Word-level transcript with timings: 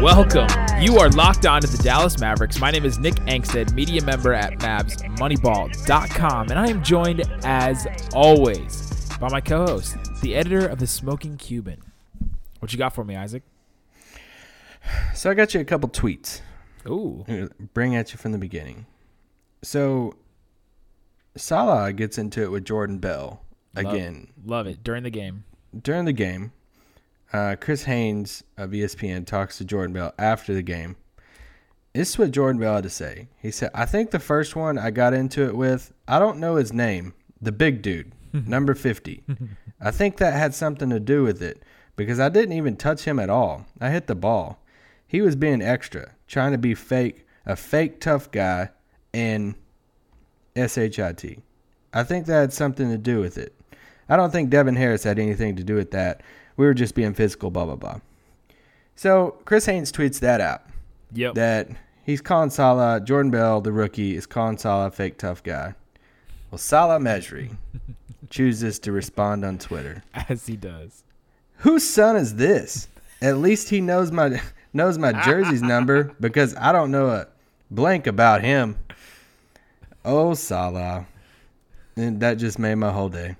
Welcome. 0.00 0.46
You 0.80 0.98
are 0.98 1.08
locked 1.10 1.44
on 1.44 1.60
to 1.60 1.66
the 1.66 1.82
Dallas 1.82 2.20
Mavericks. 2.20 2.60
My 2.60 2.70
name 2.70 2.84
is 2.84 3.00
Nick 3.00 3.14
Angstadt, 3.26 3.72
media 3.72 4.00
member 4.04 4.32
at 4.32 4.52
MavsMoneyball.com, 4.60 6.50
and 6.50 6.58
I 6.58 6.68
am 6.68 6.84
joined, 6.84 7.22
as 7.44 7.84
always, 8.14 9.08
by 9.18 9.28
my 9.28 9.40
co-host, 9.40 9.96
the 10.22 10.36
editor 10.36 10.68
of 10.68 10.78
the 10.78 10.86
Smoking 10.86 11.36
Cuban. 11.36 11.82
What 12.60 12.72
you 12.72 12.78
got 12.78 12.94
for 12.94 13.02
me, 13.04 13.16
Isaac? 13.16 13.42
So 15.14 15.30
I 15.30 15.34
got 15.34 15.52
you 15.52 15.60
a 15.60 15.64
couple 15.64 15.88
tweets. 15.88 16.42
Ooh, 16.86 17.24
I'm 17.26 17.34
gonna 17.34 17.50
Bring 17.74 17.96
at 17.96 18.12
you 18.12 18.18
from 18.18 18.30
the 18.30 18.38
beginning. 18.38 18.86
So 19.62 20.14
Salah 21.36 21.92
gets 21.92 22.18
into 22.18 22.42
it 22.44 22.52
with 22.52 22.64
Jordan 22.64 22.98
Bell 22.98 23.42
love- 23.74 23.92
again 23.94 24.28
love 24.46 24.66
it 24.68 24.84
during 24.84 25.02
the 25.02 25.10
game. 25.10 25.42
during 25.82 26.04
the 26.04 26.12
game. 26.12 26.52
Uh, 27.32 27.56
Chris 27.60 27.84
Haynes 27.84 28.42
of 28.56 28.70
ESPN 28.70 29.26
talks 29.26 29.58
to 29.58 29.64
Jordan 29.64 29.92
Bell 29.92 30.14
after 30.18 30.54
the 30.54 30.62
game. 30.62 30.96
This 31.94 32.10
is 32.10 32.18
what 32.18 32.30
Jordan 32.30 32.60
Bell 32.60 32.76
had 32.76 32.84
to 32.84 32.90
say. 32.90 33.28
He 33.38 33.50
said, 33.50 33.70
"I 33.74 33.84
think 33.84 34.10
the 34.10 34.18
first 34.18 34.56
one 34.56 34.78
I 34.78 34.90
got 34.90 35.14
into 35.14 35.44
it 35.46 35.56
with, 35.56 35.92
I 36.06 36.18
don't 36.18 36.38
know 36.38 36.56
his 36.56 36.72
name, 36.72 37.14
the 37.40 37.52
big 37.52 37.82
dude, 37.82 38.12
number 38.32 38.74
50. 38.74 39.22
I 39.80 39.90
think 39.90 40.16
that 40.18 40.34
had 40.34 40.54
something 40.54 40.90
to 40.90 41.00
do 41.00 41.22
with 41.22 41.42
it 41.42 41.62
because 41.96 42.20
I 42.20 42.28
didn't 42.28 42.52
even 42.54 42.76
touch 42.76 43.04
him 43.04 43.18
at 43.18 43.30
all. 43.30 43.66
I 43.80 43.90
hit 43.90 44.06
the 44.06 44.14
ball. 44.14 44.60
He 45.06 45.20
was 45.20 45.36
being 45.36 45.62
extra, 45.62 46.14
trying 46.26 46.52
to 46.52 46.58
be 46.58 46.74
fake, 46.74 47.26
a 47.46 47.56
fake 47.56 48.00
tough 48.00 48.30
guy, 48.30 48.70
and 49.12 49.54
shit. 50.54 51.42
I 51.92 52.04
think 52.04 52.26
that 52.26 52.40
had 52.40 52.52
something 52.52 52.90
to 52.90 52.98
do 52.98 53.20
with 53.20 53.38
it. 53.38 53.54
I 54.08 54.16
don't 54.16 54.30
think 54.30 54.50
Devin 54.50 54.76
Harris 54.76 55.04
had 55.04 55.18
anything 55.18 55.56
to 55.56 55.64
do 55.64 55.74
with 55.74 55.90
that. 55.92 56.22
We 56.58 56.66
were 56.66 56.74
just 56.74 56.94
being 56.94 57.14
physical, 57.14 57.50
blah 57.50 57.64
blah 57.64 57.76
blah. 57.76 58.00
So 58.96 59.36
Chris 59.46 59.64
Haynes 59.66 59.90
tweets 59.90 60.20
that 60.20 60.40
out 60.42 60.62
Yep. 61.14 61.34
that 61.36 61.68
he's 62.04 62.20
calling 62.20 62.50
Salah, 62.50 63.00
Jordan 63.00 63.30
Bell, 63.30 63.60
the 63.62 63.72
rookie, 63.72 64.14
is 64.16 64.26
calling 64.26 64.58
Salah 64.58 64.88
a 64.88 64.90
fake 64.90 65.16
tough 65.18 65.42
guy. 65.42 65.74
Well, 66.50 66.58
Salah 66.58 66.98
Mejri 67.00 67.50
chooses 68.30 68.78
to 68.80 68.92
respond 68.92 69.44
on 69.44 69.56
Twitter. 69.58 70.02
as 70.28 70.46
he 70.46 70.56
does. 70.56 71.04
Whose 71.58 71.88
son 71.88 72.16
is 72.16 72.34
this? 72.34 72.88
At 73.22 73.38
least 73.38 73.68
he 73.70 73.80
knows 73.80 74.10
my 74.12 74.40
knows 74.72 74.98
my 74.98 75.12
jersey's 75.24 75.62
number 75.62 76.12
because 76.20 76.54
I 76.56 76.72
don't 76.72 76.90
know 76.90 77.08
a 77.08 77.26
blank 77.70 78.06
about 78.06 78.42
him. 78.42 78.76
Oh, 80.04 80.34
Salah. 80.34 81.06
And 81.96 82.20
that 82.20 82.34
just 82.38 82.58
made 82.58 82.76
my 82.76 82.90
whole 82.92 83.08
day. 83.08 83.36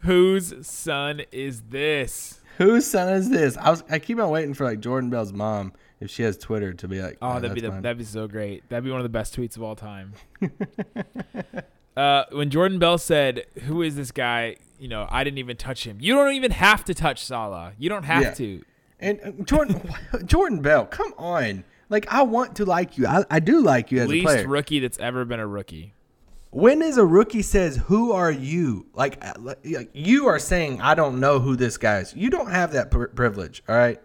Whose 0.00 0.66
son 0.66 1.22
is 1.32 1.62
this? 1.70 2.40
Whose 2.58 2.86
son 2.86 3.08
is 3.12 3.30
this? 3.30 3.56
I 3.56 3.70
was 3.70 3.82
I 3.90 3.98
keep 3.98 4.18
on 4.18 4.30
waiting 4.30 4.54
for 4.54 4.64
like 4.64 4.80
Jordan 4.80 5.10
Bell's 5.10 5.32
mom 5.32 5.72
if 6.00 6.10
she 6.10 6.22
has 6.22 6.36
Twitter 6.36 6.72
to 6.74 6.88
be 6.88 7.00
like, 7.00 7.18
Oh, 7.22 7.34
"Yeah, 7.34 7.38
that'd 7.40 7.54
be 7.54 7.60
the, 7.60 7.70
that'd 7.70 7.98
be 7.98 8.04
so 8.04 8.26
great. 8.26 8.68
That'd 8.68 8.84
be 8.84 8.90
one 8.90 9.00
of 9.00 9.04
the 9.04 9.08
best 9.10 9.36
tweets 9.36 9.56
of 9.56 9.62
all 9.62 9.76
time. 9.76 10.12
uh, 11.96 12.24
when 12.32 12.50
Jordan 12.50 12.78
Bell 12.78 12.98
said, 12.98 13.44
"Who 13.64 13.82
is 13.82 13.96
this 13.96 14.10
guy?" 14.10 14.56
You 14.78 14.88
know, 14.88 15.06
I 15.10 15.24
didn't 15.24 15.38
even 15.38 15.56
touch 15.56 15.86
him. 15.86 15.98
You 16.00 16.14
don't 16.14 16.32
even 16.32 16.52
have 16.52 16.84
to 16.86 16.94
touch 16.94 17.22
Salah. 17.22 17.72
You 17.78 17.88
don't 17.90 18.04
have 18.04 18.22
Yeah. 18.22 18.34
to. 18.34 18.64
And 18.98 19.20
uh, 19.22 19.30
Jordan 19.44 19.82
Jordan 20.24 20.62
Bell, 20.62 20.86
come 20.86 21.12
on. 21.18 21.64
Like 21.88 22.06
I 22.12 22.22
want 22.22 22.56
to 22.56 22.64
like 22.64 22.96
you. 22.96 23.06
I, 23.06 23.24
I 23.30 23.40
do 23.40 23.60
like 23.60 23.90
you 23.92 23.98
as 24.00 24.06
a 24.06 24.12
Least 24.12 24.46
rookie 24.46 24.80
that's 24.80 24.98
ever 24.98 25.24
been 25.24 25.40
a 25.40 25.46
rookie. 25.46 25.94
When 26.50 26.82
is 26.82 26.96
a 26.96 27.04
rookie 27.04 27.42
says, 27.42 27.76
"Who 27.76 28.12
are 28.12 28.30
you?" 28.30 28.86
Like, 28.94 29.24
uh, 29.24 29.32
like 29.36 29.90
you 29.92 30.26
are 30.26 30.38
saying, 30.38 30.80
"I 30.80 30.94
don't 30.94 31.20
know 31.20 31.38
who 31.38 31.56
this 31.56 31.76
guy 31.76 31.98
is." 31.98 32.14
You 32.14 32.30
don't 32.30 32.50
have 32.50 32.72
that 32.72 32.90
pri 32.90 33.06
privilege. 33.08 33.62
All 33.68 33.76
right, 33.76 34.00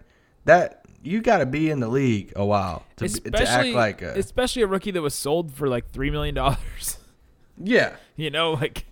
that 0.45 0.85
you 1.03 1.21
got 1.21 1.37
to 1.39 1.45
be 1.45 1.69
in 1.69 1.79
the 1.79 1.87
league 1.87 2.33
a 2.35 2.45
while 2.45 2.83
to, 2.97 3.07
to 3.07 3.47
act 3.47 3.69
like 3.69 4.01
a 4.01 4.13
especially 4.13 4.63
a 4.63 4.67
rookie 4.67 4.91
that 4.91 5.01
was 5.01 5.13
sold 5.13 5.53
for 5.53 5.67
like 5.67 5.89
three 5.91 6.09
million 6.09 6.35
dollars. 6.35 6.97
yeah. 7.63 7.95
you 8.15 8.29
know, 8.29 8.53
like 8.53 8.85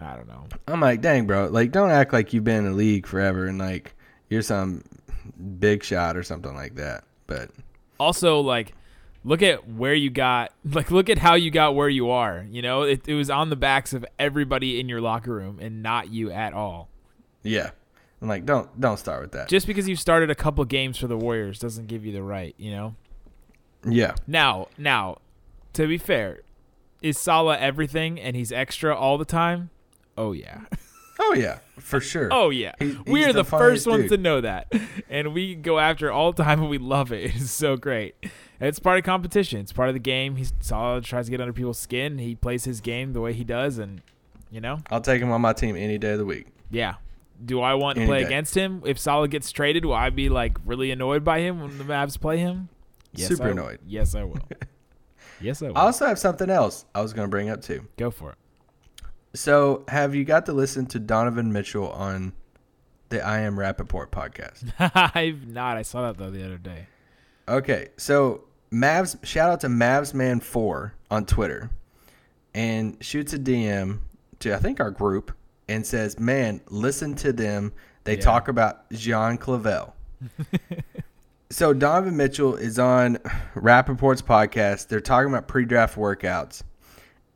I 0.00 0.16
don't 0.16 0.26
know. 0.26 0.46
I'm 0.66 0.80
like, 0.80 1.00
dang, 1.00 1.26
bro. 1.26 1.46
Like, 1.46 1.70
don't 1.70 1.90
act 1.90 2.12
like 2.12 2.32
you've 2.32 2.44
been 2.44 2.58
in 2.58 2.64
the 2.64 2.72
league 2.72 3.06
forever 3.06 3.46
and 3.46 3.58
like 3.58 3.94
you're 4.28 4.42
some 4.42 4.82
big 5.58 5.84
shot 5.84 6.16
or 6.16 6.22
something 6.22 6.54
like 6.54 6.74
that. 6.76 7.04
But 7.26 7.50
Also, 8.00 8.40
like, 8.40 8.74
look 9.24 9.42
at 9.42 9.68
where 9.68 9.94
you 9.94 10.10
got. 10.10 10.52
Like, 10.64 10.90
look 10.90 11.10
at 11.10 11.18
how 11.18 11.34
you 11.34 11.50
got 11.50 11.74
where 11.74 11.88
you 11.88 12.10
are. 12.10 12.46
You 12.48 12.62
know, 12.62 12.82
it, 12.82 13.06
it 13.08 13.14
was 13.14 13.28
on 13.30 13.50
the 13.50 13.56
backs 13.56 13.92
of 13.92 14.04
everybody 14.18 14.78
in 14.80 14.88
your 14.88 15.00
locker 15.00 15.34
room 15.34 15.58
and 15.60 15.82
not 15.82 16.10
you 16.10 16.30
at 16.30 16.52
all. 16.52 16.88
yeah, 17.42 17.70
I'm 18.22 18.28
like, 18.28 18.46
don't 18.46 18.80
don't 18.80 18.98
start 18.98 19.20
with 19.20 19.32
that. 19.32 19.48
Just 19.48 19.66
because 19.66 19.88
you 19.88 19.96
started 19.96 20.30
a 20.30 20.34
couple 20.34 20.64
games 20.64 20.96
for 20.98 21.06
the 21.06 21.16
Warriors 21.16 21.58
doesn't 21.58 21.86
give 21.88 22.04
you 22.06 22.12
the 22.12 22.22
right. 22.22 22.54
You 22.56 22.70
know. 22.70 22.94
yeah, 23.86 24.14
Now, 24.26 24.68
now, 24.78 25.18
to 25.74 25.86
be 25.86 25.98
fair, 25.98 26.40
is 27.02 27.18
Salah 27.18 27.58
everything 27.58 28.18
and 28.18 28.34
he's 28.34 28.50
extra 28.50 28.96
all 28.96 29.18
the 29.18 29.26
time? 29.26 29.68
Oh 30.16 30.32
yeah. 30.32 30.60
oh 31.20 31.34
yeah, 31.34 31.58
for 31.78 32.00
sure. 32.00 32.28
Oh 32.32 32.48
yeah. 32.50 32.72
He- 32.78 32.96
we 33.06 33.24
are 33.24 33.32
the 33.32 33.42
the, 33.42 33.44
first 33.44 33.84
funniest 33.84 33.86
ones 33.86 34.10
to 34.10 34.16
know 34.16 34.40
that. 34.40 34.72
And 35.10 35.34
we 35.34 35.54
go 35.54 35.78
after 35.78 36.08
it 36.08 36.12
all 36.12 36.32
the 36.32 36.42
time 36.42 36.60
and 36.60 36.70
we 36.70 36.78
love 36.78 37.12
it. 37.12 37.34
It's 37.36 37.50
so 37.50 37.76
great. 37.76 38.16
It's 38.68 38.78
part 38.78 38.98
of 38.98 39.04
competition. 39.04 39.60
It's 39.60 39.72
part 39.72 39.88
of 39.88 39.94
the 39.94 40.00
game. 40.00 40.36
He's 40.36 40.52
solid, 40.60 41.04
tries 41.04 41.26
to 41.26 41.30
get 41.30 41.40
under 41.40 41.52
people's 41.52 41.78
skin. 41.78 42.18
He 42.18 42.34
plays 42.34 42.64
his 42.64 42.80
game 42.80 43.12
the 43.12 43.20
way 43.20 43.32
he 43.32 43.44
does 43.44 43.78
and 43.78 44.00
you 44.54 44.60
know? 44.60 44.78
I'll 44.88 45.00
take 45.00 45.20
him 45.20 45.32
on 45.32 45.40
my 45.40 45.52
team 45.52 45.76
any 45.76 45.98
day 45.98 46.12
of 46.12 46.18
the 46.18 46.24
week. 46.24 46.46
Yeah. 46.70 46.94
Do 47.44 47.60
I 47.60 47.74
want 47.74 47.98
to 47.98 48.06
play 48.06 48.20
day. 48.20 48.26
against 48.26 48.56
him? 48.56 48.82
If 48.86 49.00
Salah 49.00 49.26
gets 49.26 49.50
traded, 49.50 49.84
will 49.84 49.94
I 49.94 50.10
be 50.10 50.28
like 50.28 50.56
really 50.64 50.92
annoyed 50.92 51.24
by 51.24 51.40
him 51.40 51.60
when 51.60 51.76
the 51.76 51.84
Mavs 51.84 52.18
play 52.18 52.38
him? 52.38 52.68
Super 53.16 53.48
I- 53.48 53.50
annoyed. 53.50 53.80
Yes, 53.84 54.14
I 54.14 54.22
will. 54.22 54.38
yes, 55.40 55.60
I 55.60 55.68
will. 55.68 55.78
I 55.78 55.80
also 55.82 56.06
have 56.06 56.20
something 56.20 56.48
else 56.48 56.84
I 56.94 57.02
was 57.02 57.12
going 57.12 57.26
to 57.26 57.30
bring 57.30 57.50
up 57.50 57.62
too. 57.62 57.88
Go 57.96 58.12
for 58.12 58.30
it. 58.30 58.38
So, 59.34 59.84
have 59.88 60.14
you 60.14 60.24
got 60.24 60.46
to 60.46 60.52
listen 60.52 60.86
to 60.86 61.00
Donovan 61.00 61.52
Mitchell 61.52 61.90
on 61.90 62.32
the 63.08 63.20
I 63.20 63.40
Am 63.40 63.56
Rapaport 63.56 64.10
podcast? 64.10 64.72
I've 65.16 65.48
not. 65.48 65.76
I 65.76 65.82
saw 65.82 66.02
that 66.02 66.18
though 66.18 66.30
the 66.30 66.44
other 66.44 66.58
day. 66.58 66.86
Okay, 67.48 67.88
so 67.96 68.44
Mavs 68.74 69.24
shout 69.24 69.50
out 69.50 69.60
to 69.60 69.68
Mavsman4 69.68 70.92
on 71.10 71.26
Twitter 71.26 71.70
and 72.54 72.96
shoots 73.00 73.32
a 73.32 73.38
DM 73.38 74.00
to 74.40 74.54
I 74.54 74.58
think 74.58 74.80
our 74.80 74.90
group 74.90 75.32
and 75.68 75.86
says, 75.86 76.18
"Man, 76.18 76.60
listen 76.68 77.14
to 77.16 77.32
them. 77.32 77.72
They 78.04 78.16
Yeah. 78.16 78.22
talk 78.22 78.48
about 78.48 78.90
Gian 78.90 79.38
Clavell." 79.38 79.92
so 81.50 81.72
Donovan 81.72 82.16
Mitchell 82.16 82.56
is 82.56 82.78
on 82.78 83.16
Rapaport's 83.54 84.22
podcast. 84.22 84.88
They're 84.88 85.00
talking 85.00 85.28
about 85.30 85.46
pre-draft 85.48 85.96
workouts 85.96 86.62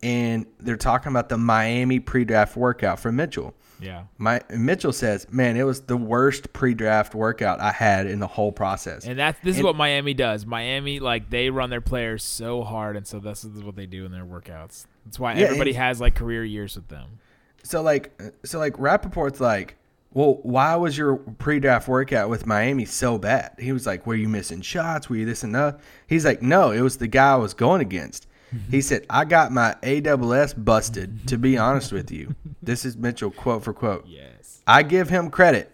and 0.03 0.47
they're 0.61 0.77
talking 0.77 1.11
about 1.11 1.29
the 1.29 1.39
Miami 1.39 2.01
pre-draft 2.01 2.57
workout 2.57 2.99
for 3.01 3.13
Mitchell. 3.13 3.55
Yeah. 3.81 4.05
My 4.19 4.41
Mitchell 4.51 4.93
says, 4.93 5.27
"Man, 5.31 5.57
it 5.57 5.63
was 5.63 5.83
the 5.83 5.97
worst 5.97 6.53
pre-draft 6.53 7.15
workout 7.15 7.61
I 7.61 7.73
had 7.73 8.07
in 8.07 8.19
the 8.19 8.27
whole 8.27 8.53
process." 8.53 9.07
And 9.07 9.19
that's 9.19 9.39
this 9.43 9.57
is 9.57 9.63
what 9.63 9.77
Miami 9.77 10.15
does. 10.15 10.45
Miami 10.47 11.01
like 11.01 11.31
they 11.31 11.51
run 11.51 11.71
their 11.71 11.81
players 11.81 12.23
so 12.25 12.63
hard, 12.63 12.97
and 12.97 13.07
so 13.07 13.19
this 13.19 13.45
is 13.45 13.63
what 13.63 13.77
they 13.77 13.87
do 13.87 14.05
in 14.05 14.13
their 14.13 14.25
workouts. 14.25 14.87
That's 15.05 15.19
why 15.19 15.35
Yeah, 15.35 15.47
everybody 15.47 15.71
and- 15.71 15.79
has 15.79 16.01
like 16.01 16.15
career 16.15 16.45
years 16.45 16.77
with 16.77 16.89
them. 16.89 17.21
So 17.65 17.83
like, 17.83 18.21
so 18.45 18.59
like, 18.59 18.75
Rapaport's 18.75 19.41
like, 19.41 19.77
well, 20.13 20.39
why 20.43 20.75
was 20.77 20.97
your 20.97 21.17
pre-draft 21.17 21.87
workout 21.89 22.31
with 22.31 22.47
Miami 22.47 22.85
so 22.87 23.19
bad? 23.19 23.53
He 23.59 23.73
was 23.73 23.85
like, 23.85 24.07
were 24.07 24.15
you 24.15 24.29
missing 24.29 24.61
shots? 24.63 25.11
Were 25.11 25.17
you 25.17 25.27
this 25.27 25.43
and 25.43 25.55
that? 25.55 25.81
He's 26.07 26.25
like, 26.25 26.41
no, 26.41 26.71
it 26.71 26.81
was 26.81 26.97
the 26.97 27.09
guy 27.09 27.33
I 27.33 27.37
was 27.37 27.53
going 27.55 27.81
against. 27.83 28.27
He 28.71 28.81
said, 28.81 29.05
I 29.11 29.25
got 29.25 29.53
my 29.53 29.77
AWS 29.83 30.63
busted. 30.65 31.29
To 31.29 31.39
be 31.39 31.59
honest 31.59 31.93
with 31.93 32.11
you, 32.11 32.35
this 32.63 32.85
is 32.85 32.97
Mitchell 32.97 33.31
quote 33.31 33.65
for 33.65 33.73
quote. 33.73 34.07
Yes. 34.07 34.63
I 34.67 34.83
give 34.83 35.09
him 35.09 35.31
credit. 35.31 35.71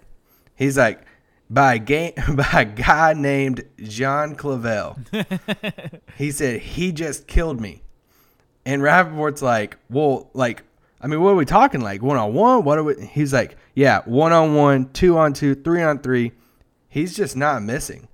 He's 0.56 0.78
like, 0.78 1.04
by 1.50 1.74
a 1.74 1.78
game 1.78 2.12
by 2.34 2.62
a 2.62 2.64
guy 2.64 3.12
named 3.14 3.64
Gian 3.78 4.36
Clavell. 4.36 4.98
he 6.16 6.30
said 6.30 6.60
he 6.60 6.92
just 6.92 7.26
killed 7.26 7.60
me. 7.60 7.82
And 8.66 8.82
Rapaport's 8.82 9.42
like, 9.42 9.76
well, 9.90 10.30
like, 10.32 10.62
I 11.00 11.06
mean, 11.06 11.20
what 11.20 11.30
are 11.30 11.36
we 11.36 11.44
talking? 11.44 11.80
Like 11.80 12.02
one 12.02 12.16
on 12.16 12.32
one? 12.34 12.64
What 12.64 12.78
are 12.78 12.84
we? 12.84 13.06
He's 13.06 13.32
like, 13.32 13.56
yeah, 13.74 14.00
one 14.06 14.32
on 14.32 14.54
one, 14.54 14.90
two 14.92 15.18
on 15.18 15.32
two, 15.32 15.54
three 15.54 15.82
on 15.82 15.98
three. 15.98 16.32
He's 16.88 17.14
just 17.16 17.36
not 17.36 17.62
missing. 17.62 18.08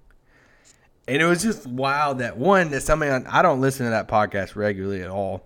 And 1.10 1.20
it 1.20 1.26
was 1.26 1.42
just 1.42 1.66
wild 1.66 2.20
that 2.20 2.36
one 2.36 2.70
that 2.70 2.82
somebody 2.82 3.10
on, 3.10 3.26
I 3.26 3.42
don't 3.42 3.60
listen 3.60 3.84
to 3.84 3.90
that 3.90 4.06
podcast 4.06 4.54
regularly 4.54 5.02
at 5.02 5.08
all, 5.08 5.44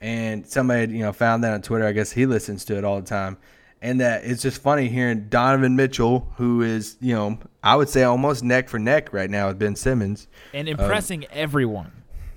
and 0.00 0.46
somebody 0.46 0.94
you 0.94 1.02
know 1.02 1.12
found 1.12 1.44
that 1.44 1.52
on 1.52 1.60
Twitter. 1.60 1.86
I 1.86 1.92
guess 1.92 2.10
he 2.10 2.24
listens 2.24 2.64
to 2.64 2.78
it 2.78 2.84
all 2.84 3.02
the 3.02 3.06
time, 3.06 3.36
and 3.82 4.00
that 4.00 4.24
it's 4.24 4.40
just 4.40 4.62
funny 4.62 4.88
hearing 4.88 5.28
Donovan 5.28 5.76
Mitchell, 5.76 6.32
who 6.38 6.62
is 6.62 6.96
you 7.02 7.14
know 7.14 7.38
I 7.62 7.76
would 7.76 7.90
say 7.90 8.02
almost 8.02 8.44
neck 8.44 8.70
for 8.70 8.78
neck 8.78 9.12
right 9.12 9.28
now 9.28 9.48
with 9.48 9.58
Ben 9.58 9.76
Simmons, 9.76 10.26
and 10.54 10.70
impressing 10.70 11.24
um, 11.24 11.30
everyone. 11.32 11.92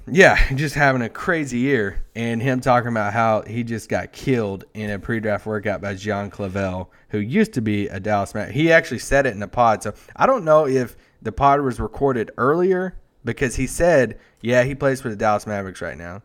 yeah, 0.06 0.38
just 0.54 0.76
having 0.76 1.02
a 1.02 1.10
crazy 1.10 1.60
year, 1.60 2.04
and 2.16 2.42
him 2.42 2.60
talking 2.60 2.90
about 2.90 3.14
how 3.14 3.44
he 3.44 3.64
just 3.64 3.88
got 3.88 4.12
killed 4.12 4.66
in 4.74 4.90
a 4.90 5.00
pre-draft 5.00 5.46
workout 5.46 5.80
by 5.80 5.94
Gian 5.94 6.30
Clavell, 6.30 6.90
who 7.12 7.20
used 7.20 7.54
to 7.54 7.62
be 7.62 7.88
a 7.88 8.02
Dallas 8.02 8.36
man. 8.36 8.52
He 8.52 8.74
actually 8.74 9.00
said 9.00 9.26
it 9.26 9.32
in 9.32 9.40
the 9.40 9.48
pod, 9.48 9.84
so 9.84 9.94
I 10.18 10.26
don't 10.26 10.44
know 10.44 10.68
if 10.68 10.98
the 11.22 11.32
pod 11.32 11.62
was 11.62 11.80
recorded 11.80 12.32
earlier 12.38 12.96
because 13.26 13.56
he 13.56 13.68
said, 13.68 14.20
"Yeah, 14.42 14.64
he 14.64 14.76
plays 14.76 15.02
for 15.02 15.10
the 15.10 15.16
Dallas 15.16 15.46
Mavericks 15.48 15.82
right 15.82 15.98
now," 15.98 16.22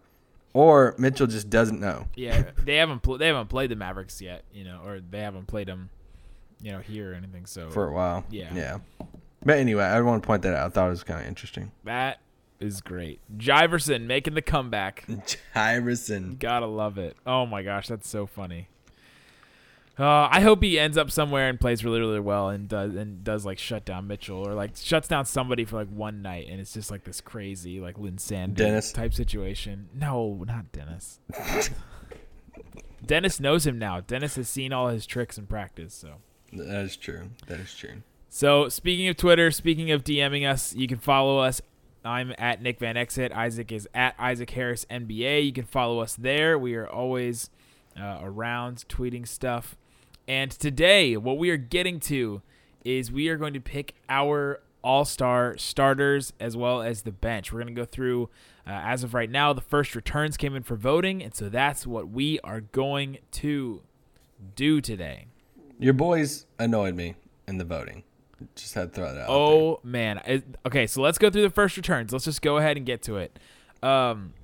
or 0.53 0.95
Mitchell 0.99 1.27
just 1.27 1.51
doesn't 1.51 1.81
know. 1.81 2.07
Yeah, 2.15 2.51
they 2.65 2.77
haven't 2.77 3.01
pl- 3.03 3.19
they 3.19 3.27
haven't 3.29 3.49
played 3.49 3.71
the 3.71 3.77
Mavericks 3.77 4.21
yet, 4.21 4.45
you 4.53 4.65
know, 4.65 4.81
or 4.85 5.01
they 5.01 5.21
haven't 5.21 5.47
played 5.47 5.69
them, 5.69 5.91
you 6.61 6.73
know, 6.73 6.79
here 6.81 7.13
or 7.13 7.15
anything. 7.15 7.47
So 7.47 7.71
for 7.71 7.89
a 7.89 7.93
while. 7.93 8.25
Yeah. 8.31 8.55
Yeah. 8.55 8.79
But 9.45 9.59
anyway, 9.59 9.85
I 9.85 10.01
want 10.03 10.23
to 10.23 10.27
point 10.27 10.43
that 10.43 10.55
out. 10.55 10.67
I 10.67 10.69
thought 10.69 10.87
it 10.87 10.91
was 10.91 11.03
kind 11.05 11.21
of 11.21 11.27
interesting. 11.27 11.73
that 11.85 12.21
is 12.61 12.81
great. 12.81 13.19
Jiverson 13.37 14.07
making 14.07 14.35
the 14.35 14.43
comeback. 14.43 15.05
Iverson. 15.57 16.37
Gotta 16.39 16.67
love 16.67 16.97
it. 16.97 17.17
Oh 17.27 17.45
my 17.45 17.65
gosh, 17.65 17.89
that's 17.89 18.09
so 18.09 18.25
funny. 18.27 18.69
Uh, 19.99 20.29
I 20.31 20.41
hope 20.41 20.63
he 20.63 20.79
ends 20.79 20.97
up 20.97 21.11
somewhere 21.11 21.49
and 21.49 21.61
plays 21.61 21.85
really, 21.85 22.01
really 22.01 22.21
well 22.21 22.49
and 22.49 22.67
does 22.67 22.95
and 22.95 23.23
does 23.23 23.45
like 23.45 23.59
shut 23.59 23.85
down 23.85 24.07
Mitchell 24.07 24.39
or 24.39 24.55
like 24.55 24.75
shuts 24.77 25.07
down 25.07 25.27
somebody 25.27 25.67
for 25.67 25.77
like 25.77 25.89
one 25.89 26.23
night 26.23 26.49
and 26.49 26.61
it's 26.61 26.73
just 26.73 26.91
like 26.91 27.05
this 27.05 27.21
crazy 27.21 27.79
like 27.79 27.99
Lynn 27.99 28.17
Sanders 28.17 28.57
Dennis? 28.57 28.93
type 28.93 29.13
situation. 29.13 29.91
No, 29.95 30.45
not 30.47 30.73
Dennis. 30.73 31.21
Dennis 33.05 33.39
knows 33.41 33.67
him 33.67 33.79
now. 33.79 34.01
Dennis 34.01 34.37
has 34.37 34.49
seen 34.49 34.73
all 34.73 34.89
his 34.89 35.07
tricks 35.07 35.37
in 35.37 35.47
practice, 35.47 35.93
so. 35.93 36.15
That 36.53 36.85
is 36.85 36.97
true. 36.97 37.31
That 37.47 37.61
is 37.61 37.75
true. 37.75 38.03
So 38.29 38.69
speaking 38.69 39.09
of 39.09 39.17
Twitter, 39.17 39.51
speaking 39.51 39.91
of 39.91 40.05
DMing 40.05 40.49
us, 40.49 40.75
you 40.75 40.87
can 40.87 40.99
follow 40.99 41.39
us. 41.39 41.61
I'm 42.05 42.35
at 42.39 42.63
Nick 42.63 42.79
Van 42.79 42.97
Exit. 42.97 43.33
Isaac 43.33 43.71
is 43.73 43.89
at 43.95 44.15
Isaac 44.19 44.51
Harris 44.51 44.87
NBA. 44.91 45.45
You 45.45 45.53
can 45.53 45.65
follow 45.65 46.01
us 46.01 46.17
there. 46.17 46.59
We 46.59 46.75
are 46.75 46.87
always 46.89 47.51
uh, 47.99 48.19
around 48.23 48.85
tweeting 48.89 49.27
stuff. 49.27 49.77
And 50.29 50.51
today, 50.51 51.17
what 51.17 51.39
we 51.39 51.51
are 51.51 51.57
getting 51.57 52.01
to 52.01 52.43
is 52.85 53.11
we 53.13 53.29
are 53.29 53.37
going 53.37 53.55
to 53.55 53.61
pick 53.61 53.95
our 54.09 54.61
All 54.83 55.05
Star 55.05 55.57
starters 55.59 56.33
as 56.41 56.57
well 56.57 56.83
as 56.83 57.03
the 57.03 57.13
bench. 57.13 57.53
We're 57.53 57.61
going 57.63 57.75
to 57.75 57.81
go 57.81 57.85
through, 57.85 58.29
uh, 58.67 58.71
as 58.71 59.03
of 59.05 59.15
right 59.15 59.31
now, 59.31 59.53
the 59.53 59.61
first 59.61 59.95
returns 59.95 60.37
came 60.37 60.55
in 60.55 60.63
for 60.63 60.77
voting, 60.77 61.23
and 61.23 61.35
so 61.35 61.49
that's 61.49 61.87
what 61.87 62.09
we 62.09 62.39
are 62.41 62.61
going 62.61 63.19
to 63.33 63.83
do 64.55 64.81
today. 64.81 65.27
Your 65.79 65.93
boys 65.95 66.47
annoyed 66.59 66.95
me 66.95 67.15
in 67.49 67.59
the 67.59 67.65
voting. 67.65 68.05
Just 68.57 68.75
had 68.75 68.93
to 68.93 68.95
throw 68.95 69.13
that 69.15 69.23
out. 69.23 69.27
there. 69.27 69.37
Oh 69.37 69.81
man. 69.85 70.21
It- 70.27 70.45
okay, 70.67 70.87
so 70.89 71.01
let's 71.01 71.19
go 71.19 71.31
through 71.31 71.43
the 71.43 71.51
first 71.51 71.77
returns. 71.77 72.13
Let's 72.13 72.25
just 72.25 72.43
go 72.43 72.57
ahead 72.57 72.77
and 72.77 72.85
get 72.85 73.03
to 73.03 73.17
it. 73.17 73.39
Um 73.85 74.35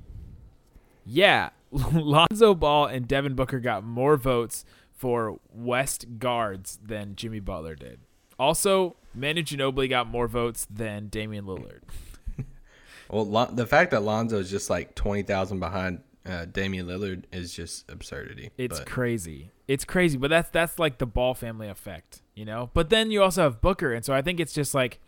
Yeah, 1.04 1.50
Lonzo 1.72 2.54
Ball 2.54 2.86
and 2.86 3.08
Devin 3.08 3.34
Booker 3.34 3.58
got 3.58 3.82
more 3.84 4.16
votes 4.16 4.64
for 4.98 5.38
West 5.50 6.18
guards 6.18 6.78
than 6.82 7.14
Jimmy 7.16 7.40
Butler 7.40 7.76
did. 7.76 8.00
Also, 8.38 8.96
Manu 9.14 9.42
Ginobili 9.42 9.88
got 9.88 10.06
more 10.06 10.28
votes 10.28 10.66
than 10.68 11.08
Damian 11.08 11.46
Lillard. 11.46 11.80
Well, 13.10 13.24
Lon- 13.24 13.56
the 13.56 13.64
fact 13.64 13.92
that 13.92 14.02
Lonzo 14.02 14.38
is 14.38 14.50
just 14.50 14.68
like 14.68 14.94
twenty 14.94 15.22
thousand 15.22 15.60
behind 15.60 16.00
uh, 16.26 16.44
Damian 16.44 16.86
Lillard 16.86 17.24
is 17.32 17.54
just 17.54 17.90
absurdity. 17.90 18.50
It's 18.58 18.80
But 18.80 18.86
crazy. 18.86 19.50
It's 19.66 19.84
crazy, 19.84 20.18
but 20.18 20.28
that's 20.28 20.50
that's 20.50 20.78
like 20.78 20.98
the 20.98 21.06
Ball 21.06 21.34
family 21.34 21.68
effect, 21.68 22.20
you 22.34 22.44
know. 22.44 22.70
But 22.74 22.90
then 22.90 23.10
you 23.10 23.22
also 23.22 23.42
have 23.42 23.60
Booker, 23.60 23.92
and 23.94 24.04
so 24.04 24.12
I 24.12 24.22
think 24.22 24.40
it's 24.40 24.52
just 24.52 24.74
like 24.74 25.00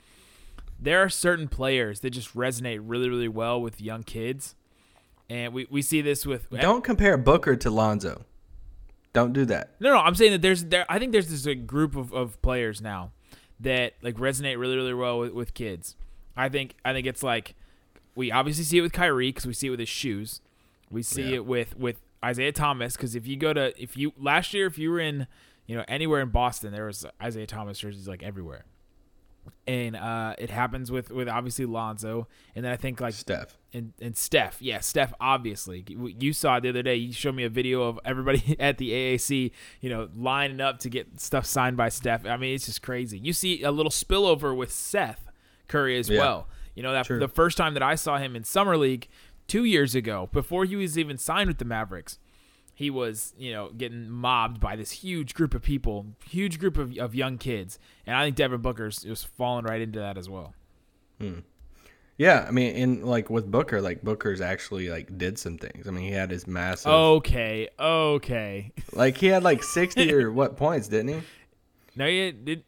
there 0.78 1.02
are 1.02 1.08
certain 1.08 1.48
players 1.48 2.00
that 2.00 2.10
just 2.10 2.34
resonate 2.34 2.81
really, 2.82 3.08
really 3.08 3.28
well 3.28 3.60
with 3.60 3.81
young 3.81 4.02
kids, 4.02 4.54
and 5.28 5.52
we, 5.52 5.66
we 5.70 5.82
see 5.82 6.00
this 6.00 6.25
with 6.25 6.48
don't 6.50 6.82
compare 6.82 7.19
Booker 7.19 7.54
to 7.56 7.70
Lonzo. 7.70 8.25
Don't 9.12 9.32
do 9.32 9.44
that. 9.46 9.70
no, 9.80 9.90
no. 9.92 9.98
I'm 9.98 10.14
saying 10.14 10.32
that 10.32 10.42
there's 10.42 10.64
there. 10.64 10.86
I 10.88 10.98
think 10.98 11.12
there's 11.12 11.28
this 11.28 11.46
a 11.46 11.54
group 11.54 11.96
of, 11.96 12.12
of 12.12 12.40
players 12.42 12.80
now 12.80 13.10
that 13.58 13.94
like 14.02 14.16
resonate 14.16 14.58
really, 14.58 14.76
really 14.76 14.94
well 14.94 15.18
with, 15.18 15.32
with 15.32 15.54
kids. 15.54 15.96
I 16.36 16.48
think 16.48 16.76
I 16.84 16.92
think 16.92 17.06
it's 17.06 17.22
like 17.22 17.54
we 18.14 18.30
obviously 18.30 18.64
see 18.64 18.78
it 18.78 18.82
with 18.82 18.92
Kyrie 18.92 19.28
because 19.30 19.46
we 19.46 19.52
see 19.52 19.66
it 19.66 19.70
with 19.70 19.80
his 19.80 19.88
shoes. 19.88 20.40
We 20.90 21.02
see 21.02 21.30
Yeah. 21.30 21.36
it 21.36 21.46
with 21.46 21.76
with 21.76 22.00
Isaiah 22.24 22.52
Thomas 22.52 22.96
because 22.96 23.14
if 23.14 23.26
you 23.26 23.36
go 23.36 23.52
to 23.52 23.72
if 23.82 23.96
you 23.96 24.12
last 24.18 24.54
year 24.54 24.66
if 24.66 24.78
you 24.78 24.90
were 24.90 25.00
in 25.00 25.26
you 25.66 25.76
know 25.76 25.84
anywhere 25.88 26.20
in 26.20 26.28
Boston 26.28 26.72
there 26.72 26.86
was 26.86 27.04
Isaiah 27.22 27.46
Thomas 27.46 27.78
jerseys 27.78 28.06
like 28.08 28.22
everywhere, 28.22 28.64
and 29.67 29.97
uh, 29.97 30.35
it 30.38 30.50
happens 30.50 30.91
with 30.91 31.11
with 31.11 31.29
obviously 31.29 31.67
Lonzo 31.67 32.29
and 32.55 32.64
then 32.64 32.73
I 32.73 32.76
think 32.76 33.00
like 33.00 33.14
Steph. 33.14 33.56
and, 33.73 33.93
and 34.00 34.17
Steph, 34.17 34.61
yeah, 34.61 34.81
Steph. 34.81 35.12
Obviously, 35.20 35.85
you 35.88 36.32
saw 36.32 36.56
it 36.56 36.62
the 36.62 36.69
other 36.70 36.82
day. 36.82 36.97
You 36.97 37.12
showed 37.12 37.35
me 37.35 37.44
a 37.44 37.49
video 37.49 37.82
of 37.82 37.99
everybody 38.05 38.56
at 38.61 38.79
the 38.79 38.91
AAC, 38.91 39.50
you 39.81 39.91
know, 39.91 40.08
lining 40.17 40.61
up 40.61 40.79
to 40.81 40.88
get 40.91 41.20
stuff 41.20 41.47
signed 41.47 41.76
by 41.76 41.88
Steph. 41.88 42.26
I 42.26 42.37
mean, 42.37 42.55
it's 42.55 42.67
just 42.67 42.82
crazy. 42.82 43.19
You 43.19 43.32
see 43.32 43.62
a 43.62 43.70
little 43.70 43.91
spillover 43.93 44.56
with 44.56 44.70
Seth 44.73 45.29
Curry 45.69 45.99
as 45.99 46.08
Yeah. 46.08 46.19
well. 46.20 46.49
You 46.75 46.82
know 46.82 46.93
that 46.93 47.06
True. 47.06 47.19
the 47.19 47.29
first 47.29 47.56
time 47.56 47.75
that 47.75 47.82
I 47.82 47.94
saw 47.94 48.17
him 48.19 48.35
in 48.37 48.44
summer 48.44 48.76
league 48.76 49.08
two 49.46 49.64
years 49.64 49.94
ago, 49.94 50.29
before 50.32 50.64
he 50.64 50.76
was 50.76 50.96
even 50.99 51.19
signed 51.19 51.49
with 51.49 51.58
the 51.58 51.64
Mavericks, 51.64 52.19
he 52.81 52.88
was 52.88 53.35
you 53.37 53.53
know 53.53 53.69
getting 53.77 54.09
mobbed 54.09 54.59
by 54.59 54.75
this 54.75 54.91
huge 54.91 55.35
group 55.35 55.53
of 55.53 55.61
people, 55.61 56.06
huge 56.25 56.59
group 56.59 56.79
of, 56.79 56.97
of 56.97 57.15
young 57.15 57.37
kids, 57.37 57.79
and 58.06 58.17
I 58.17 58.25
think 58.25 58.37
Devin 58.37 58.62
Booker's 58.62 59.05
was 59.05 59.23
falling 59.23 59.67
right 59.67 59.82
into 59.82 59.99
that 59.99 60.17
as 60.17 60.31
well. 60.31 60.55
Hmm. 61.21 61.41
Yeah, 62.17 62.47
I 62.49 62.50
mean, 62.53 62.75
in 62.75 63.05
like 63.05 63.29
with 63.29 63.50
Booker, 63.50 63.82
like 63.82 64.00
Booker's 64.00 64.41
actually 64.41 64.88
like 64.88 65.19
did 65.19 65.38
some 65.38 65.59
things. 65.59 65.87
I 65.87 65.91
mean, 65.91 66.05
he 66.05 66.11
had 66.11 66.31
his 66.31 66.47
massive, 66.47 66.91
Okay, 66.91 67.69
okay. 67.79 68.73
like 68.94 69.19
he 69.19 69.27
had 69.27 69.43
like 69.43 69.62
sixty 69.62 70.11
or 70.15 70.32
what 70.32 70.56
points, 70.56 70.88
didn't 70.88 71.09
he? 71.09 71.21
No, 71.97 72.06
he 72.06 72.32
did. 72.32 72.65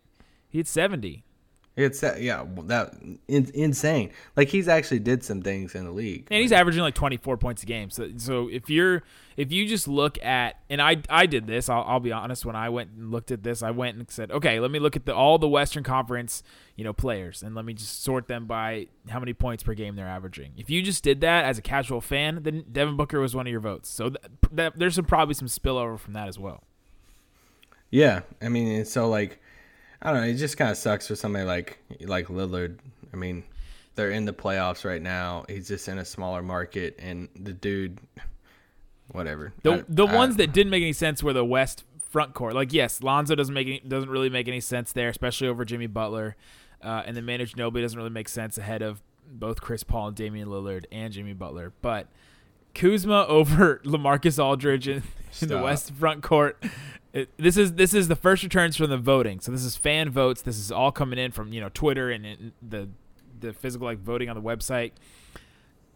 He 0.51 0.59
had 0.59 0.69
seventy. 0.69 1.25
It's 1.75 2.01
that 2.01 2.21
yeah, 2.21 2.45
that 2.65 2.95
in, 3.29 3.51
insane. 3.55 4.11
Like 4.37 4.49
he's 4.49 4.69
actually 4.69 4.99
did 4.99 5.25
some 5.25 5.41
things 5.41 5.75
in 5.75 5.85
the 5.85 5.91
league. 5.91 6.29
And 6.31 6.43
he's 6.43 6.53
averaging 6.53 6.83
like 6.83 6.95
24 6.95 7.39
points 7.39 7.63
a 7.63 7.67
game. 7.67 7.89
So, 7.89 8.11
so 8.19 8.49
if 8.49 8.69
you're 8.69 9.03
if 9.39 9.51
you 9.51 9.67
just 9.67 9.89
look 9.89 10.23
at 10.23 10.57
and 10.69 10.83
I 10.83 10.99
I 11.09 11.25
did 11.25 11.47
this, 11.47 11.71
I'll, 11.71 11.85
I'll 11.87 12.01
be 12.01 12.13
honest. 12.13 12.45
When 12.45 12.57
I 12.57 12.69
went 12.69 12.91
and 12.91 13.11
looked 13.11 13.31
at 13.31 13.43
this, 13.43 13.63
I 13.63 13.71
went 13.71 13.97
and 13.97 14.11
said, 14.11 14.31
okay, 14.31 14.61
let 14.61 14.71
me 14.71 14.81
look 14.81 14.97
at 14.97 15.07
the 15.07 15.15
all 15.15 15.39
the 15.39 15.49
Western 15.49 15.83
Conference 15.83 16.43
you 16.77 16.85
know 16.85 16.93
players 16.93 17.43
and 17.43 17.55
let 17.55 17.65
me 17.65 17.75
just 17.75 18.03
sort 18.03 18.29
them 18.29 18.47
by 18.47 18.87
how 19.09 19.19
many 19.19 19.33
points 19.33 19.63
per 19.63 19.73
game 19.73 19.97
they're 19.97 20.07
averaging. 20.07 20.53
If 20.59 20.69
you 20.69 20.83
just 20.83 21.03
did 21.03 21.23
that 21.23 21.47
as 21.47 21.57
a 21.57 21.63
casual 21.63 22.03
fan, 22.03 22.43
then 22.43 22.65
Devin 22.71 22.99
Booker 22.99 23.19
was 23.19 23.35
one 23.35 23.47
of 23.47 23.51
your 23.51 23.61
votes. 23.61 23.89
So 23.89 24.11
th- 24.11 24.23
that, 24.53 24.79
there's 24.79 24.95
some 24.95 25.07
probably 25.07 25.35
some 25.35 25.49
spillover 25.49 25.99
from 25.99 26.13
that 26.13 26.29
as 26.29 26.39
well. 26.39 26.65
Yeah, 27.91 28.23
I 28.41 28.49
mean, 28.49 28.87
so 28.87 29.07
like, 29.07 29.42
I 30.03 30.13
don't 30.13 30.21
know. 30.23 30.27
It 30.27 30.35
just 30.35 30.57
kind 30.57 30.71
of 30.71 30.77
sucks 30.77 31.07
for 31.07 31.15
somebody 31.15 31.45
like 31.45 31.79
like 32.01 32.27
Lillard. 32.27 32.79
I 33.13 33.17
mean, 33.17 33.45
they're 33.95 34.11
in 34.11 34.25
the 34.25 34.33
playoffs 34.33 34.85
right 34.85 35.01
now. 35.03 35.45
He's 35.49 35.69
just 35.69 35.87
in 35.89 35.99
a 35.99 36.05
smaller 36.05 36.43
market, 36.43 36.97
and 36.99 37.29
the 37.39 37.53
dude, 37.53 37.99
whatever. 39.13 39.53
The 39.63 39.73
I- 39.75 39.85
the 39.89 40.07
I- 40.07 40.15
ones 40.15 40.37
that 40.37 40.53
didn't 40.53 40.71
make 40.71 40.83
any 40.83 40.93
sense 40.93 41.23
were 41.23 41.33
the 41.33 41.45
West 41.45 41.85
front 42.11 42.35
court. 42.35 42.55
Like 42.55 42.73
yes, 42.73 43.03
Lonzo 43.03 43.35
doesn't 43.35 43.55
make 43.55 43.67
any, 43.69 43.81
doesn't 43.81 44.11
really 44.11 44.31
make 44.31 44.49
any 44.49 44.61
sense 44.61 44.93
there, 44.93 45.09
especially 45.09 45.49
over 45.49 45.65
Jimmy 45.65 45.87
Butler, 45.87 46.37
uh, 46.83 47.03
and 47.07 47.17
then 47.17 47.25
Manu 47.25 47.47
Nobody 47.57 47.83
doesn't 47.83 47.99
really 47.99 48.11
make 48.11 48.29
sense 48.29 48.59
ahead 48.59 48.83
of 48.83 49.03
both 49.31 49.61
Chris 49.61 49.83
Paul 49.83 50.09
and 50.09 50.17
Damian 50.17 50.49
Lillard 50.49 50.85
and 50.93 51.13
Jimmy 51.13 51.33
Butler. 51.33 51.73
But 51.81 52.09
Kuzma 52.75 53.27
over 53.29 53.81
Lamarcus 53.85 54.43
Aldridge 54.43 54.89
in, 54.89 55.03
in 55.41 55.49
the 55.49 55.59
West 55.59 55.93
front 55.93 56.23
court. 56.23 56.63
It, 57.13 57.29
this 57.37 57.57
is 57.57 57.75
this 57.75 57.93
is 57.93 58.09
the 58.09 58.17
first 58.17 58.43
returns 58.43 58.77
from 58.77 58.91
the 58.91 58.99
voting. 58.99 59.41
So 59.41 59.53
this 59.53 59.65
is 59.65 59.77
fan 59.77 60.11
votes. 60.11 60.43
This 60.43 60.59
is 60.59 60.73
all 60.73 60.93
coming 60.93 61.19
in 61.19 61.31
from 61.33 61.53
you 61.53 61.61
know 61.61 61.69
Twitter 61.73 62.11
and, 62.11 62.25
and 62.25 62.53
the 62.67 62.89
the 63.39 63.53
physical 63.53 63.87
like 63.87 63.99
voting 63.99 64.29
on 64.29 64.37
the 64.37 64.43
website. 64.43 64.93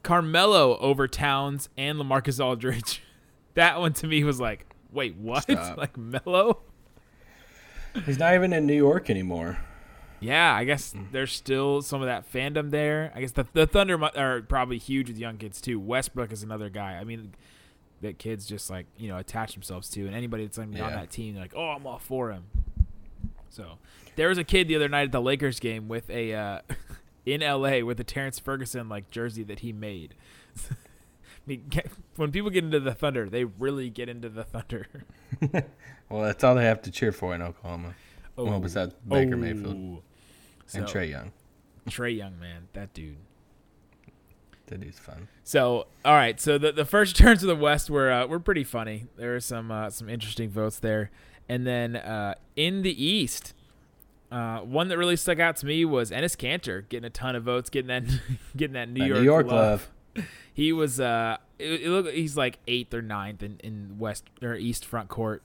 Carmelo 0.02 0.78
over 0.78 1.09
Towns 1.09 1.68
and 1.76 1.99
Lamarcus 1.99 2.42
Aldridge. 2.42 3.02
That 3.54 3.80
one 3.80 3.95
to 3.95 4.06
me 4.06 4.23
was 4.23 4.38
like, 4.38 4.66
wait, 4.92 5.16
what? 5.16 5.45
Stop. 5.45 5.78
like 5.78 5.97
Melo? 5.97 6.59
he's 8.04 8.18
not 8.18 8.35
even 8.35 8.52
in 8.52 8.66
New 8.66 8.75
York 8.75 9.09
anymore. 9.09 9.59
Yeah, 10.26 10.54
I 10.54 10.64
guess 10.64 10.92
Mm. 10.95 11.12
there's 11.12 11.33
still 11.33 11.83
some 11.83 12.00
of 12.02 12.06
that 12.06 12.30
fandom 12.33 12.71
there. 12.71 13.12
I 13.14 13.21
guess 13.21 13.33
the 13.33 13.47
the 13.52 13.66
Thunder 13.66 13.97
mu- 13.99 14.09
are 14.16 14.42
probably 14.42 14.78
huge 14.78 15.09
with 15.09 15.18
young 15.18 15.37
kids 15.38 15.61
too. 15.61 15.78
Westbrook 15.80 16.33
is 16.33 16.42
another 16.42 16.68
guy. 16.68 16.95
I 16.95 17.04
mean, 17.04 17.33
that 18.02 18.18
kids 18.18 18.47
just 18.47 18.68
like 18.71 18.87
you 18.97 19.09
know 19.09 19.18
attach 19.18 19.54
themselves 19.54 19.88
to, 19.90 20.06
and 20.06 20.14
anybody 20.14 20.45
that's 20.45 20.59
like, 20.59 20.68
on 20.68 20.75
that 20.92 21.11
team, 21.11 21.35
they're 21.35 21.45
like, 21.45 21.54
oh, 21.56 21.68
I'm 21.71 21.87
all 21.87 21.99
for 21.99 22.30
him. 22.33 22.45
So 23.49 23.78
there 24.16 24.28
was 24.28 24.38
a 24.38 24.45
kid 24.45 24.68
the 24.68 24.76
other 24.76 24.88
night 24.88 25.04
at 25.04 25.12
the 25.12 25.21
Lakers 25.21 25.61
game 25.61 25.88
with 25.88 26.11
a 26.11 26.35
uh, 26.35 26.61
in 27.26 27.40
LA 27.40 27.80
with 27.80 27.99
a 28.00 28.04
Terrence 28.04 28.38
Ferguson 28.38 28.88
like 28.88 29.11
jersey 29.11 29.42
that 29.45 29.61
he 29.61 29.73
made. 29.73 30.14
I 30.71 30.75
mean, 31.47 31.71
when 32.16 32.33
people 32.33 32.50
get 32.50 32.64
into 32.64 32.80
the 32.80 32.92
Thunder, 32.95 33.28
they 33.30 33.45
really 33.45 33.88
get 33.88 34.09
into 34.09 34.28
the 34.28 34.45
Thunder. 34.45 34.88
Well, 36.09 36.23
that's 36.23 36.45
all 36.45 36.54
they 36.54 36.64
have 36.64 36.83
to 36.83 36.92
cheer 36.92 37.11
for 37.11 37.35
in 37.35 37.42
Oklahoma. 37.42 37.97
Well, 38.37 38.61
besides 38.61 38.95
Baker 39.09 39.37
Mayfield 39.37 40.02
Oh. 40.75 40.78
and 40.78 40.87
Trae 40.87 41.08
Young. 41.11 41.32
Trae 41.88 42.16
Young, 42.16 42.38
man, 42.38 42.68
that 42.73 42.92
dude. 42.94 43.16
That 44.66 44.80
dude's 44.80 44.99
fun. 44.99 45.28
So, 45.44 45.87
all 46.04 46.14
right. 46.14 46.40
So 46.40 46.58
the, 46.58 46.73
the 46.73 46.85
first 46.85 47.14
turns 47.18 47.42
of 47.44 47.49
the 47.49 47.54
West 47.56 47.88
were 47.88 48.11
uh, 48.11 48.26
were 48.26 48.40
pretty 48.40 48.64
funny. 48.64 49.06
There 49.16 49.32
were 49.32 49.40
some 49.40 49.70
uh, 49.70 49.90
some 49.90 50.08
interesting 50.08 50.50
votes 50.50 50.78
there, 50.80 51.11
and 51.49 51.64
then 51.66 51.94
uh, 51.94 52.35
in 52.56 52.82
the 52.82 53.04
East, 53.04 53.54
uh, 54.32 54.58
one 54.58 54.88
that 54.88 54.99
really 54.99 55.14
stuck 55.14 55.38
out 55.38 55.54
to 55.58 55.66
me 55.66 55.85
was 55.85 56.11
Enes 56.11 56.37
Kanter 56.37 56.88
getting 56.88 57.04
a 57.04 57.11
ton 57.11 57.37
of 57.37 57.44
votes, 57.44 57.70
getting 57.70 57.87
that 57.88 58.02
getting 58.56 58.75
that 58.75 58.88
New 58.88 59.00
That 59.00 59.06
York 59.08 59.18
New 59.20 59.25
York 59.25 59.46
love. 59.46 59.88
love. 60.16 60.26
He 60.52 60.73
was 60.73 60.99
uh, 60.99 61.37
it, 61.58 61.82
it 61.82 61.88
look 61.90 62.11
he's 62.11 62.35
like 62.35 62.58
eighth 62.66 62.94
or 62.94 63.02
ninth 63.02 63.42
in, 63.42 63.58
in 63.62 63.96
West 63.99 64.25
or 64.40 64.54
East 64.54 64.87
front 64.87 65.11
court, 65.11 65.42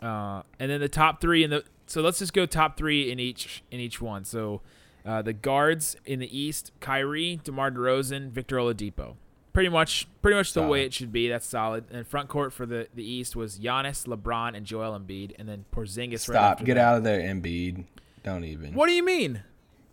uh, 0.00 0.42
and 0.60 0.70
then 0.70 0.80
the 0.80 0.88
top 0.88 1.20
three 1.20 1.42
in 1.44 1.50
the. 1.50 1.64
So 1.86 2.02
let's 2.02 2.18
just 2.18 2.32
go 2.32 2.46
top 2.46 2.76
three 2.76 3.10
in 3.10 3.18
each 3.18 3.62
in 3.70 3.80
each 3.80 4.00
one. 4.00 4.24
So. 4.24 4.60
Uh, 5.04 5.22
the 5.22 5.32
guards 5.32 5.96
in 6.04 6.18
the 6.18 6.36
East: 6.36 6.72
Kyrie, 6.80 7.38
DeMar 7.44 7.70
DeRozan, 7.70 8.30
Victor 8.30 8.56
Oladipo. 8.56 9.14
Pretty 9.52 9.68
much, 9.68 10.08
pretty 10.20 10.34
much 10.34 10.52
the 10.52 10.66
way 10.66 10.84
it 10.84 10.92
should 10.92 11.12
be. 11.12 11.28
That's 11.28 11.46
solid. 11.46 11.84
And 11.92 12.04
front 12.04 12.28
court 12.28 12.52
for 12.52 12.66
the, 12.66 12.88
the 12.92 13.08
East 13.08 13.36
was 13.36 13.60
Giannis, 13.60 14.04
LeBron, 14.08 14.56
and 14.56 14.66
Joel 14.66 14.98
Embiid, 14.98 15.36
and 15.38 15.48
then 15.48 15.64
Porzingis. 15.72 16.18
Stop. 16.18 16.34
after 16.34 16.64
Get 16.64 16.74
that. 16.74 16.80
out 16.84 16.96
of 16.96 17.04
there, 17.04 17.20
Embiid. 17.20 17.84
Don't 18.24 18.42
even. 18.42 18.74
What 18.74 18.88
do 18.88 18.94
you 18.94 19.04
mean? 19.04 19.44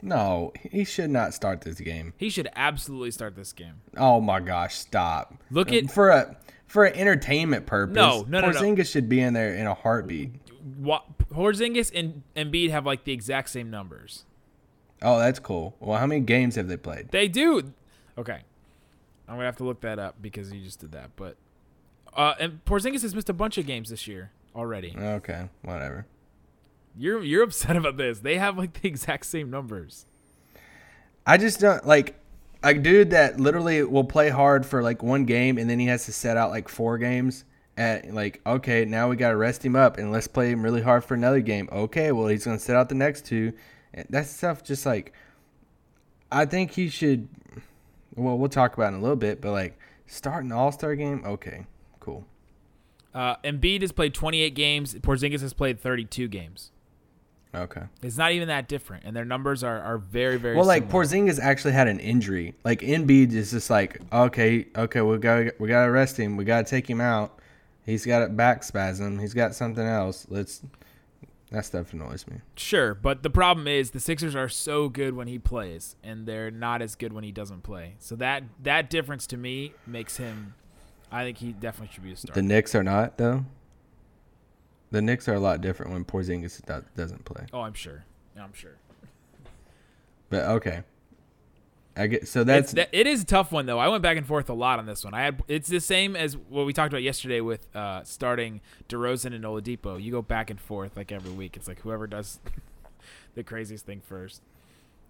No, 0.01 0.51
he 0.59 0.83
should 0.83 1.12
not 1.12 1.35
start 1.35 1.62
this 1.62 1.79
game. 1.79 2.13
He 2.17 2.31
should 2.31 2.50
absolutely 2.55 3.12
start 3.12 3.35
this 3.35 3.53
game. 3.53 3.75
Oh 3.95 4.19
my 4.19 4.39
gosh, 4.39 4.75
stop. 4.75 5.35
Look 5.51 5.71
at- 5.71 5.91
for 5.91 6.09
a 6.09 6.35
for 6.65 6.85
an 6.85 6.95
entertainment 6.95 7.67
purpose. 7.67 7.95
No, 7.95 8.25
no, 8.27 8.41
no, 8.41 8.50
no. 8.50 8.59
Porzingis 8.59 8.91
should 8.91 9.07
be 9.07 9.21
in 9.21 9.33
there 9.35 9.53
in 9.53 9.67
a 9.67 9.75
heartbeat. 9.75 10.31
Porzingis 11.32 11.91
and 11.93 12.24
Embiid 12.36 12.70
have 12.70 12.86
like 12.86 13.03
the 13.03 13.12
exact 13.12 13.50
same 13.50 13.70
numbers. 13.70 14.25
Oh, 15.01 15.20
that's 15.20 15.39
cool. 15.39 15.75
Well, 15.79 16.00
how 16.00 16.05
many 16.05 16.22
games 16.22 16.55
have 16.55 16.67
they 16.67 16.77
played? 16.77 17.10
They 17.10 17.27
do. 17.27 17.74
Okay, 18.17 18.41
I'm 19.27 19.36
gonna 19.36 19.46
have 19.46 19.58
to 19.58 19.63
look 19.63 19.82
that 19.82 20.00
up 20.00 20.15
because 20.22 20.51
you 20.51 20.62
just 20.62 20.79
did 20.79 20.91
that. 20.93 21.12
But 21.15 21.36
uh, 22.15 22.36
and 22.39 22.63
Porzingis 22.65 23.01
has 23.01 23.13
missed 23.13 23.29
a 23.29 23.34
bunch 23.34 23.58
of 23.58 23.65
games 23.65 23.89
this 23.89 24.08
year 24.08 24.32
already. 24.55 24.96
Okay, 24.98 25.50
whatever. 25.63 26.05
You're 26.98 27.24
you're 27.24 27.43
upset 27.43 27.75
about 27.75 27.98
this. 27.98 28.20
They 28.20 28.38
have 28.38 28.58
like 28.58 28.82
the 28.82 28.88
exact 28.88 29.25
same 29.25 29.50
numbers. 29.50 30.05
I 31.25 31.38
just 31.38 31.60
don't 31.60 31.86
like 31.86 32.15
a 32.63 32.74
dude 32.74 33.12
that 33.12 33.39
literally 33.39 33.84
will 33.84 34.03
play 34.03 34.29
hard 34.29 34.65
for 34.65 34.82
like 34.82 35.03
one 35.03 35.25
game 35.25 35.58
and 35.58 35.70
then 35.70 35.79
he 35.79 35.88
has 35.88 36.05
to 36.05 36.13
set 36.13 36.38
out 36.38 36.50
like 36.50 36.70
four 36.70 36.98
games. 36.98 37.46
At 37.75 38.13
like, 38.13 38.42
okay, 38.46 38.86
now 38.86 39.10
we 39.10 39.15
gotta 39.15 39.36
rest 39.36 39.65
him 39.65 39.75
up 39.75 39.98
and 39.98 40.12
let's 40.12 40.27
play 40.27 40.51
him 40.51 40.62
really 40.62 40.82
hard 40.82 41.03
for 41.03 41.15
another 41.15 41.39
game. 41.39 41.68
Okay, 41.72 42.12
well 42.12 42.27
he's 42.27 42.46
gonna 42.46 42.60
set 42.60 42.75
out 42.75 42.89
the 42.89 42.96
next 42.96 43.25
two. 43.25 43.53
And 43.94 44.06
That 44.10 44.27
stuff 44.27 44.63
just 44.63 44.86
like, 44.86 45.13
I 46.32 46.46
think 46.46 46.72
he 46.72 46.89
should. 46.89 47.27
Well, 48.15 48.38
we'll 48.38 48.50
talk 48.50 48.75
about 48.75 48.94
it 48.94 48.96
in 48.96 49.00
a 49.00 49.01
little 49.01 49.15
bit, 49.15 49.42
but 49.42 49.51
like 49.51 49.80
start 50.06 50.44
an 50.44 50.51
All 50.51 50.72
Star 50.72 50.96
game. 50.96 51.24
Okay, 51.25 51.65
cool. 52.00 52.25
Uh, 53.13 53.36
Embiid 53.38 53.82
has 53.82 53.92
played 53.92 54.13
28 54.13 54.56
games. 54.56 54.96
Porzingis 54.96 55.42
has 55.42 55.53
played 55.53 55.80
32 55.80 56.27
games. 56.27 56.72
Okay. 57.56 57.84
It's 58.01 58.18
not 58.18 58.32
even 58.32 58.48
that 58.48 58.68
different, 58.68 59.03
and 59.06 59.15
their 59.15 59.25
numbers 59.25 59.63
are, 59.63 59.80
are 59.80 60.00
very 60.00 60.38
very. 60.38 60.56
Well, 60.56 60.65
like 60.65 60.84
similar. 60.84 61.06
Porzingis 61.06 61.39
actually 61.39 61.74
had 61.74 61.88
an 61.88 62.00
injury. 62.00 62.56
Like 62.63 62.82
Embiid 62.82 63.32
is 63.34 63.51
just 63.51 63.70
like, 63.70 64.01
okay, 64.12 64.65
okay, 64.75 65.01
we 65.01 65.18
got 65.20 65.60
we 65.60 65.68
got 65.68 65.84
to 65.84 65.92
arrest 65.92 66.18
him. 66.18 66.36
We 66.36 66.46
got 66.46 66.65
to 66.65 66.70
take 66.70 66.89
him 66.89 67.00
out. 67.00 67.39
He's 67.85 68.05
got 68.05 68.21
a 68.23 68.29
back 68.29 68.63
spasm. 68.63 69.19
He's 69.19 69.33
got 69.33 69.55
something 69.55 69.85
else. 69.85 70.25
Let's. 70.29 70.61
That 71.51 71.65
stuff 71.65 71.93
annoys 71.93 72.25
me. 72.25 72.37
Sure, 72.55 72.95
but 72.95 73.21
the 73.21 73.29
problem 73.29 73.67
is 73.67 73.91
the 73.91 73.99
Sixers 73.99 74.35
are 74.35 74.49
so 74.49 74.89
good 74.89 75.15
when 75.15 75.27
he 75.27 75.37
plays, 75.37 75.95
and 76.03 76.25
they're 76.25 76.49
not 76.49 76.81
as 76.81 76.95
good 76.95 77.13
when 77.13 77.23
he 77.23 77.31
doesn't 77.31 77.61
play. 77.61 77.93
So 77.99 78.15
that 78.15 78.43
that 78.63 78.89
difference 78.89 79.27
to 79.27 79.37
me 79.37 79.73
makes 79.85 80.17
him. 80.17 80.55
I 81.11 81.23
think 81.23 81.37
he 81.37 81.51
definitely 81.51 81.93
should 81.93 82.03
be 82.03 82.11
a 82.11 82.15
starter. 82.15 82.41
The 82.41 82.47
Knicks 82.47 82.73
are 82.73 82.81
not 82.81 83.17
though. 83.17 83.45
The 84.89 85.01
Knicks 85.01 85.27
are 85.27 85.35
a 85.35 85.39
lot 85.39 85.61
different 85.61 85.91
when 85.91 86.05
Porzingis 86.05 86.61
doesn't 86.95 87.25
play. 87.25 87.45
oh, 87.53 87.61
I'm 87.61 87.73
sure. 87.73 88.03
I'm 88.39 88.53
sure. 88.53 88.77
But 90.29 90.45
okay. 90.45 90.81
I 91.95 92.07
get 92.07 92.27
so 92.27 92.43
that's 92.43 92.71
that, 92.73 92.89
it 92.91 93.05
is 93.05 93.21
a 93.21 93.25
tough 93.25 93.51
one 93.51 93.65
though. 93.65 93.77
I 93.77 93.88
went 93.88 94.01
back 94.01 94.17
and 94.17 94.25
forth 94.25 94.50
a 94.50 94.53
lot 94.53 94.79
on 94.79 94.85
this 94.85 95.03
one. 95.03 95.13
I 95.13 95.21
had 95.21 95.43
it's 95.47 95.69
the 95.69 95.79
same 95.79 96.15
as 96.15 96.35
what 96.35 96.65
we 96.65 96.73
talked 96.73 96.91
about 96.91 97.03
yesterday 97.03 97.39
with 97.39 97.73
uh, 97.75 98.03
starting 98.03 98.62
DeRozan 98.89 99.35
and 99.35 99.43
Oladipo. 99.43 100.01
You 100.01 100.12
go 100.12 100.21
back 100.21 100.50
and 100.50 100.59
forth 100.59 100.97
like 100.97 101.12
every 101.12 101.31
week. 101.31 101.55
It's 101.55 101.67
like 101.67 101.81
whoever 101.81 102.07
does 102.07 102.39
the 103.35 103.43
craziest 103.43 103.85
thing 103.85 104.01
first. 104.01 104.41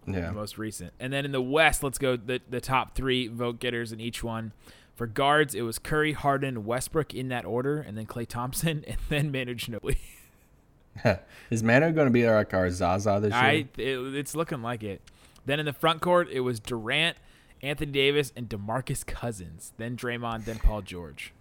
yeah. 0.06 0.28
the 0.28 0.32
most 0.34 0.58
recent. 0.58 0.92
And 1.00 1.14
then 1.14 1.24
in 1.24 1.32
the 1.32 1.42
West, 1.42 1.84
let's 1.84 1.98
go 1.98 2.18
the 2.18 2.42
the 2.50 2.60
top 2.60 2.96
three 2.96 3.28
vote 3.28 3.60
getters 3.60 3.94
in 3.94 4.02
each 4.02 4.22
one. 4.22 4.52
For 4.96 5.08
guards, 5.08 5.56
it 5.56 5.62
was 5.62 5.80
Curry, 5.80 6.12
Harden, 6.12 6.66
Westbrook 6.66 7.16
in 7.16 7.30
that 7.30 7.46
order, 7.46 7.80
and 7.80 7.98
then 7.98 8.06
Klay 8.06 8.28
Thompson, 8.28 8.84
and 8.88 8.98
then 9.10 9.32
Manu 9.32 9.56
Ginobili. 9.56 9.98
Is 11.50 11.64
Manu 11.64 11.92
going 11.92 12.08
to 12.08 12.12
be 12.12 12.30
like 12.30 12.54
our 12.54 12.70
Zaza 12.70 13.20
this 13.22 13.32
year? 13.32 13.42
I 13.42 13.68
it, 13.78 14.16
it's 14.16 14.36
looking 14.36 14.62
like 14.62 14.84
it. 14.84 15.02
Then 15.46 15.60
in 15.60 15.66
the 15.66 15.74
front 15.74 16.02
court, 16.02 16.30
it 16.32 16.42
was 16.42 16.60
Durant, 16.60 17.18
Anthony 17.62 17.92
Davis, 17.92 18.32
and 18.36 18.48
DeMarcus 18.48 19.06
Cousins. 19.06 19.74
Then 19.78 19.96
Draymond, 19.98 20.46
then 20.46 20.60
Paul 20.60 20.82
George. 20.82 21.34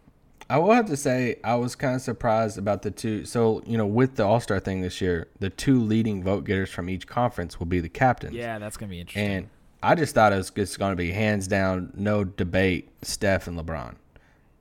I 0.51 0.59
will 0.59 0.73
have 0.73 0.87
to 0.87 0.97
say 0.97 1.37
I 1.45 1.55
was 1.55 1.75
kind 1.75 1.95
of 1.95 2.03
surprised 2.03 2.59
about 2.59 2.83
the 2.83 2.91
two. 2.91 3.25
So 3.25 3.63
you 3.65 3.79
know, 3.79 3.87
with 3.87 4.17
the 4.17 4.25
All 4.25 4.41
Star 4.41 4.61
thing 4.61 4.83
this 4.83 5.01
year, 5.01 5.29
the 5.39 5.51
two 5.51 5.81
leading 5.81 6.23
vote 6.23 6.45
getters 6.45 6.71
from 6.71 6.91
each 6.91 7.07
conference 7.07 7.59
will 7.59 7.67
be 7.67 7.81
the 7.81 7.89
captains. 7.89 8.35
Yeah, 8.35 8.59
that's 8.59 8.77
gonna 8.77 8.91
be 8.91 9.01
interesting. 9.01 9.31
And 9.31 9.49
I 9.83 9.95
just 9.97 10.15
thought 10.15 10.33
it 10.33 10.37
was 10.37 10.51
just 10.51 10.79
going 10.79 10.93
to 10.93 10.97
be 10.97 11.11
hands 11.11 11.49
down, 11.49 11.93
no 11.97 12.23
debate, 12.23 12.91
Steph 13.03 13.49
and 13.49 13.59
LeBron. 13.59 13.97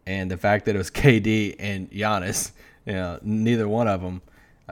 And 0.07 0.31
the 0.31 0.37
fact 0.37 0.65
that 0.65 0.75
it 0.75 0.77
was 0.79 0.89
KD 0.91 1.55
and 1.59 1.91
Giannis, 1.91 2.51
you 2.85 2.93
know, 2.93 3.19
neither 3.21 3.67
one 3.67 3.87
of 3.87 4.01
them, 4.01 4.21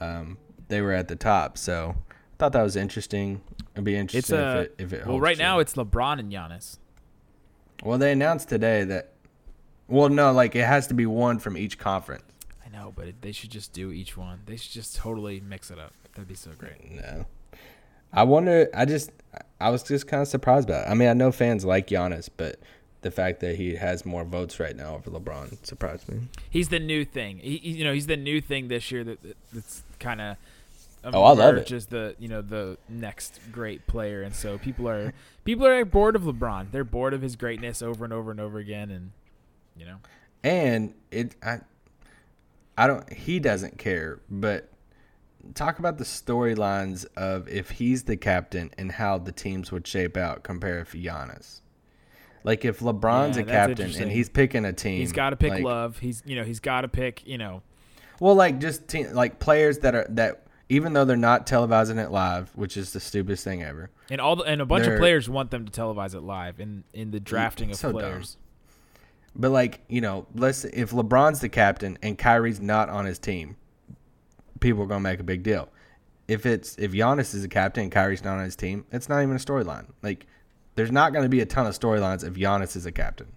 um, 0.01 0.38
they 0.67 0.81
were 0.81 0.93
at 0.93 1.07
the 1.07 1.15
top. 1.15 1.57
So 1.57 1.95
thought 2.39 2.53
that 2.53 2.63
was 2.63 2.75
interesting. 2.75 3.41
It'd 3.75 3.84
be 3.84 3.93
it's 3.96 4.15
interesting 4.15 4.39
a 4.39 4.62
if 4.62 4.65
it, 4.65 4.75
if 4.79 4.93
it 4.93 5.05
well 5.08 5.19
right 5.19 5.36
true. 5.36 5.46
now 5.46 5.60
it's 5.60 5.74
LeBron 5.75 6.19
and 6.19 6.31
Giannis. 6.31 6.77
well, 7.84 7.98
they 8.00 8.12
announced 8.12 8.50
today 8.50 8.84
that. 8.86 9.12
Well, 9.88 10.10
no, 10.10 10.31
like 10.31 10.55
it 10.55 10.65
has 10.65 10.88
to 10.88 10.93
be 10.93 11.05
one 11.05 11.39
from 11.39 11.58
each 11.58 11.77
conference. 11.79 12.24
I 12.65 12.69
know, 12.69 12.93
but 12.96 13.08
it, 13.08 13.22
they 13.22 13.31
should 13.31 13.50
just 13.50 13.74
do 13.74 13.91
each 13.91 14.15
one. 14.15 14.41
They 14.46 14.55
should 14.55 14.72
just 14.72 14.96
totally 14.96 15.39
mix 15.39 15.72
it 15.72 15.79
up. 15.79 15.93
That'd 16.13 16.27
be 16.27 16.36
so 16.36 16.51
great. 16.58 16.91
No. 16.91 17.25
I 18.13 18.24
wonder. 18.24 18.69
I 18.74 18.86
just, 18.86 19.12
I 19.60 19.69
was 19.72 19.81
just 19.84 20.08
kind 20.08 20.22
of 20.22 20.27
surprised 20.27 20.67
by 20.67 20.81
it. 20.81 20.86
I 20.88 20.93
mean, 20.93 21.10
I 21.10 21.13
know 21.13 21.31
fans 21.31 21.65
like 21.65 21.88
Giannis, 21.88 22.29
but 22.38 22.60
the 23.01 23.10
fact 23.12 23.39
that 23.39 23.55
he 23.55 23.75
has 23.75 24.05
more 24.05 24.24
votes 24.24 24.60
right 24.60 24.75
now 24.75 24.96
over 24.96 25.10
LeBron 25.10 25.65
surprised 25.65 26.08
me. 26.10 26.27
He's 26.50 26.69
the 26.69 26.79
new 26.79 27.03
thing. 27.05 27.39
He, 27.39 27.58
you 27.58 27.84
know, 27.84 27.93
he's 27.93 28.08
the 28.08 28.17
new 28.17 28.41
thing 28.41 28.67
this 28.67 28.91
year 28.91 29.03
that- 29.03 29.19
that's 29.53 29.84
kind 30.00 30.22
of 30.22 30.38
Oh, 31.03 31.23
I 31.23 31.31
love 31.31 31.55
it. 31.55 31.71
As 31.71 31.85
the 31.87 32.15
you 32.19 32.27
know 32.27 32.41
the 32.41 32.77
next 32.87 33.39
great 33.51 33.87
player, 33.87 34.21
and 34.21 34.35
so 34.35 34.57
people 34.57 34.87
are 34.89 35.13
people 35.45 35.65
are 35.65 35.85
bored 35.85 36.15
of 36.15 36.23
LeBron. 36.23 36.71
They're 36.71 36.83
bored 36.83 37.13
of 37.13 37.21
his 37.21 37.35
greatness 37.35 37.81
over 37.81 38.03
and 38.03 38.13
over 38.13 38.31
and 38.31 38.39
over 38.39 38.57
again, 38.59 38.91
and 38.91 39.11
you 39.77 39.85
know, 39.85 39.97
And 40.43 40.93
it, 41.09 41.35
I, 41.41 41.59
I 42.77 42.87
don't. 42.87 43.11
He 43.13 43.39
doesn't 43.39 43.77
care, 43.77 44.19
but 44.29 44.69
talk 45.53 45.79
about 45.79 45.97
the 45.97 46.03
storylines 46.03 47.05
of 47.15 47.47
if 47.47 47.69
he's 47.71 48.03
the 48.03 48.17
captain 48.17 48.71
and 48.77 48.91
how 48.91 49.17
the 49.17 49.31
teams 49.31 49.71
would 49.71 49.87
shape 49.87 50.17
out 50.17 50.43
compared 50.43 50.89
to 50.89 50.97
Giannis. 50.97 51.61
Like 52.43 52.65
if 52.65 52.79
LeBron's 52.79 53.37
Yeah, 53.37 53.43
a 53.43 53.45
captain 53.45 53.93
and 54.01 54.11
he's 54.11 54.29
picking 54.29 54.65
a 54.65 54.73
team, 54.73 54.99
he's 54.99 55.11
got 55.11 55.31
to 55.31 55.35
pick 55.35 55.51
like- 55.51 55.63
love. 55.63 55.99
He's 55.99 56.23
you 56.25 56.35
know 56.35 56.43
he's 56.43 56.59
got 56.59 56.81
to 56.81 56.87
pick 56.87 57.25
you 57.27 57.37
know 57.37 57.61
Well, 58.19 58.35
like 58.35 58.59
just 58.59 58.93
like 59.13 59.39
players 59.39 59.79
that 59.79 59.95
are 59.95 60.05
that 60.09 60.43
even 60.69 60.93
though 60.93 61.03
they're 61.03 61.17
not 61.17 61.47
televising 61.47 61.97
it 62.03 62.11
live, 62.11 62.51
which 62.55 62.77
is 62.77 62.93
the 62.93 62.99
stupidest 62.99 63.43
thing 63.43 63.63
ever. 63.63 63.89
and 64.09 64.21
all 64.21 64.35
the, 64.35 64.43
and 64.43 64.61
a 64.61 64.65
bunch 64.65 64.85
of 64.85 64.97
players 64.99 65.27
want 65.27 65.49
them 65.51 65.65
to 65.65 65.71
televise 65.71 66.13
it 66.13 66.21
live 66.21 66.59
in 66.59 66.83
in 66.93 67.11
the 67.11 67.19
drafting 67.19 67.71
of 67.71 67.77
so 67.77 67.91
dumb. 67.91 67.99
players. 68.01 68.38
But 69.35 69.51
like 69.51 69.81
you 69.88 70.01
know, 70.01 70.27
let's 70.35 70.63
if 70.65 70.91
LeBron's 70.91 71.39
the 71.39 71.49
captain 71.49 71.97
and 72.01 72.17
Kyrie's 72.17 72.61
not 72.61 72.89
on 72.89 73.05
his 73.05 73.19
team, 73.19 73.57
people 74.59 74.83
are 74.83 74.88
gonna 74.88 75.01
make 75.01 75.19
a 75.19 75.23
big 75.23 75.43
deal. 75.43 75.69
If 76.27 76.45
it's 76.45 76.77
if 76.77 76.91
Giannis 76.91 77.33
is 77.33 77.41
the 77.41 77.47
captain 77.47 77.83
and 77.83 77.91
Kyrie's 77.91 78.23
not 78.23 78.38
on 78.38 78.43
his 78.43 78.55
team, 78.55 78.85
it's 78.91 79.09
not 79.09 79.23
even 79.23 79.35
a 79.35 79.39
storyline. 79.39 79.88
Like, 80.03 80.27
there's 80.75 80.91
not 80.91 81.13
gonna 81.13 81.29
be 81.29 81.41
a 81.41 81.45
ton 81.45 81.65
of 81.65 81.77
storylines 81.77 82.23
if 82.25 82.35
Giannis 82.35 82.75
is 82.75 82.85
a 82.85 82.91
captain. 82.91 83.27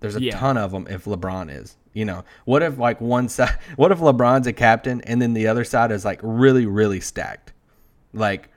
There's 0.00 0.16
a 0.16 0.22
Yeah. 0.22 0.38
ton 0.38 0.56
of 0.56 0.70
them 0.72 0.86
if 0.88 1.04
LeBron 1.04 1.50
is. 1.54 1.76
You 1.92 2.04
know, 2.04 2.24
what 2.44 2.62
if 2.62 2.78
like 2.78 3.00
one 3.00 3.28
side? 3.28 3.58
What 3.76 3.90
if 3.92 3.98
LeBron's 3.98 4.46
a 4.46 4.52
captain 4.52 5.00
and 5.02 5.20
then 5.22 5.32
the 5.34 5.46
other 5.46 5.64
side 5.64 5.90
is 5.92 6.04
like 6.04 6.20
really 6.22 6.66
really 6.66 7.00
stacked? 7.00 7.52
Like 8.12 8.50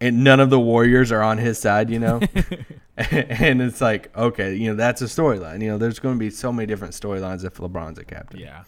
and 0.00 0.22
none 0.24 0.40
of 0.40 0.50
the 0.50 0.60
Warriors 0.60 1.10
are 1.12 1.22
on 1.22 1.38
his 1.38 1.58
side, 1.58 1.88
you 1.90 1.98
know. 1.98 2.20
and 2.96 3.60
it's 3.60 3.80
like, 3.80 4.16
okay, 4.16 4.54
you 4.54 4.68
know, 4.70 4.76
that's 4.76 5.02
a 5.02 5.06
storyline. 5.06 5.60
You 5.62 5.68
know, 5.70 5.78
there's 5.78 5.98
going 5.98 6.14
to 6.14 6.18
be 6.18 6.30
so 6.30 6.52
many 6.52 6.66
different 6.66 6.94
storylines 6.94 7.44
if 7.44 7.54
LeBron's 7.56 7.98
a 7.98 8.04
captain. 8.04 8.38
Yeah. 8.40 8.62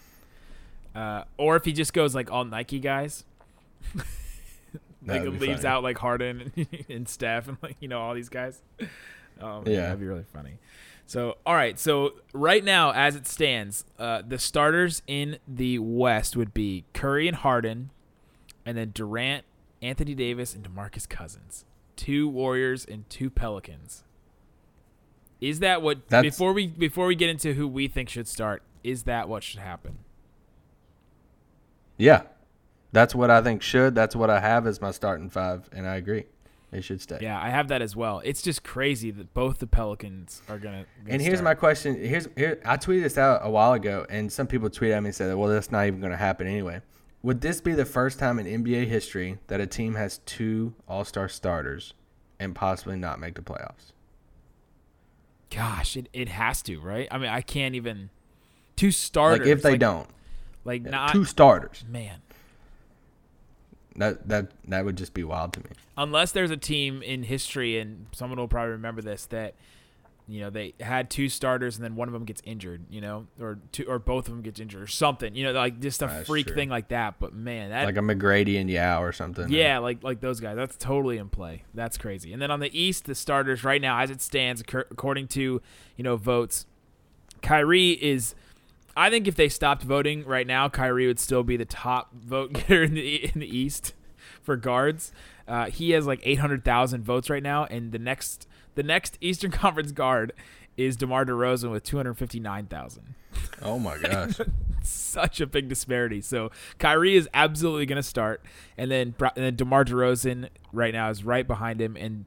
Uh, 0.93 1.23
or 1.37 1.55
if 1.55 1.63
he 1.63 1.71
just 1.71 1.93
goes 1.93 2.13
like 2.13 2.29
all 2.31 2.43
Nike 2.43 2.79
guys, 2.79 3.23
like 3.95 4.05
That 5.03 5.19
would 5.21 5.29
and 5.29 5.39
be 5.39 5.47
leaves 5.47 5.61
funny. 5.61 5.73
out 5.73 5.83
like 5.83 5.97
Harden 5.97 6.51
and, 6.57 6.67
and 6.89 7.07
Steph 7.09 7.47
and 7.47 7.57
like 7.61 7.77
you 7.79 7.87
know 7.87 8.01
all 8.01 8.13
these 8.13 8.29
guys. 8.29 8.61
Um, 9.39 9.63
Yeah. 9.65 9.81
that'd 9.81 9.99
be 9.99 10.05
really 10.07 10.25
funny. 10.33 10.53
So 11.07 11.37
all 11.45 11.55
right, 11.55 11.79
so 11.79 12.15
right 12.33 12.63
now 12.63 12.91
as 12.91 13.15
it 13.15 13.25
stands, 13.25 13.85
uh, 13.97 14.21
the 14.27 14.37
starters 14.37 15.01
in 15.07 15.37
the 15.47 15.79
West 15.79 16.35
would 16.35 16.53
be 16.53 16.83
Curry 16.93 17.29
and 17.29 17.37
Harden, 17.37 17.91
and 18.65 18.77
then 18.77 18.91
Durant, 18.93 19.45
Anthony 19.81 20.13
Davis, 20.13 20.53
and 20.53 20.67
DeMarcus 20.67 21.07
Cousins. 21.07 21.63
Two 21.95 22.27
Warriors 22.27 22.85
and 22.85 23.09
two 23.09 23.29
Pelicans. 23.29 24.03
Is 25.39 25.59
that 25.59 25.81
what 25.81 26.09
That's- 26.09 26.33
before 26.35 26.51
we 26.51 26.67
before 26.67 27.07
we 27.07 27.15
get 27.15 27.29
into 27.29 27.53
who 27.53 27.69
we 27.69 27.87
think 27.87 28.09
should 28.09 28.27
start? 28.27 28.61
Is 28.83 29.03
that 29.03 29.29
what 29.29 29.43
should 29.43 29.61
happen? 29.61 29.99
Yeah. 31.97 32.23
That's 32.91 33.15
what 33.15 33.29
I 33.29 33.41
think 33.41 33.61
should. 33.61 33.95
That's 33.95 34.15
what 34.15 34.29
I 34.29 34.39
have 34.39 34.67
as 34.67 34.81
my 34.81 34.91
starting 34.91 35.29
five, 35.29 35.69
and 35.71 35.87
I 35.87 35.95
agree. 35.95 36.25
They 36.71 36.81
should 36.81 36.99
stay. 36.99 37.19
Yeah, 37.21 37.41
I 37.41 37.49
have 37.49 37.69
that 37.69 37.81
as 37.81 37.95
well. 37.95 38.21
It's 38.25 38.41
just 38.41 38.63
crazy 38.63 39.09
that 39.11 39.33
both 39.33 39.59
the 39.59 39.67
Pelicans 39.67 40.41
are 40.49 40.57
gonna. 40.57 40.85
gonna 41.03 41.13
And 41.13 41.21
here's 41.21 41.41
my 41.41 41.53
question. 41.53 41.95
Here's 41.95 42.27
here 42.35 42.59
I 42.65 42.75
tweeted 42.75 43.03
this 43.03 43.17
out 43.17 43.39
a 43.43 43.49
while 43.49 43.73
ago, 43.73 44.05
and 44.09 44.31
some 44.31 44.47
people 44.47 44.69
tweeted 44.69 44.97
at 44.97 45.03
me 45.03 45.07
and 45.07 45.15
said, 45.15 45.33
"Well, 45.35 45.49
that's 45.49 45.71
not 45.71 45.87
even 45.87 46.01
going 46.01 46.11
to 46.11 46.17
happen 46.17 46.45
anyway." 46.45 46.81
Would 47.23 47.41
this 47.41 47.61
be 47.61 47.73
the 47.73 47.85
first 47.85 48.19
time 48.19 48.37
in 48.37 48.63
NBA 48.63 48.85
history 48.87 49.37
that 49.47 49.59
a 49.61 49.67
team 49.67 49.95
has 49.95 50.19
two 50.19 50.73
All 50.87 51.05
Star 51.05 51.29
starters 51.29 51.93
and 52.39 52.53
possibly 52.53 52.97
not 52.97 53.19
make 53.19 53.35
the 53.35 53.41
playoffs? 53.41 53.93
Gosh, 55.49 55.95
it, 55.95 56.09
it 56.11 56.27
has 56.27 56.61
to, 56.63 56.79
right? 56.79 57.07
I 57.09 57.17
mean, 57.17 57.29
I 57.29 57.41
can't 57.41 57.75
even. 57.75 58.09
Two 58.75 58.91
starters. 58.91 59.47
Like 59.47 59.47
if 59.47 59.61
they 59.61 59.71
like, 59.71 59.79
don't, 59.79 60.09
like 60.65 60.81
not 60.83 61.13
two 61.13 61.23
starters, 61.23 61.85
man. 61.89 62.19
That 63.97 64.27
that 64.27 64.51
that 64.67 64.85
would 64.85 64.97
just 64.97 65.13
be 65.13 65.23
wild 65.23 65.53
to 65.53 65.59
me. 65.59 65.69
Unless 65.97 66.31
there's 66.31 66.51
a 66.51 66.57
team 66.57 67.01
in 67.01 67.23
history, 67.23 67.79
and 67.79 68.07
someone 68.11 68.39
will 68.39 68.47
probably 68.47 68.71
remember 68.71 69.01
this 69.01 69.25
that. 69.27 69.55
You 70.29 70.41
know 70.41 70.49
they 70.49 70.73
had 70.81 71.09
two 71.09 71.29
starters 71.29 71.77
and 71.77 71.85
then 71.85 71.95
one 71.95 72.09
of 72.09 72.13
them 72.13 72.25
gets 72.25 72.41
injured. 72.43 72.83
You 72.89 72.99
know, 72.99 73.27
or 73.39 73.59
two, 73.71 73.85
or 73.85 73.97
both 73.97 74.27
of 74.27 74.33
them 74.33 74.41
gets 74.41 74.59
injured, 74.59 74.81
or 74.81 74.87
something. 74.87 75.33
You 75.33 75.45
know, 75.45 75.51
like 75.53 75.79
just 75.79 76.01
a 76.01 76.07
That's 76.07 76.27
freak 76.27 76.47
true. 76.47 76.55
thing 76.57 76.67
like 76.67 76.89
that. 76.89 77.15
But 77.17 77.33
man, 77.33 77.69
that 77.69 77.85
Like 77.85 77.95
a 77.95 78.01
McGrady 78.01 78.59
and 78.59 78.69
Yao 78.69 79.01
or 79.01 79.13
something. 79.13 79.49
Yeah, 79.49 79.77
like 79.77 80.03
like 80.03 80.19
those 80.19 80.41
guys. 80.41 80.57
That's 80.57 80.75
totally 80.75 81.17
in 81.17 81.29
play. 81.29 81.63
That's 81.73 81.97
crazy. 81.97 82.33
And 82.33 82.41
then 82.41 82.51
on 82.51 82.59
the 82.59 82.77
East, 82.77 83.05
the 83.05 83.15
starters 83.15 83.63
right 83.63 83.81
now, 83.81 83.99
as 84.01 84.09
it 84.09 84.21
stands, 84.21 84.61
according 84.61 85.29
to 85.29 85.61
you 85.95 86.03
know 86.03 86.17
votes, 86.17 86.65
Kyrie 87.41 87.91
is. 87.91 88.35
I 88.97 89.11
think 89.11 89.27
if 89.27 89.35
they 89.35 89.47
stopped 89.47 89.83
voting 89.83 90.25
right 90.25 90.47
now, 90.47 90.69
Kyrie 90.69 91.05
would 91.05 91.19
still 91.19 91.43
be 91.43 91.55
the 91.55 91.65
top 91.65 92.13
vote 92.13 92.51
getter 92.53 92.83
in 92.83 92.95
the 92.95 93.25
in 93.31 93.39
the 93.39 93.57
East 93.57 93.93
for 94.41 94.57
guards. 94.57 95.11
Uh, 95.47 95.65
he 95.65 95.91
has 95.91 96.07
like 96.07 96.19
eight 96.23 96.39
hundred 96.39 96.65
thousand 96.65 97.03
votes 97.03 97.29
right 97.29 97.43
now, 97.43 97.65
and 97.65 97.91
the 97.91 97.99
next 97.99 98.47
the 98.73 98.83
next 98.83 99.17
Eastern 99.21 99.51
Conference 99.63 99.91
guard 99.91 100.33
is 100.77 100.95
DeMar 100.95 101.25
DeRozan 101.25 101.71
with 101.71 101.83
259,000. 101.83 103.15
Oh 103.63 103.79
my 103.79 103.97
gosh. 104.01 104.39
such 104.83 105.41
a 105.41 105.47
big 105.47 105.67
disparity. 105.67 106.21
So 106.21 106.51
Kyrie 106.77 107.15
is 107.15 107.27
absolutely 107.33 107.85
going 107.85 107.97
to 107.97 108.03
start, 108.03 108.43
and 108.77 108.89
then 108.89 109.13
and 109.19 109.45
then 109.45 109.55
DeMar 109.55 109.85
DeRozan 109.85 110.49
right 110.73 110.93
now 110.93 111.09
is 111.09 111.23
right 111.23 111.45
behind 111.45 111.81
him, 111.81 111.95
and 111.97 112.25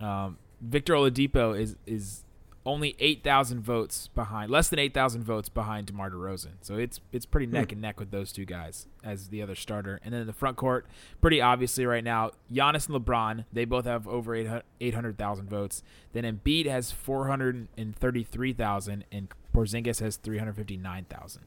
um, 0.00 0.38
Victor 0.60 0.94
Oladipo 0.94 1.58
is 1.58 1.76
is 1.86 2.23
only 2.66 2.96
eight 2.98 3.22
thousand 3.22 3.60
votes 3.60 4.08
behind, 4.14 4.50
less 4.50 4.68
than 4.68 4.78
eight 4.78 4.94
thousand 4.94 5.22
votes 5.22 5.48
behind 5.48 5.86
DeMar 5.86 6.10
DeRozan. 6.10 6.54
So 6.62 6.76
it's 6.76 7.00
it's 7.12 7.26
pretty 7.26 7.46
neck 7.46 7.72
and 7.72 7.80
neck 7.80 8.00
with 8.00 8.10
those 8.10 8.32
two 8.32 8.44
guys 8.44 8.86
as 9.02 9.28
the 9.28 9.42
other 9.42 9.54
starter, 9.54 10.00
and 10.02 10.14
then 10.14 10.22
in 10.22 10.26
the 10.26 10.32
front 10.32 10.56
court, 10.56 10.86
pretty 11.20 11.40
obviously 11.40 11.84
right 11.84 12.04
now, 12.04 12.30
Giannis 12.52 12.88
and 12.88 13.04
LeBron 13.04 13.44
they 13.52 13.64
both 13.64 13.84
have 13.84 14.08
over 14.08 14.62
eight 14.80 14.94
hundred 14.94 15.18
thousand 15.18 15.50
votes. 15.50 15.82
Then 16.12 16.24
Embiid 16.24 16.66
has 16.66 16.90
four 16.90 17.26
hundred 17.26 17.68
and 17.76 17.98
Porzingis 18.00 20.00
has 20.00 20.16
three 20.16 20.38
hundred 20.38 20.56
fifty 20.56 20.76
nine 20.76 21.04
thousand. 21.04 21.42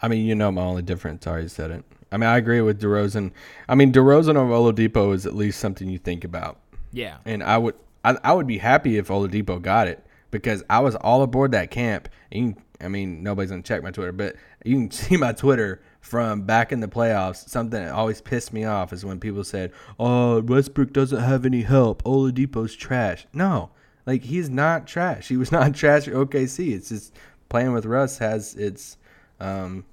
I 0.00 0.08
mean, 0.08 0.26
you 0.26 0.34
know, 0.34 0.52
my 0.52 0.62
only 0.62 0.82
difference. 0.82 1.26
I 1.26 1.46
said 1.46 1.70
it. 1.70 1.84
I 2.10 2.16
mean, 2.16 2.28
I 2.28 2.38
agree 2.38 2.60
with 2.60 2.80
DeRozan. 2.80 3.32
I 3.68 3.74
mean, 3.74 3.92
DeRozan 3.92 4.36
over 4.36 4.52
Oladipo 4.52 5.12
is 5.12 5.26
at 5.26 5.34
least 5.34 5.58
something 5.58 5.88
you 5.88 5.98
think 5.98 6.24
about. 6.24 6.60
Yeah. 6.92 7.18
And 7.24 7.42
I 7.42 7.58
would, 7.58 7.74
I, 8.04 8.16
I 8.24 8.32
would 8.32 8.46
be 8.46 8.58
happy 8.58 8.98
if 8.98 9.08
Oladipo 9.08 9.60
got 9.60 9.88
it 9.88 10.04
because 10.30 10.62
I 10.68 10.80
was 10.80 10.94
all 10.96 11.22
aboard 11.22 11.52
that 11.52 11.70
camp. 11.70 12.08
I 12.32 12.88
mean, 12.88 13.22
nobody's 13.22 13.50
gonna 13.50 13.62
check 13.62 13.82
my 13.82 13.90
Twitter, 13.90 14.12
but 14.12 14.36
you 14.64 14.76
can 14.76 14.90
see 14.92 15.16
my 15.16 15.32
Twitter 15.32 15.82
from 16.00 16.42
back 16.42 16.72
in 16.72 16.80
the 16.80 16.88
playoffs. 16.88 17.48
Something 17.48 17.82
that 17.82 17.92
always 17.92 18.20
pissed 18.20 18.52
me 18.52 18.64
off 18.64 18.92
is 18.92 19.04
when 19.04 19.20
people 19.20 19.44
said, 19.44 19.72
"Oh, 19.98 20.40
Westbrook 20.42 20.92
doesn't 20.92 21.20
have 21.20 21.44
any 21.44 21.62
help. 21.62 22.02
Oladipo's 22.04 22.74
trash." 22.74 23.26
No, 23.32 23.70
like 24.06 24.22
he's 24.22 24.48
not 24.48 24.86
trash. 24.86 25.28
He 25.28 25.36
was 25.36 25.52
not 25.58 25.74
trash 25.74 26.08
at 26.08 26.14
OKC. 26.14 26.72
It's 26.72 26.88
just 26.88 27.14
playing 27.48 27.72
with 27.72 27.86
Russ 27.86 28.18
has 28.18 28.54
its 28.54 28.96
um, 29.40 29.84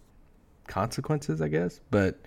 consequences, 0.67 1.41
I 1.41 1.47
guess. 1.47 1.79
But 1.91 2.19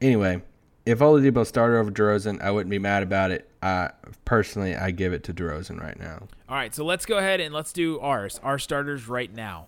anyway, 0.00 0.42
if 0.88 1.00
Oladipo 1.00 1.46
started 1.46 1.76
over 1.76 1.90
DeRozan, 1.90 2.40
I 2.40 2.50
wouldn't 2.50 2.70
be 2.70 2.78
mad 2.78 3.02
about 3.02 3.30
it. 3.30 3.46
I 3.62 3.90
personally, 4.24 4.74
I 4.74 4.90
give 4.90 5.12
it 5.12 5.22
to 5.24 5.34
DeRozan 5.34 5.78
right 5.82 5.98
now. 5.98 6.28
All 6.48 6.56
right, 6.56 6.74
so 6.74 6.82
let's 6.82 7.04
go 7.04 7.18
ahead 7.18 7.40
and 7.40 7.52
let's 7.52 7.74
do 7.74 8.00
ours. 8.00 8.40
Our 8.42 8.58
starters 8.58 9.06
right 9.06 9.30
now. 9.30 9.66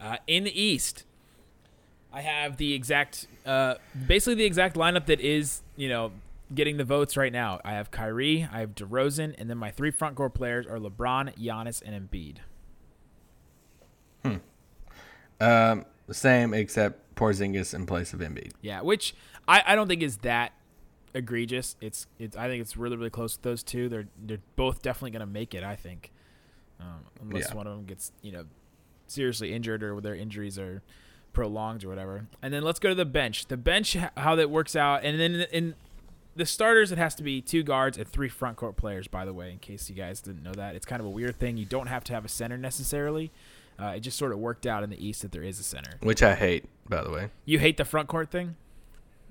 Uh, 0.00 0.16
in 0.26 0.42
the 0.42 0.60
East, 0.60 1.04
I 2.12 2.22
have 2.22 2.56
the 2.56 2.74
exact, 2.74 3.28
uh, 3.46 3.76
basically 4.08 4.34
the 4.34 4.46
exact 4.46 4.74
lineup 4.74 5.06
that 5.06 5.20
is, 5.20 5.62
you 5.76 5.88
know, 5.88 6.10
getting 6.52 6.76
the 6.76 6.84
votes 6.84 7.16
right 7.16 7.32
now. 7.32 7.60
I 7.64 7.74
have 7.74 7.92
Kyrie, 7.92 8.48
I 8.52 8.58
have 8.58 8.74
DeRozan, 8.74 9.36
and 9.38 9.48
then 9.48 9.58
my 9.58 9.70
three 9.70 9.92
front 9.92 10.16
court 10.16 10.34
players 10.34 10.66
are 10.66 10.78
LeBron, 10.78 11.38
Giannis, 11.38 11.80
and 11.86 12.10
Embiid. 12.10 12.38
Hmm. 14.24 15.40
Um, 15.40 15.84
same 16.10 16.52
except 16.52 17.14
Porzingis 17.14 17.74
in 17.74 17.86
place 17.86 18.12
of 18.12 18.20
Embiid. 18.20 18.52
Yeah, 18.60 18.80
which 18.80 19.14
I, 19.48 19.62
I 19.66 19.74
don't 19.74 19.88
think 19.88 20.02
is 20.02 20.18
that 20.18 20.52
egregious. 21.14 21.76
It's 21.80 22.06
it's 22.18 22.36
I 22.36 22.48
think 22.48 22.60
it's 22.60 22.76
really 22.76 22.96
really 22.96 23.10
close 23.10 23.36
to 23.36 23.42
those 23.42 23.62
two. 23.62 23.88
They're 23.88 24.06
they're 24.24 24.38
both 24.56 24.82
definitely 24.82 25.10
going 25.12 25.20
to 25.20 25.26
make 25.26 25.54
it. 25.54 25.64
I 25.64 25.74
think, 25.74 26.12
um, 26.80 27.04
unless 27.22 27.48
Yeah. 27.48 27.54
one 27.56 27.66
of 27.66 27.74
them 27.76 27.84
gets 27.86 28.12
you 28.22 28.32
know 28.32 28.44
seriously 29.06 29.52
injured 29.54 29.82
or 29.82 30.00
their 30.00 30.14
injuries 30.14 30.58
are 30.58 30.82
prolonged 31.32 31.84
or 31.84 31.88
whatever. 31.88 32.26
And 32.42 32.52
then 32.52 32.62
let's 32.62 32.78
go 32.78 32.88
to 32.90 32.94
the 32.94 33.04
bench. 33.06 33.46
The 33.46 33.56
bench 33.56 33.96
how 34.16 34.34
that 34.36 34.50
works 34.50 34.76
out, 34.76 35.04
and 35.04 35.18
then 35.18 35.46
in 35.50 35.74
the 36.36 36.46
starters 36.46 36.92
it 36.92 36.98
has 36.98 37.14
to 37.16 37.22
be 37.22 37.40
two 37.40 37.62
guards 37.62 37.98
and 37.98 38.06
three 38.06 38.28
front 38.28 38.56
court 38.56 38.76
players. 38.76 39.08
By 39.08 39.24
the 39.24 39.32
way, 39.32 39.50
in 39.50 39.58
case 39.58 39.88
you 39.88 39.96
guys 39.96 40.20
didn't 40.20 40.42
know 40.42 40.52
that, 40.52 40.74
it's 40.76 40.86
kind 40.86 41.00
of 41.00 41.06
a 41.06 41.10
weird 41.10 41.38
thing. 41.38 41.56
You 41.56 41.64
don't 41.64 41.86
have 41.88 42.04
to 42.04 42.12
have 42.12 42.24
a 42.24 42.28
center 42.28 42.56
necessarily. 42.58 43.30
Uh, 43.80 43.94
it 43.96 44.00
just 44.00 44.18
sort 44.18 44.32
of 44.32 44.38
worked 44.40 44.66
out 44.66 44.82
in 44.82 44.90
the 44.90 45.04
East 45.06 45.22
that 45.22 45.30
there 45.32 45.42
is 45.42 45.60
a 45.60 45.62
center. 45.62 45.92
Which 46.02 46.20
I 46.22 46.34
hate, 46.34 46.64
by 46.88 47.02
the 47.04 47.10
way. 47.10 47.30
You 47.44 47.60
hate 47.60 47.76
the 47.76 47.84
front 47.84 48.08
court 48.08 48.28
thing? 48.30 48.56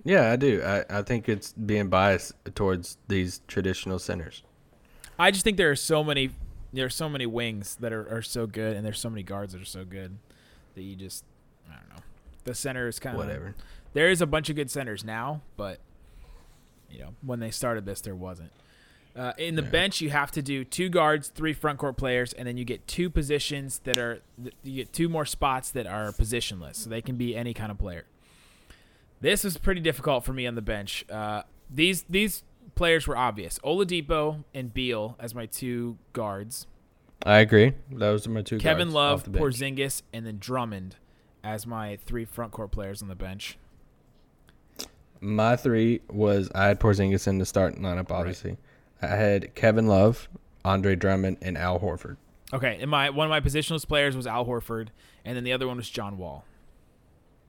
Yeah, 0.08 0.32
I 0.32 0.38
do. 0.38 0.64
I, 0.64 0.86
I 0.90 1.02
think 1.02 1.28
it's 1.28 1.52
being 1.52 1.90
biased 1.90 2.32
towards 2.56 2.98
these 3.10 3.42
traditional 3.46 4.00
centers. 4.00 4.42
I 5.20 5.32
just 5.32 5.44
think 5.44 5.58
there 5.58 5.70
are 5.70 5.76
so 5.76 6.02
many 6.02 6.30
there 6.72 6.86
are 6.86 6.90
so 6.90 7.10
many 7.10 7.26
wings 7.26 7.76
that 7.82 7.92
are, 7.92 8.08
are 8.10 8.22
so 8.22 8.48
good 8.48 8.78
and 8.78 8.86
there's 8.86 9.00
so 9.00 9.10
many 9.10 9.24
guards 9.24 9.52
that 9.52 9.62
are 9.62 9.66
so 9.66 9.84
good 9.84 10.18
that 10.76 10.84
you 10.84 10.96
just 10.96 11.26
I 11.70 11.76
don't 11.76 11.90
know. 11.90 12.04
The 12.46 12.56
center 12.56 12.88
is 12.88 13.00
kind 13.00 13.18
of 13.18 13.26
Whatever. 13.26 13.54
There 13.92 14.10
is 14.10 14.22
a 14.22 14.26
bunch 14.26 14.50
of 14.50 14.56
good 14.56 14.72
centers 14.72 15.04
now, 15.04 15.42
but 15.58 15.80
you 16.90 17.00
know, 17.00 17.14
when 17.22 17.42
they 17.42 17.52
started 17.52 17.86
this 17.86 18.00
there 18.00 18.16
wasn't. 18.16 18.52
Uh, 19.14 19.34
in 19.38 19.56
the 19.56 19.64
bench, 19.64 20.00
you 20.00 20.12
have 20.12 20.32
to 20.32 20.42
do 20.42 20.64
two 20.64 20.88
guards, 20.88 21.30
three 21.30 21.52
front 21.52 21.80
court 21.80 21.98
players, 21.98 22.32
and 22.32 22.48
then 22.48 22.56
you 22.56 22.64
get 22.64 22.88
two 22.88 23.10
positions 23.10 23.80
that 23.80 23.98
are 23.98 24.22
you 24.64 24.76
get 24.84 24.94
two 24.94 25.10
more 25.10 25.26
spots 25.26 25.70
that 25.72 25.86
are 25.86 26.12
positionless, 26.12 26.76
so 26.76 26.90
they 26.90 27.02
can 27.02 27.18
be 27.18 27.36
any 27.36 27.54
kind 27.54 27.72
of 27.72 27.78
player. 27.78 28.06
This 29.22 29.44
was 29.44 29.58
pretty 29.58 29.82
difficult 29.82 30.24
for 30.24 30.34
me 30.34 30.46
on 30.46 30.56
the 30.56 30.62
bench. 30.62 31.06
Uh, 31.10 31.44
these 31.70 32.04
these 32.10 32.44
players 32.76 33.08
were 33.08 33.18
obvious: 33.18 33.60
Oladipo 33.60 34.44
and 34.54 34.74
Beal 34.74 35.16
as 35.20 35.34
my 35.34 35.46
two 35.46 35.98
guards, 36.14 36.68
I 37.26 37.40
agree. 37.40 37.74
Those 37.92 38.28
are 38.28 38.30
my 38.30 38.42
two. 38.42 38.58
Kevin 38.58 38.92
Love, 38.92 39.20
off 39.20 39.24
the 39.26 39.32
bench. 39.32 39.44
Porzingis, 39.44 40.02
and 40.14 40.26
then 40.26 40.38
Drummond 40.40 40.98
as 41.44 41.66
my 41.66 41.98
three 42.06 42.26
front 42.26 42.52
court 42.52 42.72
players 42.72 43.02
on 43.02 43.08
the 43.08 43.16
bench. 43.16 43.58
My 45.20 45.56
three 45.56 46.02
was 46.10 46.50
I 46.54 46.68
had 46.68 46.80
Porzingis 46.80 47.28
in 47.28 47.40
the 47.40 47.46
starting 47.46 47.82
lineup. 47.82 48.12
Obviously, 48.12 48.58
I 49.02 49.08
had 49.08 49.56
Kevin 49.56 49.88
Love, 49.88 50.30
Andre 50.64 50.96
Drummond, 50.96 51.38
and 51.42 51.58
Al 51.58 51.80
Horford. 51.80 52.18
Okay, 52.54 52.78
and 52.80 52.90
my 52.90 53.10
one 53.10 53.26
of 53.26 53.30
my 53.30 53.42
positionless 53.42 53.88
players 53.88 54.16
was 54.16 54.28
Al 54.28 54.46
Horford, 54.46 54.90
and 55.26 55.36
then 55.36 55.44
the 55.44 55.54
other 55.54 55.68
one 55.68 55.78
was 55.78 55.90
John 55.90 56.18
Wall. 56.18 56.46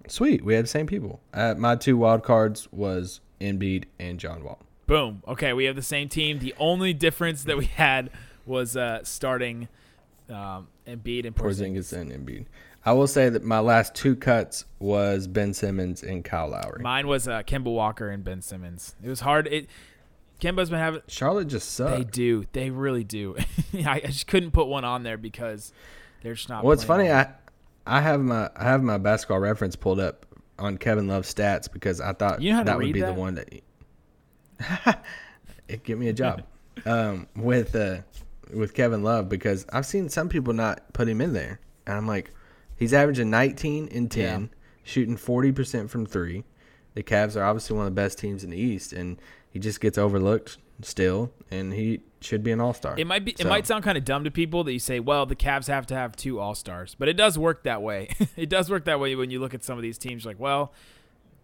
Sweet, 0.08 0.44
we 0.44 0.54
had 0.54 0.64
the 0.64 0.68
same 0.68 0.86
people. 0.86 1.20
Uh, 1.32 1.54
my 1.56 1.76
two 1.76 1.96
wild 1.96 2.22
cards 2.22 2.68
was 2.72 3.20
Embiid 3.40 3.84
and 3.98 4.18
John 4.18 4.44
Wall. 4.44 4.58
Boom. 4.86 5.22
Okay, 5.28 5.52
we 5.52 5.64
have 5.64 5.76
the 5.76 5.82
same 5.82 6.08
team. 6.08 6.38
The 6.38 6.54
only 6.58 6.94
difference 6.94 7.44
that 7.44 7.56
we 7.56 7.66
had 7.66 8.10
was 8.46 8.76
uh, 8.76 9.04
starting 9.04 9.68
um, 10.30 10.68
Embiid 10.86 11.26
and 11.26 11.36
Porzingis. 11.36 11.92
Porzingis 11.92 11.92
and 11.92 12.12
Embiid. 12.12 12.46
I 12.84 12.92
will 12.92 13.06
say 13.06 13.28
that 13.28 13.44
my 13.44 13.58
last 13.58 13.94
two 13.94 14.16
cuts 14.16 14.64
was 14.78 15.26
Ben 15.26 15.52
Simmons 15.52 16.02
and 16.02 16.24
Kyle 16.24 16.48
Lowry. 16.48 16.82
Mine 16.82 17.06
was 17.06 17.28
uh, 17.28 17.42
Kemba 17.42 17.64
Walker 17.64 18.08
and 18.08 18.24
Ben 18.24 18.40
Simmons. 18.40 18.94
It 19.02 19.08
was 19.08 19.20
hard. 19.20 19.46
It 19.48 19.68
Kemba's 20.40 20.70
been 20.70 20.78
having. 20.78 21.02
Charlotte 21.08 21.48
just 21.48 21.72
sucks. 21.72 21.98
They 21.98 22.04
do. 22.04 22.46
They 22.52 22.70
really 22.70 23.04
do. 23.04 23.36
I, 23.74 23.96
I 23.96 24.06
just 24.06 24.26
couldn't 24.26 24.52
put 24.52 24.68
one 24.68 24.84
on 24.84 25.02
there 25.02 25.18
because 25.18 25.72
they're 26.22 26.34
just 26.34 26.48
not. 26.48 26.64
Well, 26.64 26.72
it's 26.72 26.84
funny. 26.84 27.10
I 27.10 27.32
I 27.88 28.00
have 28.00 28.20
my 28.20 28.50
I 28.56 28.64
have 28.64 28.82
my 28.82 28.98
basketball 28.98 29.40
reference 29.40 29.74
pulled 29.76 30.00
up 30.00 30.26
on 30.58 30.76
Kevin 30.78 31.06
Love's 31.08 31.32
stats 31.32 31.70
because 31.72 32.00
I 32.00 32.12
thought 32.12 32.42
You 32.42 32.52
know 32.52 32.64
that 32.64 32.76
would 32.78 32.92
be 32.92 33.00
that? 33.00 33.14
the 33.14 33.20
one 33.20 33.34
that 33.36 33.52
it 35.68 35.84
give 35.84 35.98
me 35.98 36.08
a 36.08 36.12
job 36.12 36.42
um, 36.86 37.26
with 37.36 37.74
uh, 37.74 37.98
with 38.54 38.74
Kevin 38.74 39.02
Love 39.02 39.28
because 39.28 39.66
I've 39.72 39.86
seen 39.86 40.08
some 40.08 40.28
people 40.28 40.52
not 40.52 40.92
put 40.92 41.08
him 41.08 41.20
in 41.20 41.32
there, 41.32 41.60
and 41.86 41.96
I'm 41.96 42.06
like, 42.06 42.30
he's 42.76 42.92
averaging 42.94 43.30
19 43.30 43.88
and 43.92 44.10
10, 44.10 44.40
Yeah. 44.42 44.46
shooting 44.84 45.16
40 45.16 45.52
percent 45.52 45.90
from 45.90 46.06
three. 46.06 46.44
The 46.94 47.02
Cavs 47.02 47.36
are 47.36 47.44
obviously 47.44 47.76
one 47.76 47.86
of 47.86 47.92
the 47.94 48.00
best 48.00 48.18
teams 48.18 48.42
in 48.42 48.50
the 48.50 48.56
East, 48.58 48.92
and 48.92 49.20
he 49.50 49.58
just 49.58 49.80
gets 49.80 49.98
overlooked 49.98 50.58
still, 50.82 51.32
and 51.50 51.72
he 51.72 52.00
should 52.20 52.42
be 52.42 52.52
an 52.52 52.60
All 52.60 52.72
Star. 52.72 52.94
It 52.98 53.06
might 53.06 53.24
be. 53.24 53.34
It 53.38 53.46
might 53.46 53.66
sound 53.66 53.84
kind 53.84 53.98
of 53.98 54.04
dumb 54.04 54.24
to 54.24 54.30
people 54.30 54.64
that 54.64 54.72
you 54.72 54.78
say, 54.78 55.00
"Well, 55.00 55.26
the 55.26 55.36
Cavs 55.36 55.68
have 55.68 55.86
to 55.86 55.94
have 55.94 56.16
two 56.16 56.40
All 56.40 56.54
Stars," 56.54 56.96
but 56.98 57.08
it 57.08 57.14
does 57.14 57.38
work 57.38 57.64
that 57.64 57.82
way. 57.82 58.08
it 58.36 58.48
does 58.48 58.70
work 58.70 58.84
that 58.84 59.00
way 59.00 59.14
when 59.14 59.30
you 59.30 59.40
look 59.40 59.54
at 59.54 59.64
some 59.64 59.78
of 59.78 59.82
these 59.82 59.98
teams. 59.98 60.24
Like, 60.26 60.38
well, 60.38 60.72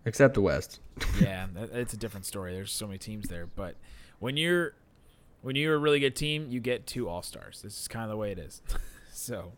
except 0.04 0.34
the 0.34 0.40
West. 0.40 0.80
yeah, 1.20 1.46
it's 1.72 1.92
a 1.92 1.96
different 1.96 2.26
story. 2.26 2.52
There's 2.52 2.72
so 2.72 2.86
many 2.86 2.98
teams 2.98 3.28
there, 3.28 3.46
but 3.46 3.76
when 4.18 4.36
you're 4.36 4.74
when 5.42 5.56
you're 5.56 5.74
a 5.74 5.78
really 5.78 6.00
good 6.00 6.16
team, 6.16 6.46
you 6.48 6.60
get 6.60 6.86
two 6.86 7.08
All 7.08 7.22
Stars. 7.22 7.62
This 7.62 7.80
is 7.80 7.88
kind 7.88 8.04
of 8.04 8.10
the 8.10 8.16
way 8.16 8.32
it 8.32 8.38
is. 8.38 8.62
so 9.12 9.52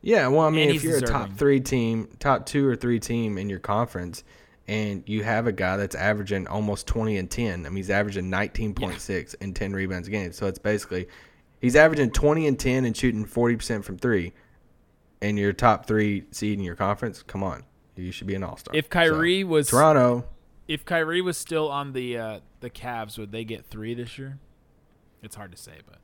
Yeah, 0.00 0.28
well, 0.28 0.46
I 0.46 0.50
mean, 0.50 0.70
if 0.70 0.82
you're 0.82 0.98
a 0.98 1.02
top 1.02 1.32
three 1.34 1.60
team, 1.60 2.08
top 2.18 2.46
two 2.46 2.66
or 2.66 2.76
three 2.76 3.00
team 3.00 3.38
in 3.38 3.48
your 3.48 3.58
conference, 3.58 4.24
and 4.68 5.02
you 5.06 5.24
have 5.24 5.46
a 5.46 5.52
guy 5.52 5.78
that's 5.78 5.94
averaging 5.94 6.46
almost 6.46 6.86
20 6.86 7.16
and 7.16 7.30
10, 7.30 7.64
I 7.64 7.68
mean, 7.70 7.76
he's 7.76 7.90
averaging 7.90 8.30
19.6 8.30 9.34
and 9.40 9.56
10 9.56 9.72
rebounds 9.72 10.08
a 10.08 10.10
game. 10.10 10.30
So 10.32 10.46
it's 10.46 10.58
basically, 10.58 11.08
he's 11.60 11.74
averaging 11.74 12.10
20 12.10 12.46
and 12.46 12.58
10 12.58 12.84
and 12.84 12.94
shooting 12.94 13.24
40% 13.24 13.82
from 13.82 13.96
three, 13.96 14.34
and 15.22 15.38
you're 15.38 15.54
top 15.54 15.86
three 15.86 16.24
seed 16.30 16.58
in 16.58 16.64
your 16.64 16.76
conference. 16.76 17.22
Come 17.22 17.42
on, 17.42 17.64
you 17.96 18.12
should 18.12 18.26
be 18.26 18.34
an 18.34 18.44
all 18.44 18.58
star. 18.58 18.76
if 18.76 18.90
Kyrie 18.90 19.42
was 19.42 19.68
Toronto, 19.68 20.24
if 20.68 20.84
Kyrie 20.84 21.22
was 21.22 21.38
still 21.38 21.70
on 21.70 21.94
the 21.94 22.18
uh, 22.18 22.40
the 22.60 22.68
Cavs, 22.68 23.18
would 23.18 23.32
they 23.32 23.44
get 23.44 23.64
three 23.66 23.94
this 23.94 24.18
year? 24.18 24.38
It's 25.22 25.34
hard 25.34 25.50
to 25.50 25.56
say, 25.56 25.78
but 25.86 25.98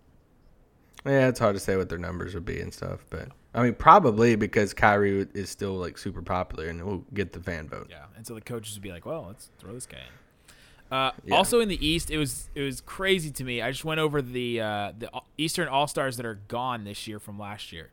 yeah, 1.05 1.29
it's 1.29 1.39
hard 1.39 1.55
to 1.57 1.61
say 1.61 1.77
what 1.77 1.89
their 1.89 1.99
numbers 1.99 2.35
would 2.35 2.45
be 2.45 2.61
and 2.61 2.73
stuff, 2.73 3.05
but 3.11 3.29
I 3.55 3.63
mean, 3.63 3.75
probably 3.75 4.37
because 4.37 4.75
Kyrie 4.75 5.27
is 5.35 5.51
still 5.51 5.75
like 5.75 5.97
super 5.99 6.23
popular 6.23 6.67
and 6.67 6.83
will 6.85 7.05
get 7.15 7.33
the 7.33 7.41
fan 7.41 7.69
vote. 7.69 7.89
Yeah, 7.91 8.05
and 8.17 8.27
so 8.27 8.35
the 8.35 8.41
coaches 8.41 8.75
would 8.75 8.83
be 8.83 8.91
like, 8.91 9.07
"Well, 9.07 9.27
let's 9.29 9.51
throw 9.59 9.73
this 9.73 9.87
guy 9.87 9.99
in." 9.99 10.55
Uh, 10.97 11.13
Yeah. 11.25 11.37
Also 11.37 11.61
in 11.61 11.69
the 11.69 11.87
East, 11.87 12.11
it 12.11 12.19
was 12.19 12.51
it 12.55 12.63
was 12.63 12.81
crazy 12.81 13.31
to 13.31 13.45
me. 13.45 13.63
I 13.63 13.71
just 13.71 13.85
went 13.85 14.01
over 14.01 14.21
the 14.23 14.61
uh, 14.61 14.93
the 14.99 15.11
Eastern 15.39 15.69
All 15.69 15.87
Stars 15.87 16.17
that 16.17 16.27
are 16.27 16.41
gone 16.49 16.85
this 16.85 17.07
year 17.07 17.19
from 17.19 17.39
last 17.39 17.73
year: 17.73 17.91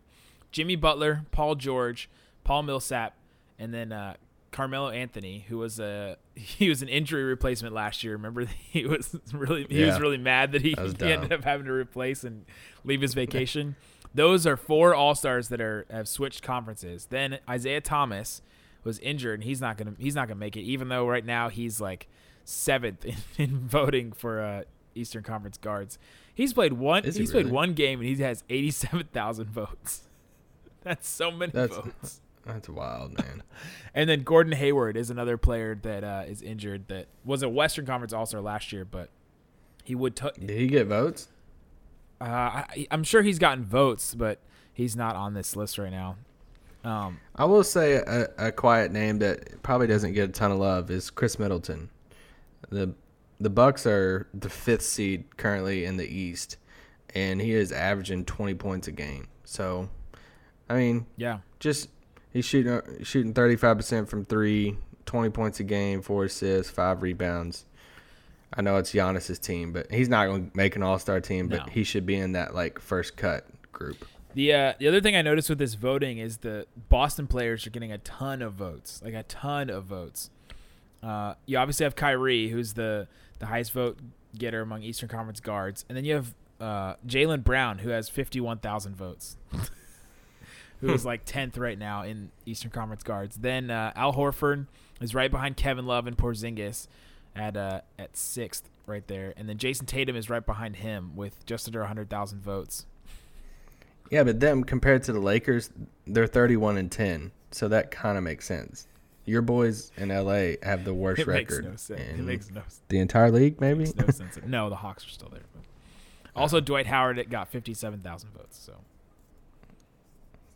Jimmy 0.52 0.76
Butler, 0.76 1.26
Paul 1.32 1.56
George, 1.56 2.10
Paul 2.44 2.64
Millsap, 2.64 3.16
and 3.60 3.74
then 3.74 3.92
uh, 3.92 4.16
Carmelo 4.52 4.90
Anthony, 4.90 5.46
who 5.48 5.58
was 5.58 5.80
a 5.80 6.18
he 6.36 6.70
was 6.70 6.82
an 6.82 6.90
injury 6.90 7.24
replacement 7.24 7.74
last 7.74 8.04
year. 8.04 8.14
Remember, 8.14 8.46
he 8.70 8.86
was 8.86 9.16
really 9.34 9.66
he 9.70 9.84
was 9.84 10.00
really 10.00 10.18
mad 10.18 10.52
that 10.52 10.62
he, 10.62 10.76
That 10.76 11.02
he 11.02 11.12
ended 11.12 11.32
up 11.34 11.44
having 11.44 11.66
to 11.66 11.72
replace 11.72 12.24
and 12.24 12.46
leave 12.84 13.02
his 13.02 13.14
vacation. 13.14 13.76
Those 14.14 14.46
are 14.46 14.58
four 14.58 14.94
All 14.94 15.16
Stars 15.16 15.48
that 15.50 15.62
are 15.62 15.86
have 15.90 16.08
switched 16.08 16.44
conferences. 16.44 17.08
Then 17.10 17.40
Isaiah 17.50 17.80
Thomas 17.82 18.42
was 18.84 19.00
injured 19.00 19.36
and 19.40 19.44
he's 19.44 19.62
not 19.62 19.78
gonna 19.78 19.94
he's 19.98 20.16
not 20.16 20.28
gonna 20.28 20.40
make 20.40 20.58
it. 20.58 20.62
Even 20.64 20.90
though 20.90 21.08
right 21.08 21.26
now 21.26 21.48
he's 21.50 21.80
like 21.80 22.08
seventh 22.44 23.06
in, 23.06 23.16
in 23.38 23.68
voting 23.68 24.12
for 24.12 24.42
uh, 24.42 24.64
Eastern 24.96 25.24
Conference 25.24 25.58
guards. 25.58 25.98
He's 26.34 26.54
played 26.54 26.74
one. 26.74 27.04
He 27.04 27.12
he's 27.12 27.32
played 27.32 27.48
one 27.48 27.74
game 27.74 28.00
and 28.00 28.10
he 28.10 28.22
has 28.24 28.44
eighty 28.50 28.72
seven 28.72 29.08
thousand 29.14 29.50
votes. 29.50 30.10
That's 30.82 31.08
so 31.08 31.32
many 31.32 31.52
That's- 31.54 31.78
votes. 31.78 32.22
That's 32.46 32.68
wild, 32.70 33.18
man. 33.18 33.44
And 33.94 34.10
then 34.10 34.24
Gordon 34.24 34.54
Hayward 34.54 34.96
is 34.96 35.10
another 35.10 35.36
player 35.38 35.76
that 35.82 36.04
uh, 36.06 36.24
is 36.26 36.42
injured 36.42 36.88
that 36.88 37.08
was 37.26 37.44
a 37.44 37.50
Western 37.50 37.86
Conference 37.86 38.14
All 38.14 38.26
Star 38.26 38.40
last 38.40 38.72
year, 38.72 38.86
but 38.86 39.10
he 39.84 39.96
would. 39.96 40.16
T- 40.16 40.30
Did 40.40 40.50
he 40.58 40.68
get 40.68 40.88
votes? 40.88 41.28
uh, 42.22 42.24
I, 42.24 42.88
I'm 42.90 43.04
sure 43.04 43.22
he's 43.22 43.38
gotten 43.40 43.66
votes, 43.66 44.16
but 44.16 44.40
he's 44.74 44.96
not 44.96 45.16
on 45.18 45.34
this 45.34 45.56
list 45.58 45.78
right 45.78 45.92
now. 45.92 46.16
Um, 46.86 47.20
I 47.36 47.44
will 47.46 47.64
say 47.66 47.96
a, 47.96 48.28
a 48.38 48.52
quiet 48.52 48.92
name 48.94 49.20
that 49.20 49.62
probably 49.62 49.88
doesn't 49.88 50.14
get 50.14 50.30
a 50.30 50.32
ton 50.32 50.52
of 50.52 50.58
love 50.60 50.90
is 50.90 51.10
Khris 51.12 51.38
Middleton. 51.38 51.90
the 52.70 52.94
The 53.42 53.50
Bucks 53.50 53.86
are 53.86 54.28
the 54.34 54.50
fifth 54.50 54.84
seed 54.84 55.36
currently 55.38 55.84
in 55.84 55.98
the 55.98 56.08
East, 56.08 56.56
and 57.14 57.42
he 57.42 57.52
is 57.52 57.72
averaging 57.74 58.24
twenty 58.26 58.54
points 58.56 58.88
a 58.88 58.92
game. 58.94 59.28
So, 59.44 59.90
I 60.70 60.76
mean, 60.76 61.06
yeah, 61.18 61.40
just 61.60 61.90
he's 62.34 62.46
shooting 62.46 62.82
shooting 63.04 63.34
thirty 63.34 63.56
five 63.56 63.78
percent 63.78 64.10
from 64.10 64.26
three, 64.26 64.78
20 65.06 65.30
points 65.30 65.60
a 65.60 65.64
game, 65.64 66.02
four 66.02 66.26
assists, 66.26 66.72
five 66.72 67.02
rebounds. 67.02 67.66
I 68.54 68.62
know 68.62 68.76
it's 68.78 68.92
Giannis's 68.92 69.40
team, 69.40 69.72
but 69.72 69.90
he's 69.92 70.10
not 70.10 70.26
going 70.28 70.52
to 70.52 70.58
make 70.58 70.76
an 70.76 70.84
All 70.84 71.00
Star 71.00 71.22
team. 71.22 71.48
But 71.48 71.68
No. 71.68 71.72
he 71.72 71.84
should 71.84 72.06
be 72.06 72.16
in 72.16 72.34
that 72.34 72.54
like 72.54 72.80
first 72.80 73.16
cut 73.16 73.46
group. 73.72 74.06
The 74.34 74.54
uh, 74.54 74.74
the 74.80 74.88
other 74.88 75.02
thing 75.02 75.16
I 75.16 75.22
noticed 75.22 75.50
with 75.50 75.58
this 75.60 75.74
voting 75.76 76.18
is 76.18 76.38
the 76.38 76.66
Boston 76.90 77.28
players 77.28 77.66
are 77.68 77.70
getting 77.70 77.92
a 77.92 77.98
ton 78.00 78.42
of 78.42 78.54
votes, 78.54 79.02
like 79.04 79.14
a 79.14 79.24
ton 79.24 79.70
of 79.70 79.86
votes. 79.86 80.30
Uh, 81.04 81.34
you 81.46 81.58
obviously 81.58 81.84
have 81.84 81.96
Kyrie, 81.96 82.50
who's 82.50 82.74
the 82.74 83.08
the 83.40 83.46
highest 83.48 83.72
vote 83.74 83.98
getter 84.38 84.62
among 84.62 84.84
Eastern 84.84 85.10
Conference 85.10 85.40
guards, 85.40 85.84
and 85.90 85.98
then 85.98 86.06
you 86.06 86.14
have 86.16 86.34
uh, 86.60 86.96
Jaylen 87.08 87.44
Brown, 87.44 87.80
who 87.80 87.90
has 87.90 88.08
fifty 88.08 88.40
one 88.40 88.60
thousand 88.60 88.96
votes, 88.96 89.36
who 90.82 90.94
is 90.94 91.06
like 91.06 91.22
tenth 91.26 91.58
right 91.58 91.78
now 91.80 92.04
in 92.04 92.32
Eastern 92.46 92.72
Conference 92.72 93.04
guards. 93.04 93.38
Then 93.38 93.72
uh, 93.72 93.94
Al 93.96 94.14
Horford 94.14 94.68
is 95.00 95.16
right 95.16 95.32
behind 95.32 95.56
Kevin 95.58 95.86
Love 95.86 96.08
and 96.08 96.18
Porzingis 96.18 96.88
at 97.36 97.56
uh, 97.56 97.82
at 97.98 98.18
sixth 98.18 98.70
right 98.86 99.08
there, 99.08 99.34
and 99.38 99.48
then 99.48 99.58
Jayson 99.58 99.86
Tatum 99.88 100.16
is 100.16 100.30
right 100.30 100.46
behind 100.46 100.78
him 100.78 101.16
with 101.16 101.46
just 101.46 101.68
under 101.68 101.84
hundred 101.86 102.10
thousand 102.10 102.42
votes. 102.44 102.86
Yeah, 104.10 104.24
but 104.26 104.42
them 104.42 104.64
compared 104.66 105.04
to 105.04 105.14
the 105.14 105.22
Lakers, 105.22 105.70
they're 106.06 106.28
31 106.28 106.76
and 106.78 106.92
10. 106.92 107.32
So 107.52 107.70
that 107.70 107.92
kind 107.92 108.18
of 108.18 108.26
makes 108.26 108.46
sense. 108.46 108.88
Your 109.24 109.42
boys 109.42 109.94
in 109.96 110.10
LA 110.10 110.56
have 110.64 110.84
the 110.84 110.94
worst 110.94 111.22
It 111.22 111.28
makes 111.28 111.52
record 111.54 111.66
no 111.70 111.76
sense. 111.78 112.02
It 112.02 112.20
makes 112.20 112.50
no 112.52 112.60
sense. 112.62 112.82
the 112.90 113.00
entire 113.00 113.32
league, 113.32 113.62
maybe. 113.62 113.86
makes 113.86 113.96
no 113.96 114.08
sense. 114.10 114.38
No, 114.46 114.70
the 114.70 114.76
Hawks 114.76 115.06
are 115.06 115.10
still 115.10 115.30
there. 115.30 115.44
But. 115.54 115.64
Also, 116.36 116.60
Dwight 116.60 116.88
Howard 116.88 117.26
got 117.30 117.48
fifty-seven 117.50 118.02
thousand 118.02 118.32
votes. 118.32 118.58
So, 118.60 118.74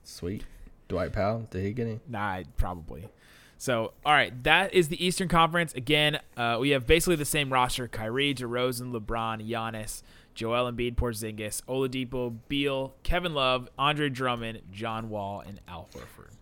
Sweet. 0.06 0.46
Dwight 0.88 1.13
Powell, 1.13 1.48
did 1.50 1.63
he 1.63 1.74
get 1.74 1.88
any? 1.88 2.00
nah, 2.08 2.44
probably. 2.58 3.10
So, 3.58 3.94
all 4.06 4.13
right, 4.13 4.44
that 4.44 4.74
is 4.74 4.89
the 4.89 5.04
Eastern 5.04 5.28
Conference. 5.28 5.74
Again, 5.74 6.20
uh, 6.38 6.58
we 6.60 6.70
have 6.72 6.86
basically 6.86 7.15
the 7.15 7.26
same 7.26 7.52
roster: 7.52 7.88
Kyrie, 7.88 8.36
DeRozan, 8.36 8.91
LeBron, 8.91 9.48
Giannis, 9.50 10.04
Joel 10.36 10.72
Embiid, 10.72 10.96
Porzingis, 10.96 11.63
Oladipo, 11.63 12.36
Beal, 12.48 12.94
Kevin 13.04 13.34
Love, 13.34 13.70
Andre 13.80 14.10
Drummond, 14.10 14.62
John 14.72 15.10
Wall, 15.10 15.41
and 15.46 15.60
Al 15.68 15.89
Horford. 15.94 16.34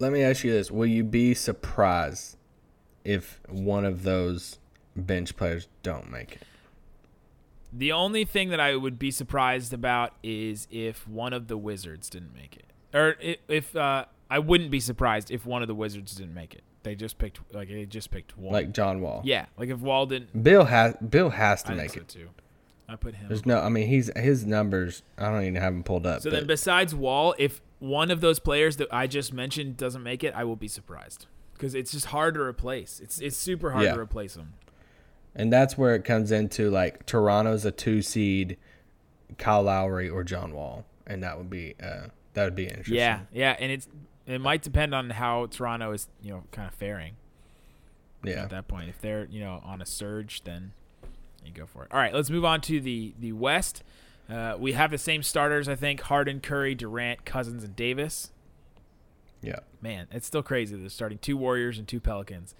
Let 0.00 0.12
me 0.12 0.22
ask 0.22 0.44
you 0.44 0.52
this: 0.52 0.70
Will 0.70 0.86
you 0.86 1.04
be 1.04 1.32
surprised 1.32 2.36
if 3.04 3.40
one 3.48 3.84
of 3.84 4.02
those 4.02 4.58
bench 4.96 5.36
players 5.36 5.68
don't 5.82 6.10
make 6.10 6.32
it? 6.32 6.42
The 7.72 7.92
only 7.92 8.24
thing 8.26 8.50
that 8.50 8.60
I 8.60 8.76
would 8.76 8.98
be 8.98 9.10
surprised 9.10 9.72
about 9.72 10.12
is 10.22 10.68
if 10.70 11.08
one 11.08 11.32
of 11.32 11.48
the 11.48 11.56
Wizards 11.56 12.10
didn't 12.10 12.34
make 12.34 12.56
it, 12.56 12.66
or 12.94 13.16
if 13.48 13.74
uh, 13.76 14.04
I 14.30 14.38
wouldn't 14.38 14.70
be 14.70 14.80
surprised 14.80 15.30
if 15.30 15.44
one 15.46 15.62
of 15.62 15.68
the 15.68 15.74
Wizards 15.74 16.14
didn't 16.14 16.34
make 16.34 16.54
it. 16.54 16.62
They 16.82 16.94
just 16.94 17.18
picked 17.18 17.38
like 17.52 17.68
they 17.68 17.86
just 17.86 18.10
picked 18.10 18.36
one. 18.36 18.52
Like 18.52 18.72
John 18.72 19.00
Wall. 19.00 19.22
yeah, 19.24 19.46
like 19.56 19.68
if 19.68 19.78
Wall 19.78 20.06
didn't 20.06 20.42
Beal 20.42 20.64
has 20.64 20.96
Beal 20.96 21.30
has 21.30 21.62
to 21.64 21.72
I 21.72 21.74
make 21.74 21.96
it. 21.96 22.08
too. 22.08 22.28
I 22.88 22.96
put 22.96 23.14
him. 23.14 23.28
There's 23.28 23.46
no. 23.46 23.58
I 23.60 23.68
mean, 23.68 23.86
he's 23.88 24.10
his 24.16 24.44
numbers. 24.44 25.02
I 25.16 25.30
don't 25.30 25.42
even 25.42 25.54
have 25.56 25.72
them 25.72 25.82
pulled 25.84 26.06
up. 26.06 26.22
so 26.22 26.30
but 26.30 26.36
then, 26.38 26.46
besides 26.46 26.94
Wall, 26.94 27.34
if 27.38 27.62
one 27.78 28.10
of 28.10 28.20
those 28.20 28.38
players 28.38 28.76
that 28.78 28.88
I 28.92 29.06
just 29.06 29.32
mentioned 29.32 29.76
doesn't 29.76 30.02
make 30.02 30.22
it, 30.24 30.34
I 30.36 30.44
will 30.44 30.56
be 30.56 30.68
surprised 30.68 31.26
because 31.54 31.74
it's 31.74 31.92
just 31.92 32.06
hard 32.06 32.34
to 32.34 32.40
replace. 32.40 32.98
It's 33.00 33.20
it's 33.20 33.36
super 33.36 33.70
hard 33.70 33.84
Yeah. 33.84 33.94
to 33.94 34.00
replace 34.00 34.34
them. 34.34 34.54
And 35.34 35.52
that's 35.52 35.78
where 35.78 35.94
it 35.94 36.04
comes 36.04 36.32
into 36.32 36.68
like 36.70 37.06
Toronto's 37.06 37.64
a 37.64 37.70
two 37.70 38.02
seed, 38.02 38.58
Kyle 39.38 39.62
Lowry 39.62 40.08
or 40.10 40.24
John 40.24 40.52
Wall, 40.52 40.84
and 41.06 41.22
that 41.22 41.38
would 41.38 41.48
be 41.48 41.74
uh 41.82 42.08
that 42.34 42.44
would 42.44 42.54
be 42.54 42.64
interesting. 42.64 42.94
Yeah, 42.96 43.20
yeah, 43.32 43.56
and 43.58 43.70
it's 43.72 43.88
It 44.26 44.40
might 44.40 44.62
depend 44.62 44.94
on 44.94 45.10
how 45.10 45.46
Toronto 45.46 45.92
is, 45.92 46.08
you 46.22 46.30
know, 46.30 46.44
kind 46.52 46.68
of 46.68 46.74
faring 46.74 47.14
Yeah. 48.24 48.44
at 48.44 48.50
that 48.50 48.68
point. 48.68 48.88
If 48.88 49.00
they're, 49.00 49.24
you 49.26 49.40
know, 49.40 49.60
on 49.64 49.82
a 49.82 49.86
surge, 49.86 50.42
then 50.44 50.72
you 51.44 51.52
go 51.52 51.66
for 51.66 51.84
it. 51.84 51.90
All 51.92 51.98
right, 51.98 52.14
let's 52.14 52.30
move 52.30 52.44
on 52.44 52.60
to 52.62 52.80
the 52.80 53.14
the 53.18 53.32
West. 53.32 53.82
Uh, 54.30 54.54
we 54.58 54.72
have 54.72 54.90
the 54.92 54.98
same 54.98 55.22
starters, 55.24 55.68
I 55.68 55.74
think: 55.74 56.02
Harden, 56.02 56.40
Curry, 56.40 56.74
Durant, 56.76 57.24
Cousins, 57.24 57.64
and 57.64 57.74
Davis. 57.74 58.30
Yeah. 59.42 59.58
Man, 59.80 60.06
it's 60.12 60.26
still 60.26 60.42
crazy. 60.44 60.76
They're 60.76 60.88
starting 60.88 61.18
two 61.18 61.36
Warriors 61.36 61.78
and 61.78 61.88
two 61.88 61.98
Pelicans. 61.98 62.54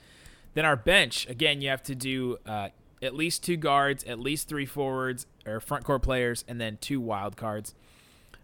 Then 0.55 0.65
our 0.65 0.77
bench, 0.77 1.29
again, 1.29 1.61
you 1.61 1.69
have 1.69 1.83
to 1.85 1.95
do 1.95 2.39
uh, 2.45 2.71
at 3.01 3.15
least 3.15 3.45
two 3.45 3.57
guards, 3.57 4.03
at 4.05 4.19
least 4.19 4.49
three 4.49 4.67
forwards 4.67 5.27
or 5.47 5.61
front 5.61 5.85
court 5.85 6.03
players, 6.03 6.45
and 6.49 6.61
then 6.61 6.77
two 6.81 7.01
wild 7.01 7.37
cards. 7.37 7.75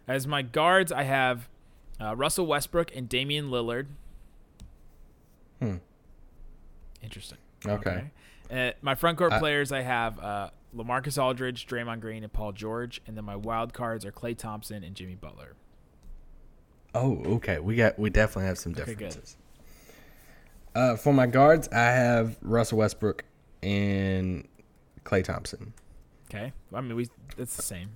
As 0.09 0.27
my 0.27 0.42
guards, 0.42 0.90
I 0.90 1.03
have 1.05 1.49
uh, 2.01 2.16
Russell 2.16 2.47
Westbrook 2.47 2.97
and 2.97 3.09
Damian 3.09 3.51
Lillard. 3.51 3.87
Hmm. 5.61 5.77
Interesting. 7.03 7.38
Okay. 7.66 8.11
Uh, 8.51 8.71
my 8.81 8.94
front 8.94 9.18
court 9.18 9.33
Uh, 9.35 9.38
players, 9.38 9.71
I 9.71 9.83
have 9.83 10.18
uh, 10.18 10.51
Lamarcus 10.75 11.23
Aldridge, 11.23 11.66
Draymond 11.66 12.01
Green, 12.01 12.23
and 12.23 12.33
Paul 12.33 12.53
George, 12.53 13.01
and 13.07 13.16
then 13.16 13.25
my 13.25 13.37
wild 13.37 13.75
cards 13.75 14.05
are 14.05 14.12
Klay 14.12 14.37
Thompson 14.37 14.83
and 14.83 14.94
Jimmy 14.97 15.14
Butler. 15.14 15.55
Oh, 16.94 17.23
okay. 17.35 17.59
We 17.59 17.77
got 17.77 17.99
we 17.99 18.09
definitely 18.09 18.47
have 18.47 18.59
some 18.59 18.73
differences. 18.73 19.37
Uh, 20.75 20.97
for 20.97 21.12
my 21.12 21.27
guards, 21.27 21.68
I 21.68 21.87
have 21.87 22.38
Russell 22.40 22.79
Westbrook 22.79 23.25
and 23.62 24.49
Klay 25.05 25.23
Thompson. 25.25 25.75
Okay, 26.31 26.53
I 26.73 26.81
mean 26.81 26.94
we 26.94 27.09
it's 27.37 27.57
the 27.57 27.62
same, 27.62 27.90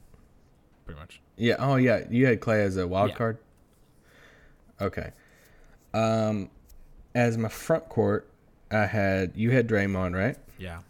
pretty 0.84 1.00
much. 1.00 1.20
Yeah. 1.36 1.56
Oh, 1.58 1.76
yeah. 1.76 2.04
You 2.10 2.26
had 2.26 2.40
Klay 2.40 2.60
as 2.64 2.76
a 2.76 2.86
wild 2.86 3.10
Yeah. 3.10 3.16
card. 3.16 3.38
Okay. 4.80 5.12
Um, 5.94 6.50
as 7.14 7.36
my 7.38 7.48
front 7.48 7.88
court, 7.88 8.28
I 8.70 8.86
had 8.86 9.32
you 9.36 9.50
had 9.50 9.68
Draymond, 9.68 10.14
right? 10.16 10.36
Yeah. 10.58 10.80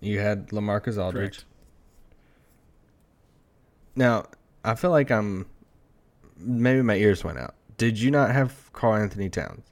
You 0.00 0.20
had 0.20 0.48
Lamarcus 0.48 1.02
Aldridge. 1.02 1.32
Correct. 1.38 1.44
Now, 3.94 4.26
I 4.64 4.74
feel 4.74 4.90
like 4.90 5.10
I'm 5.10 5.46
maybe 6.36 6.82
my 6.82 6.96
ears 6.96 7.24
went 7.24 7.38
out. 7.38 7.54
Did 7.78 7.98
you 7.98 8.10
not 8.10 8.30
have 8.30 8.70
Karl-Anthony 8.72 9.30
Towns? 9.30 9.64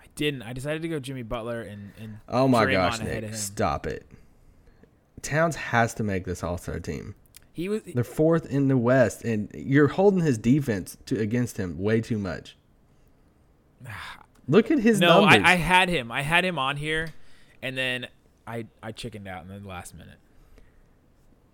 I 0.00 0.04
didn't. 0.14 0.42
I 0.42 0.52
decided 0.52 0.82
to 0.82 0.88
go 0.88 1.00
Jimmy 1.00 1.22
Butler 1.22 1.62
and 1.62 1.92
and 2.00 2.18
Oh 2.28 2.46
my 2.48 2.64
Draymond 2.64 2.72
gosh, 2.72 3.00
Nick, 3.00 3.34
stop 3.34 3.86
it. 3.86 4.06
Towns 5.22 5.56
has 5.56 5.94
to 5.94 6.02
make 6.04 6.24
this 6.24 6.42
All 6.42 6.58
Star 6.58 6.78
team. 6.80 7.14
He 7.52 7.68
was 7.68 7.82
They're 7.82 8.02
fourth 8.02 8.46
in 8.46 8.68
the 8.68 8.76
West, 8.76 9.24
and 9.24 9.50
you're 9.54 9.88
holding 9.88 10.20
his 10.20 10.38
defense 10.38 10.96
to 11.06 11.18
against 11.18 11.58
him 11.58 11.78
way 11.78 12.00
too 12.00 12.18
much. 12.18 12.56
Look 14.48 14.70
at 14.70 14.78
his 14.78 15.00
no. 15.00 15.20
numbers. 15.20 15.42
I, 15.44 15.52
I 15.52 15.54
had 15.56 15.88
him. 15.88 16.10
I 16.10 16.22
had 16.22 16.44
him 16.44 16.58
on 16.58 16.76
here, 16.76 17.12
and 17.60 17.76
then 17.76 18.08
I 18.46 18.66
I 18.82 18.92
chickened 18.92 19.28
out 19.28 19.44
in 19.44 19.48
the 19.48 19.68
last 19.68 19.94
minute. 19.94 20.18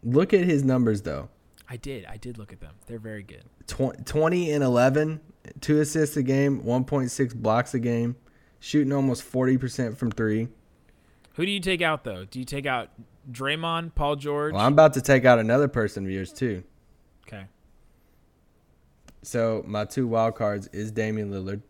Look 0.04 0.32
at 0.32 0.44
his 0.44 0.62
numbers 0.62 1.02
though. 1.02 1.28
I 1.68 1.76
did. 1.76 2.06
I 2.06 2.16
did 2.16 2.38
look 2.38 2.52
at 2.52 2.60
them. 2.60 2.74
They're 2.86 2.98
very 2.98 3.22
good. 3.22 3.44
20 3.66 4.52
and 4.52 4.64
11, 4.64 5.20
two 5.60 5.80
assists 5.80 6.16
a 6.16 6.22
game, 6.22 6.62
1.6 6.62 7.34
blocks 7.34 7.74
a 7.74 7.78
game, 7.78 8.16
shooting 8.58 8.90
almost 8.90 9.30
40% 9.30 9.94
from 9.98 10.10
three. 10.10 10.48
Who 11.34 11.44
do 11.44 11.52
you 11.52 11.60
take 11.60 11.82
out 11.82 12.04
though? 12.04 12.24
Do 12.24 12.38
you 12.38 12.46
take 12.46 12.64
out 12.64 12.88
Draymond, 13.30 13.94
Paul 13.94 14.16
George? 14.16 14.54
Well, 14.54 14.62
I'm 14.62 14.72
about 14.72 14.94
to 14.94 15.00
take 15.00 15.24
out 15.24 15.38
another 15.38 15.68
person 15.68 16.04
of 16.04 16.10
yours 16.10 16.32
too. 16.32 16.62
okay. 17.26 17.44
So 19.22 19.62
my 19.66 19.84
two 19.84 20.06
wild 20.06 20.34
cards 20.36 20.68
is 20.68 20.90
Damian 20.90 21.30
Lillard, 21.30 21.62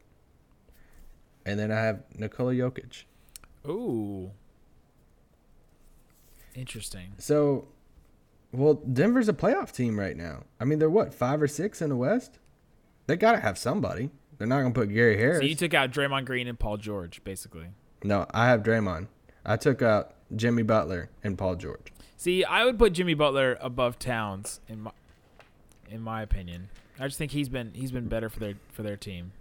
and 1.46 1.58
then 1.58 1.72
I 1.72 1.80
have 1.80 2.02
Nikola 2.16 2.52
Jokic. 2.54 3.04
Ooh. 3.66 4.30
Interesting. 6.54 7.12
So, 7.18 7.68
well, 8.52 8.74
Denver's 8.74 9.28
a 9.28 9.32
playoff 9.32 9.72
team 9.72 9.98
right 9.98 10.16
now. 10.16 10.44
I 10.60 10.64
mean, 10.64 10.78
they're 10.78 10.90
what 10.90 11.14
five 11.14 11.40
or 11.40 11.48
six 11.48 11.80
in 11.82 11.88
the 11.90 11.96
West. 11.96 12.38
They 13.06 13.16
gotta 13.16 13.40
have 13.40 13.56
somebody. 13.58 14.10
They're 14.36 14.46
not 14.46 14.62
gonna 14.62 14.74
put 14.74 14.92
Gary 14.92 15.16
Harris. 15.16 15.38
So 15.38 15.44
you 15.44 15.54
took 15.54 15.74
out 15.74 15.90
Draymond 15.90 16.24
Green 16.24 16.46
and 16.48 16.58
Paul 16.58 16.76
George, 16.76 17.22
basically. 17.24 17.68
no, 18.04 18.26
I 18.32 18.48
have 18.48 18.62
Draymond. 18.62 19.08
I 19.44 19.56
took 19.56 19.82
out 19.82 20.14
Jimmy 20.34 20.62
Butler 20.62 21.10
and 21.22 21.36
Paul 21.38 21.56
George. 21.56 21.92
See, 22.16 22.44
I 22.44 22.64
would 22.64 22.78
put 22.78 22.92
Jimmy 22.92 23.14
Butler 23.14 23.56
above 23.60 23.98
Towns 23.98 24.60
in 24.68 24.80
my 24.82 24.90
in 25.90 26.00
my 26.02 26.22
opinion. 26.22 26.68
I 27.00 27.06
just 27.06 27.18
think 27.18 27.32
he's 27.32 27.48
been 27.48 27.72
he's 27.74 27.92
been 27.92 28.08
better 28.08 28.28
for 28.28 28.40
their 28.40 28.54
for 28.72 28.82
their 28.82 28.96
team. 28.96 29.32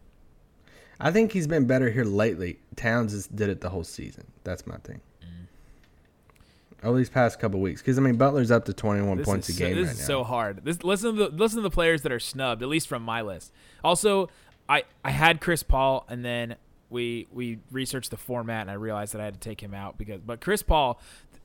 I 1.00 1.12
think 1.12 1.32
he's 1.32 1.47
been 1.47 1.65
better 1.65 1.89
here 1.89 2.06
lately. 2.06 2.60
Towns 2.76 3.13
just 3.13 3.36
did 3.36 3.50
it 3.50 3.62
the 3.62 3.69
whole 3.69 3.84
season. 3.84 4.26
That's 4.43 4.65
my 4.65 4.78
thing. 4.78 5.02
Mm. 5.21 6.88
Over 6.88 6.97
these 6.97 7.10
past 7.10 7.39
couple 7.39 7.60
weeks, 7.60 7.82
because 7.82 7.97
I 7.97 8.02
mean 8.02 8.15
Butler's 8.15 8.52
up 8.52 8.65
to 8.65 8.73
21 8.73 9.17
This 9.17 9.26
points 9.26 9.50
a 9.50 9.52
is 9.52 9.58
so, 9.58 9.65
game 9.65 9.76
this 9.76 9.88
right 9.88 9.93
is 9.93 10.00
now. 10.02 10.06
so 10.06 10.23
hard. 10.23 10.63
This 10.63 10.84
listen 10.84 11.15
to 11.15 11.30
the 11.30 11.36
listen 11.36 11.58
to 11.58 11.63
the 11.63 11.69
players 11.71 12.04
that 12.04 12.12
are 12.12 12.19
snubbed, 12.19 12.62
at 12.62 12.69
least 12.69 12.88
from 12.88 13.02
my 13.04 13.21
list. 13.21 13.52
Also, 13.84 14.30
I 14.69 14.84
I 15.04 15.12
had 15.12 15.41
Chris 15.41 15.63
Paul, 15.63 16.06
and 16.10 16.23
then 16.23 16.56
we 16.89 17.28
we 17.32 17.60
researched 17.71 18.12
the 18.12 18.17
format, 18.17 18.62
and 18.62 18.71
I 18.71 18.76
realized 18.76 19.13
that 19.13 19.21
I 19.21 19.26
had 19.26 19.34
to 19.36 19.39
take 19.39 19.62
him 19.62 19.73
out 19.73 19.97
because. 19.97 20.21
But 20.21 20.41
Chris 20.41 20.63
Paul, 20.63 21.00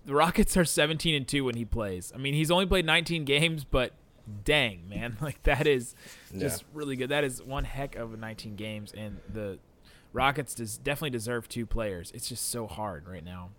the 0.07 0.15
Rockets 0.15 0.57
are 0.57 0.65
17 0.65 1.15
and 1.15 1.27
two 1.27 1.45
when 1.45 1.57
he 1.57 1.65
plays. 1.65 2.13
I 2.15 2.19
mean, 2.19 2.35
he's 2.35 2.51
only 2.51 2.67
played 2.67 2.87
19 2.87 3.25
games, 3.25 3.65
but 3.65 3.93
dang 4.45 4.89
man, 4.89 5.17
like 5.21 5.43
that 5.43 5.67
is 5.67 5.95
just 6.37 6.63
Yeah. 6.63 6.67
really 6.75 6.97
good. 6.97 7.09
That 7.09 7.25
is 7.25 7.43
one 7.43 7.65
heck 7.65 7.97
of 7.97 8.15
a 8.15 8.17
19 8.17 8.55
games, 8.57 8.93
and 8.97 9.19
the 9.33 9.59
Rockets 10.13 10.55
does 10.55 10.77
definitely 10.79 11.11
deserve 11.11 11.49
two 11.49 11.67
players. 11.67 12.13
It's 12.15 12.29
just 12.29 12.49
so 12.51 12.67
hard 12.67 13.09
right 13.09 13.25
now. 13.25 13.51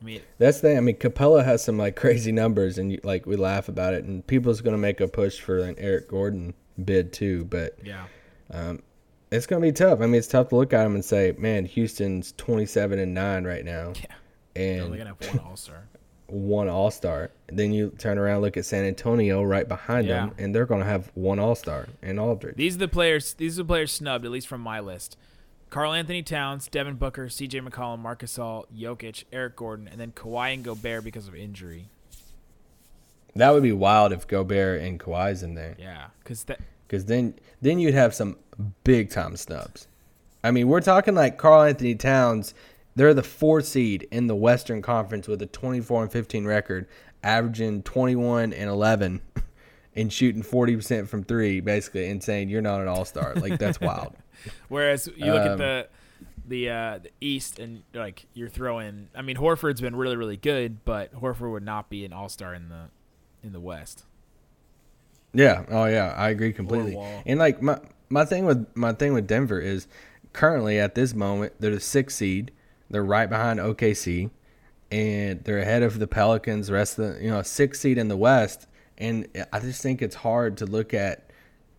I 0.00 0.04
mean, 0.04 0.20
That's 0.38 0.60
the 0.60 0.68
thing. 0.68 0.76
I 0.76 0.80
mean, 0.80 0.96
Capela 0.96 1.44
has 1.44 1.62
some 1.64 1.78
like 1.78 1.94
crazy 1.96 2.32
numbers, 2.32 2.76
and 2.76 2.90
you, 2.92 3.00
like 3.04 3.24
we 3.24 3.36
laugh 3.36 3.68
about 3.68 3.94
it, 3.94 4.04
and 4.04 4.26
people's 4.26 4.60
gonna 4.60 4.76
make 4.78 5.00
a 5.00 5.06
push 5.08 5.38
for 5.40 5.58
an 5.60 5.76
Eric 5.78 6.08
Gordon 6.08 6.54
bid 6.84 7.12
too. 7.12 7.44
But 7.44 7.78
yeah. 7.84 8.06
Um, 8.50 8.82
it's 9.32 9.46
gonna 9.46 9.60
be 9.62 9.72
tough. 9.72 10.00
I 10.00 10.06
mean, 10.06 10.14
it's 10.14 10.28
tough 10.28 10.50
to 10.50 10.56
look 10.56 10.72
at 10.72 10.86
him 10.86 10.94
and 10.94 11.04
say, 11.04 11.34
"Man, 11.38 11.64
Houston's 11.64 12.32
27 12.36 12.98
and 12.98 13.14
nine 13.14 13.44
right 13.44 13.64
now, 13.64 13.92
Yeah. 13.96 14.06
They're 14.54 14.88
gonna 14.88 15.16
have 15.20 15.34
one 15.36 15.38
All 15.46 15.56
Star. 15.56 15.84
one 16.26 16.68
All 16.68 16.90
Star." 16.90 17.30
Then 17.48 17.72
you 17.72 17.90
turn 17.98 18.18
around, 18.18 18.42
look 18.42 18.56
at 18.56 18.64
San 18.64 18.84
Antonio 18.84 19.42
right 19.42 19.66
behind 19.66 20.08
them, 20.08 20.32
and 20.38 20.54
they're 20.54 20.66
gonna 20.66 20.84
have 20.84 21.10
one 21.14 21.38
All 21.38 21.54
Star 21.54 21.88
and 22.02 22.20
Aldridge. 22.20 22.56
These 22.56 22.76
are 22.76 22.80
the 22.80 22.88
players. 22.88 23.34
These 23.34 23.58
are 23.58 23.62
the 23.62 23.66
players 23.68 23.92
snubbed, 23.92 24.24
at 24.24 24.30
least 24.30 24.46
from 24.46 24.60
my 24.60 24.80
list. 24.80 25.16
Karl-Anthony 25.70 26.22
Towns, 26.22 26.68
Devin 26.68 26.96
Booker, 26.96 27.30
C.J. 27.30 27.60
McCollum, 27.60 28.00
Marcus 28.00 28.38
All, 28.38 28.66
Jokic, 28.76 29.24
Eric 29.32 29.56
Gordon, 29.56 29.88
and 29.88 29.98
then 29.98 30.12
Kawhi 30.12 30.52
and 30.52 30.62
Gobert 30.62 31.02
because 31.02 31.26
of 31.28 31.34
injury. 31.34 31.88
that 33.34 33.50
would 33.54 33.62
be 33.62 33.72
wild 33.72 34.12
if 34.12 34.26
Gobert 34.26 34.82
and 34.82 35.00
Kawhi's 35.00 35.42
in 35.42 35.54
there. 35.54 35.74
Yeah, 35.78 36.08
because 36.22 36.44
that 36.44 36.60
because 36.92 37.06
then 37.06 37.34
then 37.62 37.78
you'd 37.78 37.94
have 37.94 38.14
some 38.14 38.36
big 38.84 39.08
time 39.08 39.34
snubs. 39.34 39.88
I 40.44 40.50
mean, 40.50 40.68
we're 40.68 40.82
talking 40.82 41.14
like 41.14 41.38
Karl-Anthony 41.38 41.94
Towns. 41.94 42.52
They're 42.94 43.14
the 43.14 43.22
fourth 43.22 43.64
seed 43.64 44.06
in 44.10 44.26
the 44.26 44.34
Western 44.34 44.82
Conference 44.82 45.26
with 45.26 45.40
a 45.40 45.46
24 45.46 46.02
and 46.02 46.12
15 46.12 46.44
record, 46.44 46.86
averaging 47.22 47.82
21 47.84 48.52
and 48.52 48.68
11, 48.68 49.22
and 49.96 50.12
shooting 50.12 50.42
40 50.42 50.76
percent 50.76 51.08
from 51.08 51.24
three, 51.24 51.60
basically, 51.60 52.10
and 52.10 52.22
saying 52.22 52.50
you're 52.50 52.60
not 52.60 52.82
an 52.82 52.88
All 52.88 53.06
Star. 53.06 53.34
Like 53.36 53.58
that's 53.58 53.80
wild. 53.80 54.14
Whereas 54.68 55.08
you 55.16 55.32
look 55.32 55.46
at 55.46 55.52
Um, 55.52 55.58
the 55.58 55.88
the 56.46 56.68
uh, 56.68 56.98
the 56.98 57.10
East 57.22 57.58
and 57.58 57.84
like 57.94 58.26
you're 58.34 58.50
throwing. 58.50 59.08
I 59.14 59.22
mean, 59.22 59.36
Horford's 59.36 59.80
been 59.80 59.96
really 59.96 60.16
really 60.16 60.36
good, 60.36 60.84
but 60.84 61.14
Horford 61.14 61.52
would 61.52 61.64
not 61.64 61.88
be 61.88 62.04
an 62.04 62.12
All 62.12 62.28
Star 62.28 62.52
in 62.52 62.68
the 62.68 62.90
in 63.42 63.52
the 63.52 63.60
West. 63.60 64.04
Yeah. 65.34 65.64
Oh 65.70 65.84
yeah, 65.86 66.14
I 66.16 66.30
agree 66.30 66.52
completely. 66.52 66.94
And 67.26 67.38
like 67.38 67.62
my 67.62 67.78
my 68.08 68.24
thing 68.24 68.44
with 68.44 68.66
my 68.74 68.92
thing 68.92 69.14
with 69.14 69.26
Denver 69.26 69.60
is 69.60 69.86
currently 70.32 70.78
at 70.78 70.94
this 70.94 71.14
moment 71.14 71.54
they're 71.60 71.74
the 71.74 71.80
sixth 71.80 72.16
seed. 72.16 72.52
They're 72.90 73.04
right 73.04 73.28
behind 73.28 73.58
OKC, 73.58 74.30
and 74.90 75.42
they're 75.44 75.60
ahead 75.60 75.82
of 75.82 75.98
the 75.98 76.06
Pelicans. 76.06 76.66
The 76.66 76.74
rest 76.74 76.98
of 76.98 77.14
the 77.14 77.24
you 77.24 77.30
know 77.30 77.42
sixth 77.42 77.80
seed 77.80 77.98
in 77.98 78.08
the 78.08 78.16
West. 78.16 78.66
And 78.98 79.26
I 79.52 79.58
just 79.58 79.82
think 79.82 80.00
it's 80.02 80.16
hard 80.16 80.58
to 80.58 80.66
look 80.66 80.94
at 80.94 81.30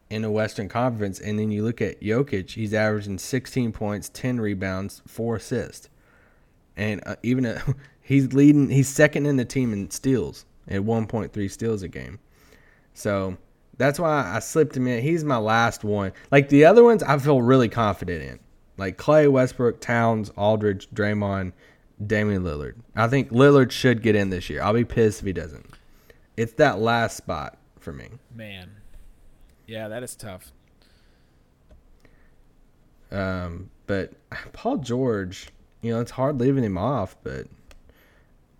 in 0.09 0.23
the 0.23 0.31
Western 0.31 0.67
Conference, 0.67 1.19
and 1.19 1.39
then 1.39 1.51
you 1.51 1.63
look 1.63 1.81
at 1.81 2.01
Jokic. 2.01 2.51
He's 2.51 2.73
averaging 2.73 3.17
16 3.17 3.71
points, 3.71 4.09
10 4.09 4.41
rebounds, 4.41 5.01
four 5.07 5.37
assists, 5.37 5.89
and 6.75 7.01
uh, 7.05 7.15
even 7.23 7.45
uh 7.45 7.61
he's 8.01 8.33
leading. 8.33 8.69
He's 8.69 8.89
second 8.89 9.25
in 9.25 9.37
the 9.37 9.45
team 9.45 9.73
in 9.73 9.89
steals 9.91 10.45
at 10.67 10.81
1.3 10.81 11.51
steals 11.51 11.83
a 11.83 11.87
game. 11.87 12.19
So 12.93 13.37
that's 13.77 13.99
why 13.99 14.31
I 14.33 14.39
slipped 14.39 14.77
him 14.77 14.87
in. 14.87 15.01
He's 15.01 15.23
my 15.23 15.37
last 15.37 15.83
one. 15.83 16.13
Like 16.31 16.49
the 16.49 16.65
other 16.65 16.83
ones, 16.83 17.03
I 17.03 17.17
feel 17.17 17.41
really 17.41 17.69
confident 17.69 18.23
in. 18.23 18.39
Like 18.77 18.97
Klay, 18.97 19.29
Westbrook, 19.31 19.81
Towns, 19.81 20.31
Aldridge, 20.35 20.89
Draymond, 20.89 21.53
Damian 22.05 22.43
Lillard. 22.43 22.75
I 22.95 23.07
think 23.07 23.29
Lillard 23.31 23.71
should 23.71 24.01
get 24.01 24.15
in 24.15 24.29
this 24.29 24.49
year. 24.49 24.61
I'll 24.61 24.73
be 24.73 24.85
pissed 24.85 25.19
if 25.19 25.25
he 25.25 25.33
doesn't. 25.33 25.65
It's 26.37 26.53
that 26.53 26.79
last 26.79 27.17
spot 27.17 27.57
for 27.79 27.91
me. 27.91 28.09
Man, 28.33 28.71
yeah, 29.67 29.87
that 29.87 30.03
is 30.03 30.15
tough. 30.15 30.51
Um, 33.11 33.69
but 33.85 34.13
Paul 34.53 34.77
George, 34.77 35.49
you 35.81 35.93
know, 35.93 36.01
it's 36.01 36.11
hard 36.11 36.39
leaving 36.39 36.63
him 36.63 36.77
off, 36.77 37.15
but 37.23 37.47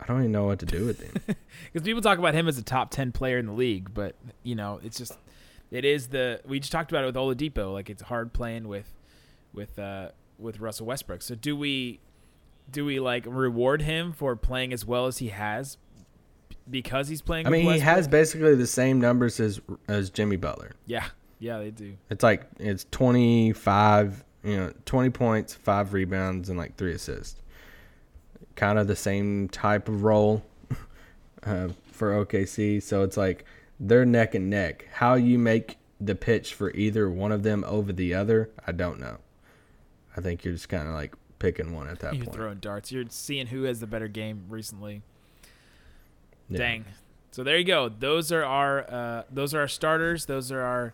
I 0.04 0.08
don't 0.08 0.20
even 0.20 0.32
know 0.32 0.46
what 0.46 0.60
to 0.60 0.66
do 0.66 0.86
with 0.86 1.02
him. 1.02 1.36
Because 1.72 1.86
people 1.86 2.02
talk 2.02 2.20
about 2.20 2.36
him 2.36 2.48
as 2.48 2.58
a 2.58 2.63
top 2.63 2.92
ten 2.92 3.12
player 3.12 3.38
in 3.38 3.48
the 3.48 3.54
league, 3.54 3.94
but 3.94 4.16
you 4.44 4.54
know, 4.54 4.80
it's 4.84 4.98
just 4.98 5.18
it 5.72 5.86
is 5.86 6.08
the 6.08 6.39
we 6.46 6.60
just 6.60 6.72
talked 6.72 6.92
about 6.92 7.04
it 7.04 7.08
with 7.08 7.16
Oladipo. 7.16 7.74
Like 7.74 7.89
it's 7.89 8.04
hard 8.04 8.34
playing 8.34 8.68
with 8.68 8.94
with 9.54 9.80
uh, 9.80 10.10
with 10.38 10.60
Russell 10.60 10.86
Westbrook. 10.86 11.22
So 11.22 11.36
do 11.36 11.56
we 11.56 12.00
do 12.70 12.86
we 12.86 13.00
like 13.00 13.26
reward 13.28 13.82
him 13.82 14.12
for 14.13 14.36
playing 14.36 14.74
as 14.74 14.86
well 14.86 15.08
as 15.08 15.18
he 15.18 15.30
has 15.30 15.78
because 16.70 17.08
he's 17.08 17.22
playing? 17.22 17.48
I 17.48 17.50
mean, 17.50 17.72
he 17.72 17.80
has 17.80 18.08
basically 18.08 18.56
the 18.56 18.68
same 18.68 19.00
numbers 19.00 19.39
as 19.39 19.62
as 19.88 20.10
Jimmy 20.10 20.36
Butler. 20.36 20.74
yeah, 20.86 21.06
yeah, 21.39 21.58
they 21.60 21.72
do. 21.72 21.98
It's 22.10 22.24
like 22.24 22.46
it's 22.60 22.86
25, 22.92 24.24
you 24.44 24.58
know, 24.58 24.74
20 24.86 25.10
points, 25.10 25.54
5 25.54 25.94
rebounds 25.94 26.50
and 26.50 26.58
like 26.58 26.78
3 26.78 26.94
assists. 26.94 27.39
Kind 28.56 28.79
of 28.79 28.88
the 28.88 28.95
same 28.95 29.49
type 29.49 29.88
of 29.88 30.03
role 30.03 30.43
uh, 31.43 31.69
for 31.91 32.25
OKC, 32.25 32.82
so 32.82 33.03
it's 33.03 33.17
like 33.17 33.45
they're 33.79 34.06
neck 34.06 34.36
and 34.36 34.49
neck. 34.49 34.88
How 34.93 35.15
you 35.15 35.39
make 35.39 35.77
the 35.99 36.15
pitch 36.15 36.53
for 36.53 36.71
either 36.71 37.10
one 37.10 37.32
of 37.32 37.43
them 37.43 37.63
over 37.65 37.93
the 37.93 38.13
other, 38.13 38.49
I 38.65 38.71
don't 38.71 38.99
know. 38.99 39.17
I 40.15 40.21
think 40.21 40.43
you're 40.43 40.53
just 40.53 40.69
kind 40.69 40.88
of 40.88 40.93
like 40.93 41.15
picking 41.39 41.73
one 41.73 41.88
at 41.88 41.99
that 41.99 42.15
You're 42.15 42.25
point. 42.25 42.36
throwing 42.36 42.58
darts. 42.60 42.91
You're 42.91 43.06
seeing 43.10 43.47
who 43.47 43.63
has 43.63 43.79
the 43.79 43.88
better 43.88 44.08
game 44.08 44.43
recently. 44.49 45.01
Yeah. 46.49 46.58
Dang. 46.58 46.86
So 47.32 47.43
there 47.43 47.58
you 47.58 47.63
go. 47.65 47.89
Those 47.89 48.32
are 48.32 48.43
our 48.43 48.89
uh, 48.89 49.23
those 49.32 49.53
are 49.53 49.62
our 49.62 49.67
starters. 49.67 50.25
Those 50.25 50.51
are 50.51 50.62
our 50.62 50.93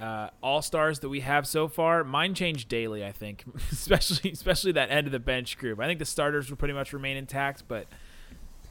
uh, 0.00 0.28
all 0.42 0.62
stars 0.62 1.00
that 1.00 1.08
we 1.08 1.20
have 1.20 1.46
so 1.46 1.68
far. 1.68 2.04
Mine 2.04 2.34
change 2.34 2.68
daily, 2.68 3.04
I 3.04 3.12
think, 3.12 3.44
especially 3.72 4.30
especially 4.30 4.72
that 4.72 4.90
end 4.90 5.06
of 5.06 5.12
the 5.12 5.18
bench 5.18 5.58
group. 5.58 5.80
I 5.80 5.86
think 5.86 5.98
the 5.98 6.04
starters 6.04 6.50
will 6.50 6.56
pretty 6.56 6.74
much 6.74 6.92
remain 6.92 7.16
intact, 7.16 7.64
but 7.68 7.86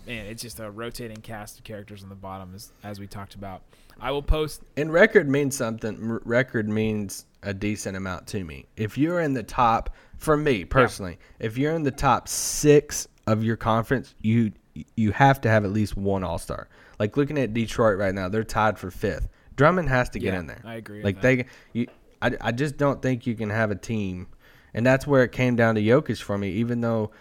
man, 0.05 0.25
it's 0.27 0.41
just 0.41 0.59
a 0.59 0.69
rotating 0.69 1.17
cast 1.17 1.57
of 1.57 1.63
characters 1.63 2.03
on 2.03 2.09
the 2.09 2.15
bottom, 2.15 2.53
as 2.53 2.71
as 2.83 2.99
we 2.99 3.07
talked 3.07 3.35
about. 3.35 3.61
I 3.99 4.11
will 4.11 4.21
post. 4.21 4.61
And 4.75 4.91
record 4.91 5.29
means 5.29 5.55
something. 5.55 6.11
R- 6.11 6.21
record 6.25 6.67
means 6.67 7.25
a 7.43 7.53
decent 7.53 7.95
amount 7.95 8.27
to 8.27 8.43
me. 8.43 8.65
If 8.75 8.97
you're 8.97 9.21
in 9.21 9.33
the 9.33 9.43
top, 9.43 9.95
for 10.17 10.35
me 10.35 10.65
personally, 10.65 11.17
if 11.39 11.57
you're 11.57 11.73
in 11.73 11.83
the 11.83 11.91
top 11.91 12.27
six 12.27 13.07
of 13.27 13.43
your 13.43 13.55
conference, 13.55 14.13
you 14.21 14.51
you 14.95 15.11
have 15.11 15.39
to 15.41 15.49
have 15.49 15.63
at 15.63 15.71
least 15.71 15.95
one 15.95 16.23
All 16.23 16.37
Star. 16.37 16.67
Like 16.99 17.17
looking 17.17 17.37
at 17.37 17.53
Detroit 17.53 17.97
right 17.97 18.13
now, 18.13 18.29
they're 18.29 18.43
tied 18.43 18.77
for 18.77 18.91
fifth. 18.91 19.27
Drummond 19.55 19.89
has 19.89 20.09
to 20.11 20.19
get 20.19 20.33
Yeah, 20.33 20.39
in 20.39 20.47
there. 20.47 20.61
I 20.65 20.75
agree 20.75 21.01
Like 21.03 21.21
they, 21.21 21.45
you, 21.73 21.87
I, 22.21 22.31
I 22.41 22.51
just 22.51 22.77
don't 22.77 23.01
think 23.01 23.25
you 23.27 23.35
can 23.35 23.49
have 23.49 23.71
a 23.71 23.75
team, 23.75 24.27
and 24.73 24.85
that's 24.85 25.05
where 25.07 25.23
it 25.23 25.31
came 25.31 25.55
down 25.55 25.75
to 25.75 25.81
Jokic 25.81 26.21
for 26.21 26.37
me. 26.37 26.49
Even 26.51 26.81
though 26.81 27.11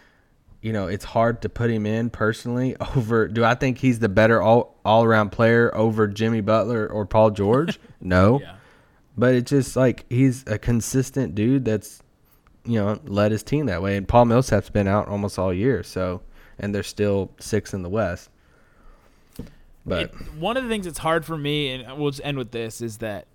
you 0.63 0.73
know, 0.73 0.87
it's 0.87 1.05
hard 1.05 1.43
to 1.43 1.51
put 1.51 1.69
him 1.71 1.85
in 1.85 2.09
personally 2.09 2.75
over. 2.97 3.29
Do 3.29 3.45
I 3.45 3.55
think 3.55 3.77
he's 3.79 3.99
the 3.99 4.09
better 4.09 4.41
all 4.41 4.81
all 4.85 5.05
around 5.05 5.31
player 5.31 5.71
over 5.75 6.07
Jimmy 6.09 6.41
Butler 6.41 6.87
or 6.89 7.05
Paul 7.07 7.31
George? 7.31 7.79
No, 8.01 8.41
Yeah. 8.41 8.57
but 9.17 9.35
it's 9.35 9.51
just 9.51 9.77
like 9.77 10.05
he's 10.11 10.45
a 10.47 10.59
consistent 10.59 11.35
dude 11.35 11.65
that's 11.65 12.03
you 12.65 12.75
know 12.79 12.99
led 13.05 13.31
his 13.33 13.43
team 13.43 13.67
that 13.67 13.83
way. 13.83 13.97
And 13.97 14.07
Paul 14.09 14.25
Millsap's 14.27 14.71
been 14.71 14.89
out 14.89 15.09
almost 15.09 15.39
all 15.39 15.53
year, 15.53 15.83
so 15.83 16.23
and 16.59 16.75
they're 16.75 16.83
still 16.83 17.31
six 17.39 17.75
in 17.75 17.83
the 17.83 17.89
West. 17.91 18.31
But 19.87 20.03
It- 20.05 20.15
one 20.39 20.57
of 20.57 20.63
the 20.63 20.69
things 20.69 20.87
that's 20.87 20.99
hard 20.99 21.25
for 21.25 21.37
me, 21.37 21.71
and 21.71 21.99
we'll 21.99 22.11
just 22.11 22.25
end 22.25 22.39
with 22.39 22.51
this, 22.53 22.81
is 22.81 22.99
that 22.99 23.27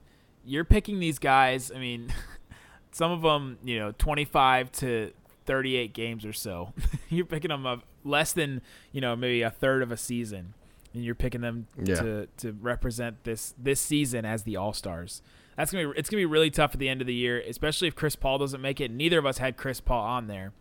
you're 0.46 0.64
picking 0.66 1.00
these 1.00 1.20
guys. 1.20 1.72
I 1.72 1.78
mean, 1.80 2.12
some 2.92 3.12
of 3.12 3.22
them, 3.22 3.58
you 3.64 3.78
know, 3.78 3.92
25 3.98 4.72
to 4.74 5.12
38 5.46 5.94
games 5.94 6.26
or 6.26 6.34
so. 6.34 6.74
you're 7.10 7.26
picking 7.26 7.50
them 7.50 7.66
up 7.66 7.84
less 8.04 8.34
than, 8.34 8.62
you 8.92 9.02
know, 9.02 9.16
maybe 9.16 9.42
a 9.42 9.52
third 9.52 9.82
of 9.84 9.92
a 9.92 9.98
season, 9.98 10.54
and 10.94 11.04
you're 11.04 11.16
picking 11.16 11.42
them 11.42 11.68
Yeah. 11.84 11.96
to 11.96 12.28
to 12.38 12.52
represent 12.54 13.24
this 13.26 13.54
this 13.58 13.80
season 13.80 14.26
as 14.26 14.44
the 14.44 14.56
All 14.56 14.74
Stars. 14.74 15.22
That's 15.56 15.72
gonna 15.72 15.90
be 15.92 16.00
it's 16.00 16.10
gonna 16.10 16.22
be 16.22 16.26
really 16.26 16.50
tough 16.50 16.74
at 16.74 16.80
the 16.80 16.90
end 16.90 17.02
of 17.02 17.08
the 17.08 17.14
year, 17.14 17.40
especially 17.48 17.88
if 17.90 17.96
Chris 17.96 18.16
Paul 18.16 18.38
doesn't 18.40 18.62
make 18.62 18.80
it. 18.82 18.90
Neither 18.90 19.20
of 19.20 19.26
us 19.26 19.38
had 19.40 19.58
Chris 19.58 19.82
Paul 19.82 20.04
on 20.04 20.28
there. 20.28 20.54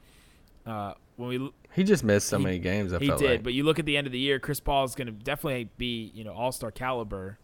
Uh, 0.66 0.94
when 1.19 1.29
we 1.29 1.51
he 1.75 1.85
just 1.85 2.03
missed 2.03 2.29
so 2.29 2.39
He- 2.39 2.45
many 2.45 2.59
games. 2.59 2.93
I 2.95 2.99
he 2.99 3.09
did, 3.09 3.21
like. 3.21 3.43
but 3.43 3.53
you 3.53 3.63
look 3.65 3.79
at 3.79 3.85
the 3.85 3.97
end 3.97 4.07
of 4.07 4.13
the 4.13 4.19
year, 4.19 4.39
Chris 4.39 4.61
Paul 4.61 4.85
is 4.85 4.95
going 4.95 5.07
to 5.09 5.13
definitely 5.13 5.69
be 5.77 6.11
you 6.15 6.25
know 6.25 6.33
All 6.33 6.51
Star 6.53 6.71
caliber 6.71 7.39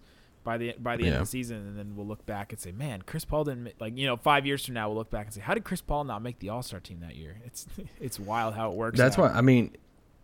by 0.45 0.57
the 0.59 0.75
by 0.79 0.97
the 0.97 1.07
end 1.07 1.15
of 1.17 1.21
the 1.23 1.27
season, 1.27 1.57
and 1.59 1.79
then 1.79 1.97
we'll 1.97 2.07
look 2.07 2.25
back 2.27 2.53
and 2.53 2.61
say, 2.61 2.71
man, 2.73 3.03
Chris 3.03 3.25
Paul 3.25 3.45
didn't 3.45 3.73
like 3.81 3.97
you 3.99 4.07
know 4.07 4.17
five 4.17 4.47
years 4.47 4.65
from 4.65 4.75
now 4.75 4.89
we'll 4.89 4.97
look 4.99 5.11
back 5.11 5.27
and 5.27 5.35
say, 5.35 5.41
how 5.43 5.55
did 5.55 5.65
Chris 5.65 5.81
Paul 5.83 6.05
not 6.05 6.23
make 6.23 6.39
the 6.39 6.49
All 6.49 6.63
Star 6.63 6.81
team 6.81 7.01
that 7.01 7.17
year? 7.17 7.37
It's 7.45 7.67
it's 8.01 8.19
wild 8.21 8.55
how 8.55 8.71
it 8.71 8.77
works. 8.77 8.97
That's 8.99 9.19
out. 9.19 9.33
why 9.33 9.39
I 9.39 9.41
mean, 9.43 9.77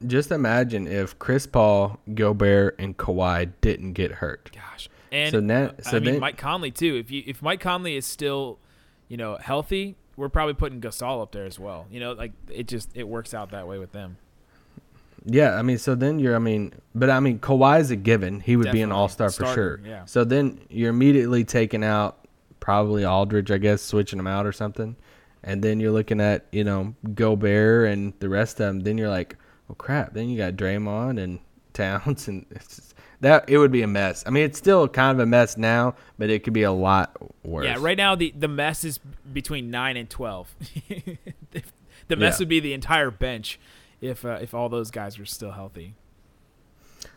just 0.07 0.31
imagine 0.31 0.87
if 0.87 1.19
Chris 1.19 1.47
Paul, 1.47 1.99
Gobert, 2.15 2.77
and 2.79 2.97
Kawhi 2.97 3.53
didn't 3.61 3.93
get 3.95 4.13
hurt. 4.13 4.51
Gosh, 4.55 4.89
and 5.13 5.33
So 5.33 5.41
now- 5.41 5.73
so 5.83 5.97
I 5.97 6.01
mean 6.01 6.05
then- 6.13 6.21
Mike 6.21 6.39
Conley 6.39 6.71
too. 6.71 6.97
If 6.97 7.11
you 7.11 7.23
if 7.27 7.43
Mike 7.43 7.61
Conley 7.61 7.97
is 7.97 8.07
still 8.07 8.59
you 9.09 9.17
know 9.17 9.37
healthy, 9.41 9.97
we're 10.20 10.28
probably 10.28 10.52
putting 10.52 10.83
Gasol 10.83 11.22
up 11.22 11.33
there 11.33 11.46
as 11.46 11.59
well. 11.59 11.87
You 11.90 11.98
know, 11.98 12.12
like 12.12 12.33
it 12.50 12.68
just 12.68 12.90
it 12.94 13.09
works 13.09 13.33
out 13.33 13.52
that 13.52 13.66
way 13.66 13.78
with 13.78 13.92
them. 13.92 14.18
Yeah, 15.24 15.54
I 15.54 15.62
mean, 15.62 15.78
so 15.78 15.94
then 15.94 16.18
you're, 16.18 16.35
I 16.35 16.38
mean, 16.38 16.72
but 16.94 17.11
I 17.11 17.20
mean, 17.20 17.38
Kawhi's 17.40 17.90
a 17.90 17.96
given. 17.96 18.40
He 18.40 18.56
would 18.56 18.70
be 18.72 18.80
an 18.83 18.92
all 18.92 19.09
star 19.09 19.30
for 19.30 19.46
sure. 19.46 19.80
yeah. 19.85 20.04
So 20.04 20.24
then 20.24 20.61
you're 20.70 20.90
immediately 20.90 21.44
taking 21.44 21.85
out 21.85 22.26
probably 22.61 23.04
Aldridge, 23.04 23.50
I 23.50 23.59
guess, 23.59 23.83
switching 23.83 24.18
him 24.18 24.26
out 24.26 24.46
or 24.46 24.52
something. 24.52 24.96
And 25.42 25.62
then 25.62 25.80
you're 25.80 25.92
looking 25.92 26.20
at, 26.20 26.46
you 26.52 26.64
know, 26.64 26.94
Gobert 27.14 27.88
and 27.88 28.12
the 28.20 28.28
rest 28.28 28.61
of 28.61 28.66
them. 28.66 28.80
Then 28.80 28.98
you're 28.98 29.11
like, 29.11 29.37
oh, 29.70 29.74
crap. 29.74 30.12
Then 30.14 30.28
you 30.28 30.37
got 30.38 30.54
Draymond 30.54 31.22
and 31.22 31.38
Towns. 31.72 32.28
And 32.28 32.46
it's 32.50 32.76
just, 32.76 32.94
that, 33.20 33.48
it 33.48 33.59
would 33.59 33.72
be 33.72 33.83
a 33.83 33.87
mess. 33.87 34.24
I 34.26 34.30
mean, 34.30 34.44
it's 34.44 34.59
still 34.59 34.88
kind 34.88 35.18
of 35.18 35.22
a 35.22 35.26
mess 35.26 35.56
now, 35.56 35.94
but 36.18 36.30
it 36.30 36.42
could 36.44 36.52
be 36.54 36.62
a 36.62 36.72
lot 36.72 37.16
worse. 37.44 37.64
Yeah, 37.66 37.76
right 37.78 37.96
now 37.96 38.14
the 38.14 38.33
the 38.37 38.48
mess 38.48 38.85
is 38.85 38.98
between 39.33 39.70
nine 39.70 39.96
and 39.96 40.09
twelve. 40.09 40.54
the 42.09 42.16
mess 42.16 42.35
Yeah. 42.35 42.38
would 42.42 42.48
be 42.48 42.61
the 42.61 42.72
entire 42.72 43.11
bench 43.11 43.59
if 44.00 44.24
uh, 44.24 44.38
if 44.40 44.54
all 44.54 44.68
those 44.68 44.90
guys 44.90 45.18
were 45.18 45.24
still 45.26 45.52
healthy. 45.52 45.94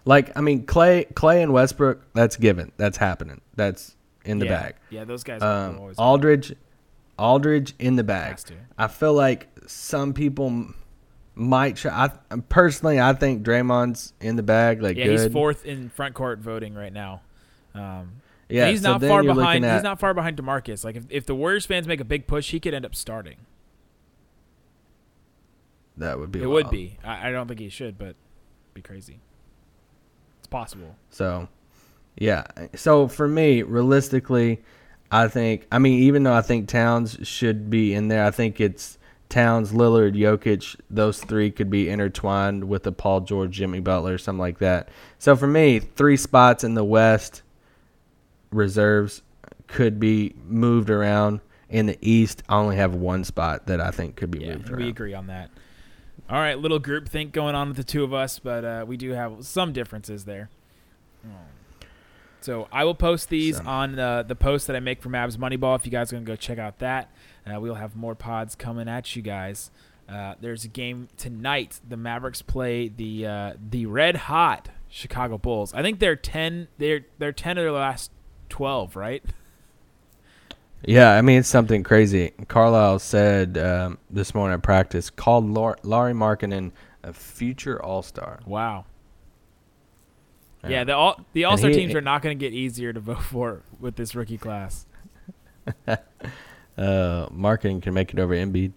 Like, 0.05 0.35
I 0.37 0.41
mean, 0.41 0.65
Klay, 0.65 1.11
Klay 1.13 1.41
and 1.41 1.53
Westbrook, 1.53 2.01
that's 2.13 2.35
given. 2.35 2.71
That's 2.77 2.97
happening. 2.97 3.39
That's 3.55 3.95
in 4.25 4.39
the 4.39 4.45
yeah. 4.45 4.61
bag. 4.61 4.75
Yeah, 4.89 5.03
those 5.05 5.23
guys. 5.23 5.41
are 5.41 5.69
Um, 5.69 5.79
always 5.79 5.97
Aldridge, 5.97 6.53
Aldridge 7.17 7.73
in 7.79 7.95
the 7.95 8.03
bag. 8.03 8.37
I 8.77 8.87
feel 8.87 9.13
like 9.13 9.47
some 9.67 10.13
people 10.13 10.67
might 11.36 11.76
try. 11.78 12.10
I, 12.32 12.36
personally, 12.50 13.00
I 13.00 13.13
think 13.13 13.43
Draymond's 13.43 14.13
in 14.22 14.36
the 14.36 14.43
bag. 14.43 14.82
Like, 14.82 14.98
yeah, 14.98 15.06
good. 15.06 15.19
he's 15.19 15.32
fourth 15.32 15.65
in 15.65 15.89
front 15.89 16.13
court 16.15 16.39
voting 16.39 16.74
right 16.76 16.93
now. 16.93 17.22
Um, 17.74 18.22
Yeah, 18.50 18.69
he's 18.69 18.82
so 18.82 18.91
not 18.98 19.02
far 19.02 19.24
behind. 19.24 19.65
at- 19.65 19.74
He's 19.76 19.84
not 19.84 20.00
far 20.00 20.13
behind 20.13 20.38
Demarcus. 20.38 20.84
Like 20.86 20.96
if, 20.96 21.06
if 21.10 21.26
the 21.26 21.36
Warriors 21.36 21.65
fans 21.65 21.88
make 21.88 22.00
a 22.00 22.06
big 22.06 22.28
push, 22.28 22.52
he 22.52 22.60
could 22.60 22.74
end 22.74 22.86
up 22.86 22.93
starting. 22.96 23.38
That 25.98 26.19
would 26.19 26.32
be. 26.32 26.41
it 26.41 26.48
would 26.48 26.69
be. 26.69 26.98
I, 27.04 27.30
I 27.30 27.32
don't 27.32 27.48
think 27.48 27.60
he 27.60 27.69
should, 27.69 27.98
but 27.98 28.15
be 28.74 28.82
crazy. 28.82 29.19
It's 30.39 30.48
possible. 30.48 30.96
So, 31.10 31.48
yeah. 32.17 32.43
So 32.76 33.08
for 33.08 33.28
me, 33.28 33.62
realistically, 33.62 34.62
I 35.12 35.28
think. 35.28 35.67
I 35.72 35.78
mean, 35.80 36.02
even 36.04 36.24
though 36.24 36.34
I 36.34 36.41
think 36.41 36.67
Towns 36.67 37.17
should 37.24 37.69
be 37.69 37.93
in 37.93 38.08
there, 38.08 38.26
I 38.26 38.32
think 38.32 38.60
it's 38.60 38.98
Towns, 39.34 39.72
Lillard, 39.72 40.15
Jokic. 40.15 40.80
Those 40.91 41.19
three 41.19 41.50
could 41.50 41.69
be 41.72 41.89
intertwined 41.89 42.65
with 42.65 42.86
a 42.86 42.91
Paul 42.91 43.22
George, 43.22 43.52
Jimmy 43.52 43.80
Butler, 43.80 44.19
something 44.19 44.39
like 44.39 44.60
that. 44.60 44.89
So 45.17 45.36
for 45.36 45.48
me, 45.48 45.80
three 45.80 46.17
spots 46.17 46.63
in 46.63 46.76
the 46.76 46.84
West 46.84 47.41
reserves 48.52 49.24
could 49.65 50.00
be 50.00 50.36
moved 50.46 50.91
around. 50.91 51.41
In 51.67 51.88
the 51.88 51.98
East, 52.02 52.43
I 52.48 52.58
only 52.58 52.76
have 52.76 52.93
one 52.93 53.24
spot 53.24 53.65
that 53.65 53.82
I 53.82 53.89
think 53.89 54.15
could 54.15 54.30
be 54.30 54.38
moved. 54.38 54.65
Yeah, 54.65 54.69
moved 54.69 54.84
we 54.84 54.89
agree 54.89 55.15
on 55.15 55.26
that. 55.28 55.50
All 56.29 56.38
right, 56.38 56.58
little 56.58 56.77
group 56.77 57.10
think 57.10 57.31
going 57.31 57.56
on 57.56 57.69
with 57.69 57.77
the 57.77 57.84
two 57.84 58.04
of 58.04 58.13
us, 58.13 58.38
but 58.38 58.63
uh, 58.63 58.86
we 58.88 58.96
do 58.96 59.10
have 59.12 59.44
some 59.44 59.73
differences 59.73 60.25
there. 60.25 60.52
So 62.42 62.67
I 62.71 62.84
will 62.84 62.94
post 62.94 63.29
these 63.29 63.56
Some. 63.56 63.67
on 63.67 63.98
uh, 63.98 64.23
the 64.23 64.36
post 64.36 64.67
that 64.67 64.75
I 64.75 64.81
make 64.81 65.02
for 65.02 65.10
Mavs 65.10 65.38
Moneyball. 65.38 65.77
If 65.77 65.86
you 65.86 65.92
guys 65.92 66.12
are 66.12 66.17
gonna 66.17 66.25
go 66.25 66.36
check 66.36 66.60
out 66.60 66.79
that, 66.79 67.10
uh, 67.52 67.60
we'll 67.60 67.75
have 67.75 67.96
more 67.96 68.15
pods 68.15 68.56
coming 68.56 68.87
at 68.87 69.15
you 69.15 69.21
guys. 69.21 69.71
Uh, 70.08 70.35
there's 70.41 70.65
a 70.65 70.67
game 70.67 71.08
tonight. 71.17 71.79
The 71.87 71.98
Mavericks 71.98 72.41
play 72.41 72.89
the 72.89 73.25
uh, 73.25 73.54
the 73.69 73.85
red 73.85 74.15
hot 74.15 74.69
Chicago 74.89 75.37
Bulls. 75.37 75.73
I 75.73 75.81
think 75.81 76.00
they're 76.00 76.15
ten. 76.15 76.67
They're 76.77 77.06
they're 77.19 77.31
ten 77.31 77.58
of 77.58 77.63
their 77.63 77.71
last 77.71 78.12
twelve, 78.50 78.96
right? 78.96 79.23
Yeah, 80.85 81.12
I 81.13 81.21
mean 81.21 81.39
it's 81.39 81.50
something 81.50 81.83
crazy. 81.83 82.33
Carlisle 82.50 83.00
said 83.00 83.58
um, 83.58 83.98
this 84.10 84.35
morning 84.35 84.56
at 84.56 84.62
practice 84.63 85.10
called 85.10 85.50
Lar- 85.50 85.77
Lauri 85.83 86.13
Markkanen 86.13 86.71
a 87.04 87.13
future 87.13 87.81
All 87.81 88.02
Star. 88.04 88.39
Wow. 88.46 88.85
Yeah, 90.67 90.83
the 90.85 90.96
all 90.96 91.19
the 91.33 91.46
All 91.46 91.58
Star 91.58 91.69
he- 91.69 91.75
teams 91.77 91.96
are 91.96 92.02
not 92.02 92.21
going 92.21 92.37
to 92.37 92.46
get 92.46 92.54
easier 92.54 92.91
to 92.94 93.00
vote 93.00 93.21
for 93.23 93.63
with 93.79 93.96
this 93.96 94.15
rookie 94.15 94.37
class. 94.37 94.85
Uh, 96.78 97.28
Markkanen 97.30 97.82
can 97.82 97.94
make 97.94 98.13
it 98.13 98.19
over 98.19 98.34
Embiid. 98.34 98.71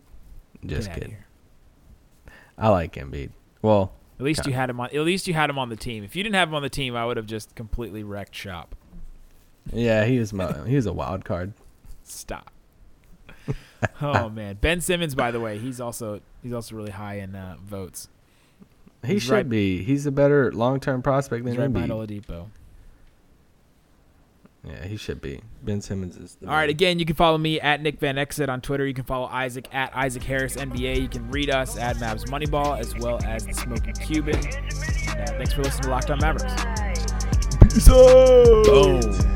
Just 0.65 0.93
kidding. 0.93 1.17
I 2.59 2.69
like 2.69 2.95
Embiid. 2.95 3.31
Well, 3.63 3.93
At 4.19 4.25
least 4.25 4.47
you 4.47 4.53
had 4.53 4.71
him 4.71 4.81
on. 4.81 4.87
At 4.87 5.01
least 5.01 5.27
you 5.29 5.35
had 5.35 5.51
him 5.51 5.59
on 5.59 5.69
the 5.69 5.77
team. 5.77 6.03
If 6.05 6.17
you 6.17 6.23
didn't 6.23 6.35
have 6.37 6.49
him 6.49 6.55
on 6.55 6.63
the 6.63 6.69
team, 6.71 6.97
I 6.97 7.05
would 7.07 7.17
have 7.17 7.27
just 7.27 7.55
completely 7.55 8.03
wrecked 8.03 8.35
shop. 8.35 8.75
yeah, 9.73 10.05
he 10.05 10.19
was 10.19 10.33
my 10.33 10.67
he 10.67 10.77
was 10.77 10.87
a 10.87 10.93
wild 10.93 11.25
card. 11.25 11.53
Stop. 12.05 12.51
oh 14.01 14.29
man, 14.31 14.57
Ben 14.61 14.81
Simmons. 14.81 15.15
By 15.15 15.31
the 15.31 15.41
way, 15.41 15.59
he's 15.59 15.81
also 15.81 16.21
he's 16.43 16.53
also 16.53 16.75
really 16.77 16.93
high 16.93 17.17
in 17.19 17.35
uh, 17.35 17.57
votes. 17.63 18.09
He 19.05 19.15
He's 19.15 19.23
should 19.25 19.33
right- 19.33 19.49
be. 19.49 19.83
He's 19.83 20.07
a 20.07 20.13
better 20.13 20.51
long 20.53 20.81
term 20.81 21.03
prospect 21.03 21.45
than 21.45 21.53
He's 21.55 21.59
right 21.61 21.71
Embiid. 21.73 21.89
Oladipo. 21.91 22.47
Yeah, 24.69 24.85
he 24.85 24.97
should 24.97 25.21
be. 25.21 25.41
Ben 25.63 25.81
Simmons 25.81 26.17
is. 26.17 26.37
The 26.41 26.49
All 26.49 26.53
right, 26.55 26.63
man. 26.63 26.71
again, 26.71 26.99
you 26.99 27.05
can 27.07 27.15
follow 27.15 27.39
me 27.39 27.61
at 27.61 27.81
Nick 27.81 28.01
Van 28.01 28.19
Exit 28.19 28.49
on 28.49 28.61
Twitter. 28.61 28.85
You 28.87 28.95
can 28.95 29.05
follow 29.05 29.27
Isaac 29.27 29.69
at 29.73 29.95
Isaac 29.97 30.25
Harris 30.25 30.57
NBA. 30.57 31.01
You 31.03 31.09
can 31.09 31.31
read 31.31 31.51
us 31.51 31.79
at 31.79 31.97
Mavs 31.97 32.25
Moneyball 32.27 32.79
as 32.79 32.95
well 32.97 33.21
as 33.25 33.47
the 33.47 33.55
Smoking 33.55 33.95
Cuban. 33.95 34.35
And, 34.37 35.21
uh, 35.21 35.33
thanks 35.37 35.53
for 35.53 35.63
listening 35.63 35.85
to 35.85 35.91
Locked 35.91 36.11
On 36.11 36.19
Mavericks. 36.19 36.53
Peace 37.73 37.89
out. 37.89 38.65
Boom. 38.65 39.36